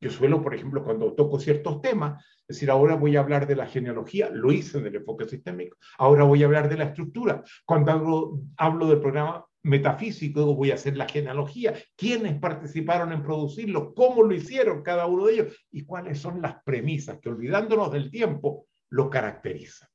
Yo 0.00 0.10
suelo, 0.10 0.42
por 0.42 0.54
ejemplo, 0.54 0.84
cuando 0.84 1.12
toco 1.14 1.40
ciertos 1.40 1.80
temas, 1.80 2.24
decir, 2.46 2.70
ahora 2.70 2.94
voy 2.94 3.16
a 3.16 3.20
hablar 3.20 3.46
de 3.48 3.56
la 3.56 3.66
genealogía, 3.66 4.30
lo 4.30 4.52
hice 4.52 4.78
en 4.78 4.86
el 4.86 4.96
enfoque 4.96 5.28
sistémico, 5.28 5.76
ahora 5.98 6.22
voy 6.22 6.42
a 6.42 6.46
hablar 6.46 6.68
de 6.68 6.76
la 6.76 6.84
estructura. 6.84 7.42
Cuando 7.64 8.40
hablo, 8.56 8.86
del 8.86 9.00
programa 9.00 9.44
metafísico, 9.64 10.54
voy 10.54 10.70
a 10.70 10.74
hacer 10.74 10.96
la 10.96 11.08
genealogía, 11.08 11.74
quiénes 11.96 12.38
participaron 12.38 13.12
en 13.12 13.24
producirlo, 13.24 13.92
cómo 13.92 14.22
lo 14.22 14.34
hicieron 14.34 14.82
cada 14.82 15.06
uno 15.06 15.26
de 15.26 15.32
ellos 15.34 15.66
y 15.72 15.84
cuáles 15.84 16.20
son 16.20 16.40
las 16.40 16.62
premisas 16.62 17.18
que 17.20 17.28
olvidándonos 17.28 17.90
del 17.90 18.08
tiempo 18.08 18.68
lo 18.90 19.10
caracterizan. 19.10 19.88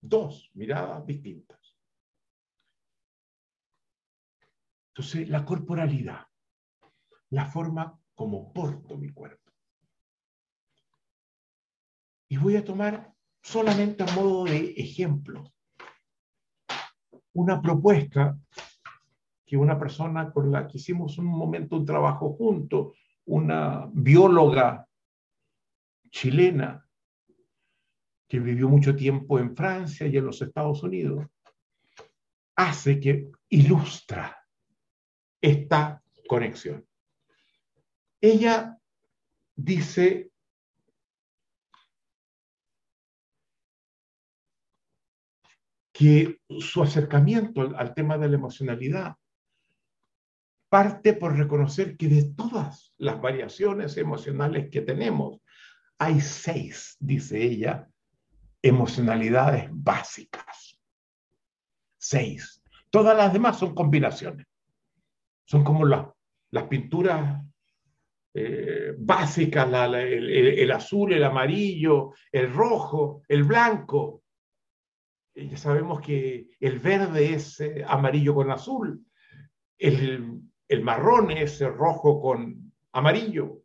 Dos 0.00 0.50
miradas 0.54 1.06
distintas. 1.06 1.76
Entonces, 4.94 5.28
la 5.28 5.44
corporalidad, 5.44 6.26
la 7.28 7.44
forma 7.44 8.00
como 8.16 8.52
porto 8.52 8.96
mi 8.96 9.10
cuerpo. 9.12 9.52
Y 12.28 12.38
voy 12.38 12.56
a 12.56 12.64
tomar 12.64 13.12
solamente 13.40 14.02
a 14.02 14.12
modo 14.16 14.44
de 14.44 14.74
ejemplo 14.76 15.44
una 17.34 17.62
propuesta 17.62 18.36
que 19.44 19.56
una 19.56 19.78
persona 19.78 20.32
con 20.32 20.50
la 20.50 20.66
que 20.66 20.78
hicimos 20.78 21.18
un 21.18 21.26
momento 21.26 21.76
un 21.76 21.84
trabajo 21.84 22.32
junto, 22.32 22.94
una 23.26 23.88
bióloga 23.92 24.88
chilena 26.10 26.84
que 28.26 28.40
vivió 28.40 28.68
mucho 28.68 28.96
tiempo 28.96 29.38
en 29.38 29.54
Francia 29.54 30.06
y 30.06 30.16
en 30.16 30.26
los 30.26 30.42
Estados 30.42 30.82
Unidos, 30.82 31.26
hace 32.56 32.98
que 32.98 33.30
ilustra 33.50 34.36
esta 35.40 36.02
conexión. 36.26 36.84
Ella 38.20 38.78
dice 39.54 40.30
que 45.92 46.40
su 46.58 46.82
acercamiento 46.82 47.62
al, 47.76 47.94
tema 47.94 48.18
de 48.18 48.28
la 48.28 48.34
emocionalidad 48.34 49.16
parte 50.68 51.14
por 51.14 51.36
reconocer 51.36 51.96
que 51.96 52.08
de 52.08 52.34
todas 52.34 52.92
las 52.98 53.20
variaciones 53.20 53.96
emocionales 53.96 54.68
que 54.70 54.82
tenemos, 54.82 55.40
hay 55.98 56.20
seis, 56.20 56.96
dice 56.98 57.42
ella, 57.42 57.88
emocionalidades 58.60 59.68
básicas. 59.70 60.78
Seis. 61.98 62.62
Todas 62.90 63.16
las 63.16 63.32
demás 63.32 63.58
son 63.58 63.74
combinaciones. 63.74 64.46
Son 65.44 65.64
como 65.64 65.84
las 65.84 66.64
pinturas 66.68 67.42
eh, 68.38 68.94
básicas, 68.98 69.66
el, 69.94 70.70
azul, 70.70 71.14
el 71.14 71.24
amarillo, 71.24 72.12
el 72.30 72.52
rojo, 72.52 73.22
el 73.28 73.44
blanco. 73.44 74.24
ya 75.34 75.56
sabemos 75.56 76.02
que 76.02 76.48
el 76.60 76.78
verde 76.78 77.32
es 77.32 77.60
eh, 77.60 77.82
amarillo 77.86 78.34
con 78.34 78.50
azul, 78.50 79.06
el, 79.78 80.42
el 80.68 80.82
marrón 80.82 81.30
es 81.30 81.60
rojo 81.60 82.20
con 82.20 82.72
amarillo, 82.92 83.62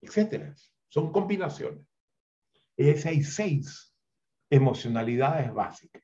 etcétera. 0.00 0.52
Son 0.88 1.12
combinaciones. 1.12 1.86
Es, 2.76 3.06
hay 3.06 3.22
seis 3.22 3.94
emocionalidades 4.50 5.52
básicas. 5.52 6.02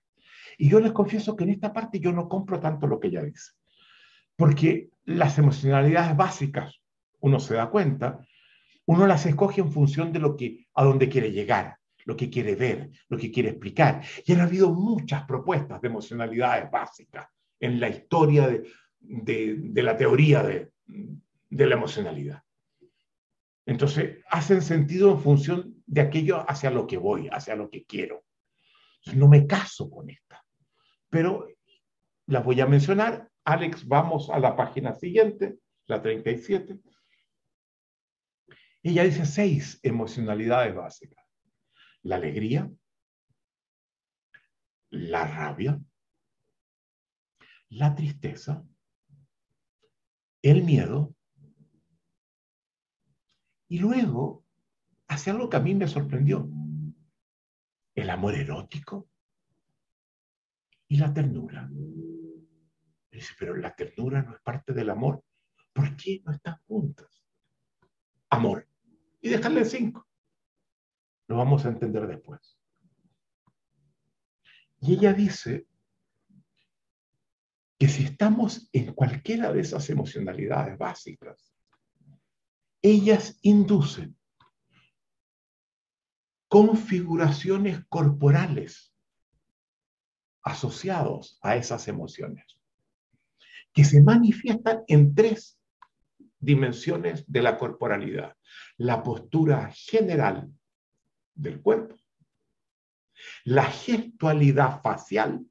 Y 0.57 0.71
yo 0.71 0.79
les 0.79 0.93
confieso 0.93 1.35
que 1.35 1.43
en 1.43 1.51
esta 1.51 1.73
parte 1.73 1.99
yo 1.99 2.13
no 2.13 2.29
compro 2.29 2.61
tanto 2.61 2.87
lo 2.87 3.01
que 3.01 3.09
ella 3.09 3.25
dice. 3.25 3.55
Porque 4.37 4.91
las 5.05 5.39
emocionalidades 5.39 6.17
básicas, 6.17 6.81
uno 7.21 7.41
se 7.41 7.55
da 7.55 7.71
cuenta, 7.71 8.27
uno 8.87 9.07
las 9.07 9.27
escoge 9.27 9.61
en 9.61 9.73
función 9.73 10.13
de 10.13 10.19
lo 10.19 10.37
que, 10.37 10.67
a 10.75 10.85
dónde 10.85 11.09
quiere 11.09 11.33
llegar, 11.33 11.79
lo 12.05 12.17
que 12.17 12.29
quiere 12.29 12.55
ver, 12.55 12.91
lo 13.09 13.17
que 13.17 13.31
quiere 13.31 13.51
explicar. 13.51 14.03
Y 14.27 14.33
han 14.33 14.41
habido 14.41 14.73
muchas 14.73 15.25
propuestas 15.25 15.81
de 15.81 15.89
emocionalidades 15.89 16.71
básicas 16.71 17.27
en 17.61 17.81
la 17.81 17.89
historia 17.89 18.49
de, 19.01 19.83
la 19.83 19.97
teoría 19.97 20.43
de, 20.43 20.71
de 20.87 21.67
la 21.67 21.75
emocionalidad. 21.75 22.43
Entonces, 23.67 24.19
hacen 24.29 24.61
sentido 24.61 25.13
en 25.13 25.21
función 25.21 25.83
de 25.87 26.03
aquello 26.03 26.45
hacia 26.49 26.71
lo 26.71 26.87
que 26.87 26.99
voy, 26.99 27.29
hacia 27.29 27.57
lo 27.57 27.71
que 27.71 27.85
quiero. 27.85 28.25
No 29.15 29.29
me 29.29 29.47
caso 29.47 29.91
con 29.91 30.11
esta, 30.11 30.45
pero 31.09 31.49
la 32.27 32.41
voy 32.41 32.61
a 32.61 32.67
mencionar. 32.67 33.31
Alex, 33.45 33.87
vamos 33.87 34.31
a 34.31 34.39
la 34.39 34.57
página 34.57 34.95
siguiente, 34.95 35.59
la 35.87 36.01
37. 36.01 36.81
Ella 38.83 39.05
dice 39.05 39.27
seis 39.27 39.79
emocionalidades 39.83 40.75
básicas. 40.75 41.25
La 42.03 42.17
alegría, 42.17 42.71
la 44.91 45.27
rabia, 45.27 45.81
la 47.71 47.95
tristeza, 47.95 48.65
el 50.43 50.63
miedo, 50.63 51.15
y 53.69 53.79
luego 53.79 54.45
hace 55.09 55.31
algo 55.31 55.49
que 55.49 55.57
a 55.57 55.61
mí 55.61 55.75
me 55.75 55.89
sorprendió. 55.89 56.49
El 57.95 58.11
amor 58.11 58.35
erótico 58.35 59.09
y 60.89 60.97
la 60.97 61.13
ternura. 61.13 61.71
Dice, 63.19 63.35
pero 63.39 63.57
la 63.57 63.75
ternura 63.75 64.23
no 64.23 64.35
es 64.35 64.41
parte 64.41 64.73
del 64.73 64.91
amor. 64.91 65.23
¿Por 65.73 65.97
qué 65.97 66.23
no 66.25 66.33
están 66.33 66.57
juntas? 66.67 67.25
Amor. 68.31 68.69
Y 69.21 69.29
dejarle 69.29 69.65
cinco. 69.65 70.07
Lo 71.29 71.37
vamos 71.37 71.65
a 71.65 71.69
entender 71.69 72.07
después. 72.07 72.59
Y 74.81 74.95
ella 74.95 75.13
dice 75.13 75.67
que 77.79 77.89
si 77.89 78.05
estamos 78.05 78.69
en 78.73 78.93
cualquiera 78.93 79.53
de 79.53 79.61
esas 79.61 79.89
emocionalidades 79.89 80.77
básicas, 80.77 81.55
ellas 82.83 83.39
inducen 83.43 84.17
configuraciones 86.49 87.85
corporales 87.89 88.95
asociados 90.43 91.39
a 91.43 91.57
esas 91.57 91.89
emociones, 91.89 92.54
que 93.75 93.85
se 93.85 94.01
manifiestan 94.01 94.85
en 94.87 95.15
tres 95.15 95.59
dimensiones 96.39 97.25
de 97.27 97.43
la 97.43 97.59
corporalidad. 97.59 98.37
La 98.77 99.03
postura 99.03 99.71
general 99.73 100.49
del 101.35 101.61
cuerpo, 101.61 101.97
la 103.45 103.65
gestualidad 103.65 104.81
facial 104.81 105.45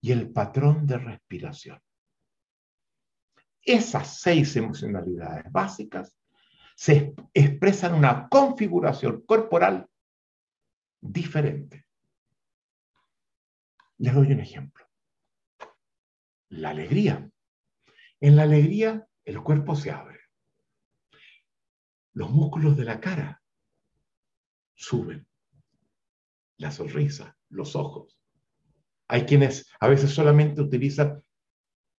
y 0.00 0.12
el 0.12 0.30
patrón 0.30 0.86
de 0.86 0.98
respiración. 0.98 1.80
Esas 3.62 4.20
seis 4.20 4.54
emocionalidades 4.56 5.50
básicas 5.50 6.14
se 6.74 7.14
expresan 7.32 7.94
una 7.94 8.28
configuración 8.28 9.22
corporal 9.24 9.88
diferente. 11.00 11.86
Les 13.98 14.12
doy 14.12 14.32
un 14.32 14.40
ejemplo. 14.40 14.81
La 16.52 16.68
alegría. 16.68 17.30
En 18.20 18.36
la 18.36 18.42
alegría 18.42 19.08
el 19.24 19.42
cuerpo 19.42 19.74
se 19.74 19.90
abre. 19.90 20.20
Los 22.12 22.30
músculos 22.30 22.76
de 22.76 22.84
la 22.84 23.00
cara 23.00 23.42
suben. 24.74 25.26
La 26.58 26.70
sonrisa, 26.70 27.38
los 27.48 27.74
ojos. 27.74 28.20
Hay 29.08 29.24
quienes 29.24 29.66
a 29.80 29.88
veces 29.88 30.10
solamente 30.10 30.60
utilizan 30.60 31.22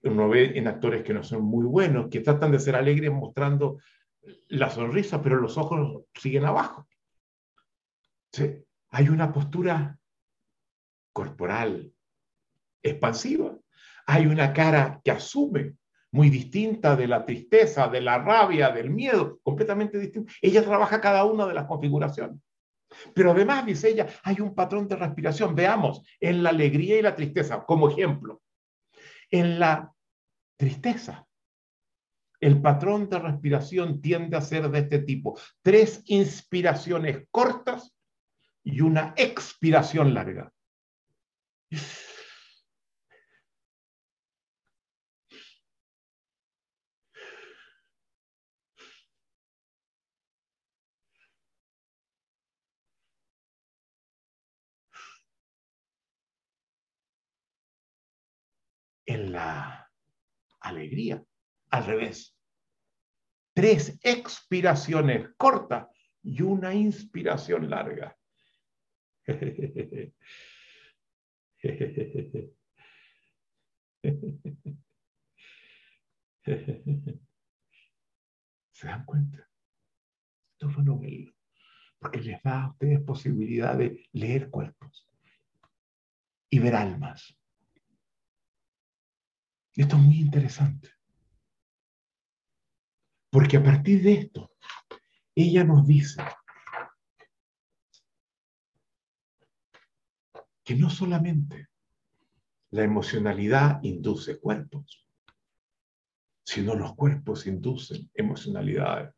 uno 0.03 0.29
ve 0.29 0.55
en 0.55 0.67
actores 0.67 1.03
que 1.03 1.13
no 1.13 1.23
son 1.23 1.41
muy 1.41 1.65
buenos, 1.65 2.09
que 2.09 2.19
tratan 2.19 2.51
de 2.51 2.59
ser 2.59 2.75
alegres 2.75 3.11
mostrando 3.11 3.79
la 4.49 4.69
sonrisa, 4.69 5.23
pero 5.23 5.41
los 5.41 5.57
ojos 5.57 6.03
siguen 6.13 6.45
abajo. 6.45 6.87
Hay 8.89 9.09
una 9.09 9.33
postura 9.33 9.97
corporal 11.11 11.91
expansiva. 12.83 13.52
Hay 14.05 14.25
una 14.25 14.53
cara 14.53 14.99
que 15.03 15.11
asume, 15.11 15.75
muy 16.11 16.29
distinta 16.29 16.95
de 16.95 17.07
la 17.07 17.25
tristeza, 17.25 17.87
de 17.87 17.99
la 17.99 18.19
rabia, 18.19 18.69
del 18.69 18.91
miedo, 18.91 19.39
completamente 19.41 19.97
distinta. 19.97 20.31
Ella 20.41 20.63
trabaja 20.63 21.01
cada 21.01 21.25
una 21.25 21.47
de 21.47 21.55
las 21.55 21.65
configuraciones. 21.65 22.39
Pero 23.15 23.31
además, 23.31 23.65
dice 23.65 23.89
ella, 23.89 24.07
hay 24.23 24.39
un 24.39 24.53
patrón 24.53 24.87
de 24.87 24.95
respiración. 24.95 25.55
Veamos, 25.55 26.03
en 26.19 26.43
la 26.43 26.49
alegría 26.49 26.99
y 26.99 27.01
la 27.01 27.15
tristeza, 27.15 27.63
como 27.65 27.89
ejemplo. 27.89 28.41
En 29.31 29.59
la 29.59 29.91
tristeza. 30.57 31.25
El 32.39 32.61
patrón 32.61 33.09
de 33.09 33.19
respiración 33.19 34.01
tiende 34.01 34.37
a 34.37 34.41
ser 34.41 34.69
de 34.69 34.79
este 34.79 34.99
tipo. 34.99 35.39
Tres 35.61 36.03
inspiraciones 36.05 37.25
cortas 37.31 37.95
y 38.63 38.81
una 38.81 39.13
expiración 39.17 40.13
larga. 40.13 40.51
En 59.13 59.31
la 59.31 59.91
alegría. 60.61 61.23
Al 61.69 61.85
revés. 61.85 62.35
Tres 63.53 63.99
expiraciones 64.01 65.29
cortas 65.37 65.87
y 66.23 66.41
una 66.41 66.73
inspiración 66.73 67.69
larga. 67.69 68.17
¿Se 78.71 78.87
dan 78.87 79.05
cuenta? 79.05 79.47
Esto 80.53 80.71
fue 80.71 80.83
novelo, 80.83 81.35
porque 81.99 82.19
les 82.19 82.41
da 82.41 82.63
a 82.63 82.71
ustedes 82.71 82.99
posibilidad 83.01 83.77
de 83.77 84.09
leer 84.13 84.49
cuerpos 84.49 85.07
y 86.49 86.57
ver 86.57 86.73
almas. 86.73 87.37
Esto 89.75 89.95
es 89.95 90.01
muy 90.01 90.19
interesante. 90.19 90.89
Porque 93.31 93.57
a 93.57 93.63
partir 93.63 94.03
de 94.03 94.13
esto, 94.13 94.51
ella 95.33 95.63
nos 95.63 95.87
dice 95.87 96.23
que 100.63 100.75
no 100.75 100.89
solamente 100.89 101.69
la 102.69 102.83
emocionalidad 102.83 103.79
induce 103.83 104.39
cuerpos, 104.39 105.07
sino 106.43 106.75
los 106.75 106.95
cuerpos 106.95 107.47
inducen 107.47 108.09
emocionalidades. 108.13 109.13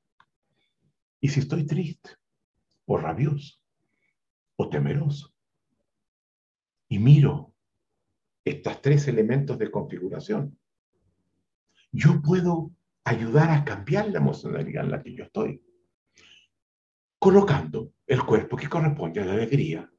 Y 1.20 1.28
si 1.28 1.42
estoy 1.42 1.66
triste, 1.66 2.12
o 2.86 2.98
rabioso, 2.98 3.60
o 4.56 4.70
temeroso, 4.70 5.34
y 6.88 7.00
miro 7.00 7.55
estos 8.46 8.82
tres 8.82 9.08
elementos 9.08 9.58
de 9.58 9.72
configuración. 9.72 10.58
Yo 11.92 12.22
puedo 12.22 12.72
ayudar 13.04 13.50
a 13.50 13.66
cambiar 13.66 14.10
la 14.10 14.20
emocionalidad 14.20 14.84
en 14.84 14.92
la 14.92 15.02
que 15.02 15.16
yo 15.16 15.24
estoy, 15.24 15.62
colocando 17.18 17.94
el 18.06 18.24
cuerpo 18.24 18.56
que 18.56 18.70
corresponde 18.70 19.22
a 19.22 19.26
la 19.26 19.34
alegría, 19.34 19.90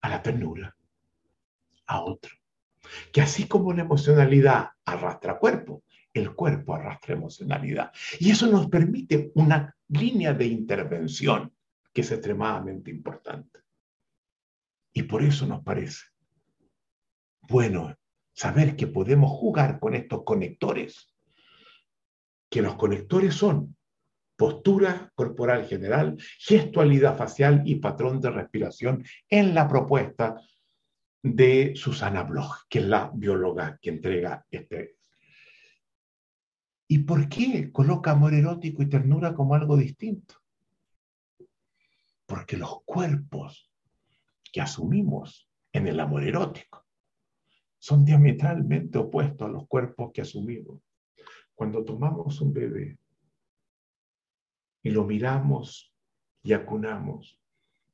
a 0.00 0.08
la 0.08 0.20
ternura, 0.20 0.76
a 1.86 2.02
otro. 2.02 2.32
Que 3.12 3.22
así 3.22 3.46
como 3.46 3.72
la 3.72 3.82
emocionalidad 3.82 4.70
arrastra 4.84 5.38
cuerpo, 5.38 5.84
el 6.12 6.34
cuerpo 6.34 6.74
arrastra 6.74 7.14
emocionalidad. 7.14 7.92
Y 8.18 8.30
eso 8.30 8.46
nos 8.46 8.68
permite 8.68 9.32
una 9.34 9.74
línea 9.88 10.32
de 10.32 10.46
intervención 10.46 11.52
que 11.92 12.00
es 12.00 12.10
extremadamente 12.10 12.90
importante. 12.90 13.63
Y 14.94 15.02
por 15.02 15.22
eso 15.22 15.46
nos 15.46 15.62
parece 15.62 16.04
bueno 17.42 17.94
saber 18.32 18.76
que 18.76 18.86
podemos 18.86 19.30
jugar 19.30 19.78
con 19.78 19.94
estos 19.94 20.22
conectores, 20.24 21.14
que 22.48 22.62
los 22.62 22.76
conectores 22.76 23.34
son 23.34 23.76
postura 24.36 25.12
corporal 25.14 25.66
general, 25.66 26.16
gestualidad 26.38 27.16
facial 27.16 27.62
y 27.64 27.76
patrón 27.76 28.20
de 28.20 28.30
respiración 28.30 29.04
en 29.28 29.54
la 29.54 29.68
propuesta 29.68 30.40
de 31.22 31.72
Susana 31.76 32.22
Bloch, 32.22 32.66
que 32.68 32.80
es 32.80 32.86
la 32.86 33.10
bióloga 33.14 33.78
que 33.80 33.90
entrega 33.90 34.44
este. 34.50 34.96
¿Y 36.86 36.98
por 37.00 37.28
qué 37.28 37.72
coloca 37.72 38.10
amor 38.10 38.34
erótico 38.34 38.82
y 38.82 38.88
ternura 38.88 39.34
como 39.34 39.54
algo 39.54 39.76
distinto? 39.76 40.34
Porque 42.26 42.56
los 42.56 42.82
cuerpos 42.84 43.73
que 44.54 44.60
asumimos 44.60 45.50
en 45.72 45.88
el 45.88 45.98
amor 45.98 46.22
erótico 46.22 46.86
son 47.76 48.04
diametralmente 48.04 48.98
opuestos 48.98 49.48
a 49.48 49.50
los 49.50 49.66
cuerpos 49.66 50.12
que 50.14 50.20
asumimos. 50.20 50.80
Cuando 51.56 51.84
tomamos 51.84 52.40
un 52.40 52.52
bebé 52.52 52.96
y 54.80 54.90
lo 54.90 55.02
miramos 55.06 55.92
y 56.44 56.52
acunamos 56.52 57.36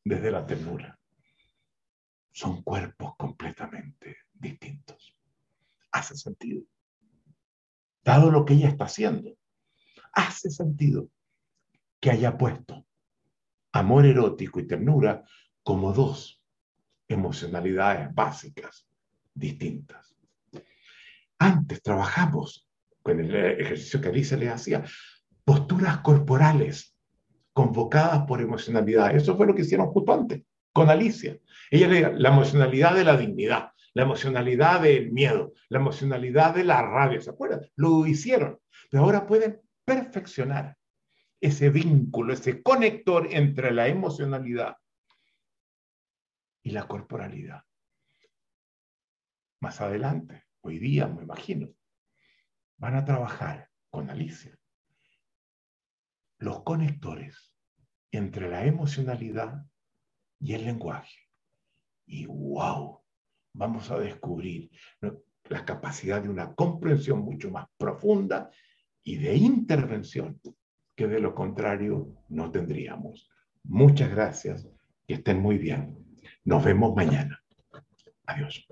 desde 0.05 0.31
la 0.31 0.45
ternura, 0.45 1.01
son 2.31 2.63
cuerpos 2.63 3.17
completamente 3.17 4.19
distintos. 4.35 5.17
Hace 5.93 6.15
sentido. 6.15 6.63
Dado 8.05 8.31
lo 8.31 8.45
que 8.45 8.53
ella 8.53 8.69
está 8.69 8.85
haciendo, 8.85 9.35
hace 10.13 10.51
sentido 10.51 11.09
que 12.01 12.11
haya 12.11 12.37
puesto 12.37 12.87
amor 13.73 14.05
erótico 14.05 14.61
y 14.61 14.67
ternura 14.67 15.25
como 15.63 15.95
dos 15.95 16.40
emocionalidades 17.11 18.15
básicas 18.15 18.87
distintas. 19.35 20.15
Antes 21.39 21.83
trabajamos 21.83 22.69
con 23.03 23.21
el 23.21 23.35
ejercicio 23.35 24.01
que 24.01 24.09
Alicia 24.09 24.37
le 24.37 24.49
hacía, 24.49 24.85
posturas 25.45 25.99
corporales 25.99 26.95
convocadas 27.53 28.25
por 28.27 28.41
emocionalidad. 28.41 29.15
Eso 29.15 29.37
fue 29.37 29.47
lo 29.47 29.55
que 29.55 29.63
hicieron 29.63 29.89
justo 29.89 30.13
antes 30.13 30.43
con 30.73 30.89
Alicia. 30.89 31.37
Ella 31.71 31.89
le 31.89 32.19
la 32.19 32.29
emocionalidad 32.29 32.95
de 32.95 33.05
la 33.05 33.17
dignidad, 33.17 33.71
la 33.95 34.03
emocionalidad 34.03 34.83
del 34.83 35.11
miedo, 35.11 35.53
la 35.69 35.79
emocionalidad 35.79 36.55
de 36.55 36.65
la 36.65 36.83
rabia, 36.83 37.21
¿se 37.21 37.31
acuerdan? 37.31 37.63
Lo 37.75 38.07
hicieron, 38.07 38.59
pero 38.91 39.03
ahora 39.03 39.27
pueden 39.27 39.61
perfeccionar 39.85 40.77
ese 41.41 41.71
vínculo, 41.71 42.35
ese 42.35 42.63
conector 42.63 43.27
entre 43.31 43.73
la 43.73 43.89
emocionalidad 43.89 44.77
y 46.63 46.71
la 46.71 46.87
corporalidad. 46.87 47.63
Más 49.61 49.81
adelante, 49.81 50.45
hoy 50.63 50.79
día 50.79 51.07
me 51.07 51.23
imagino, 51.23 51.69
van 52.79 52.97
a 52.97 53.05
trabajar 53.05 53.71
con 53.91 54.11
Alicia 54.11 54.61
los 56.41 56.63
conectores 56.63 57.55
entre 58.11 58.49
la 58.49 58.65
emocionalidad 58.65 59.67
y 60.41 60.55
el 60.55 60.65
lenguaje. 60.65 61.29
Y 62.07 62.27
wow, 62.27 63.01
vamos 63.53 63.91
a 63.91 63.99
descubrir 63.99 64.71
la 65.45 65.65
capacidad 65.65 66.23
de 66.23 66.31
una 66.31 66.55
comprensión 66.55 67.21
mucho 67.21 67.51
más 67.51 67.69
profunda 67.77 68.51
y 69.03 69.17
de 69.17 69.37
intervención 69.37 70.41
que 70.97 71.07
de 71.07 71.21
lo 71.21 71.35
contrario 71.35 72.25
no 72.29 72.51
tendríamos. 72.51 73.31
Muchas 73.63 74.11
gracias, 74.11 74.69
que 75.07 75.15
estén 75.15 75.41
muy 75.41 75.59
bien. 75.59 76.00
Nos 76.51 76.65
vemos 76.65 76.97
mañana. 76.97 77.41
Adiós. 78.27 78.67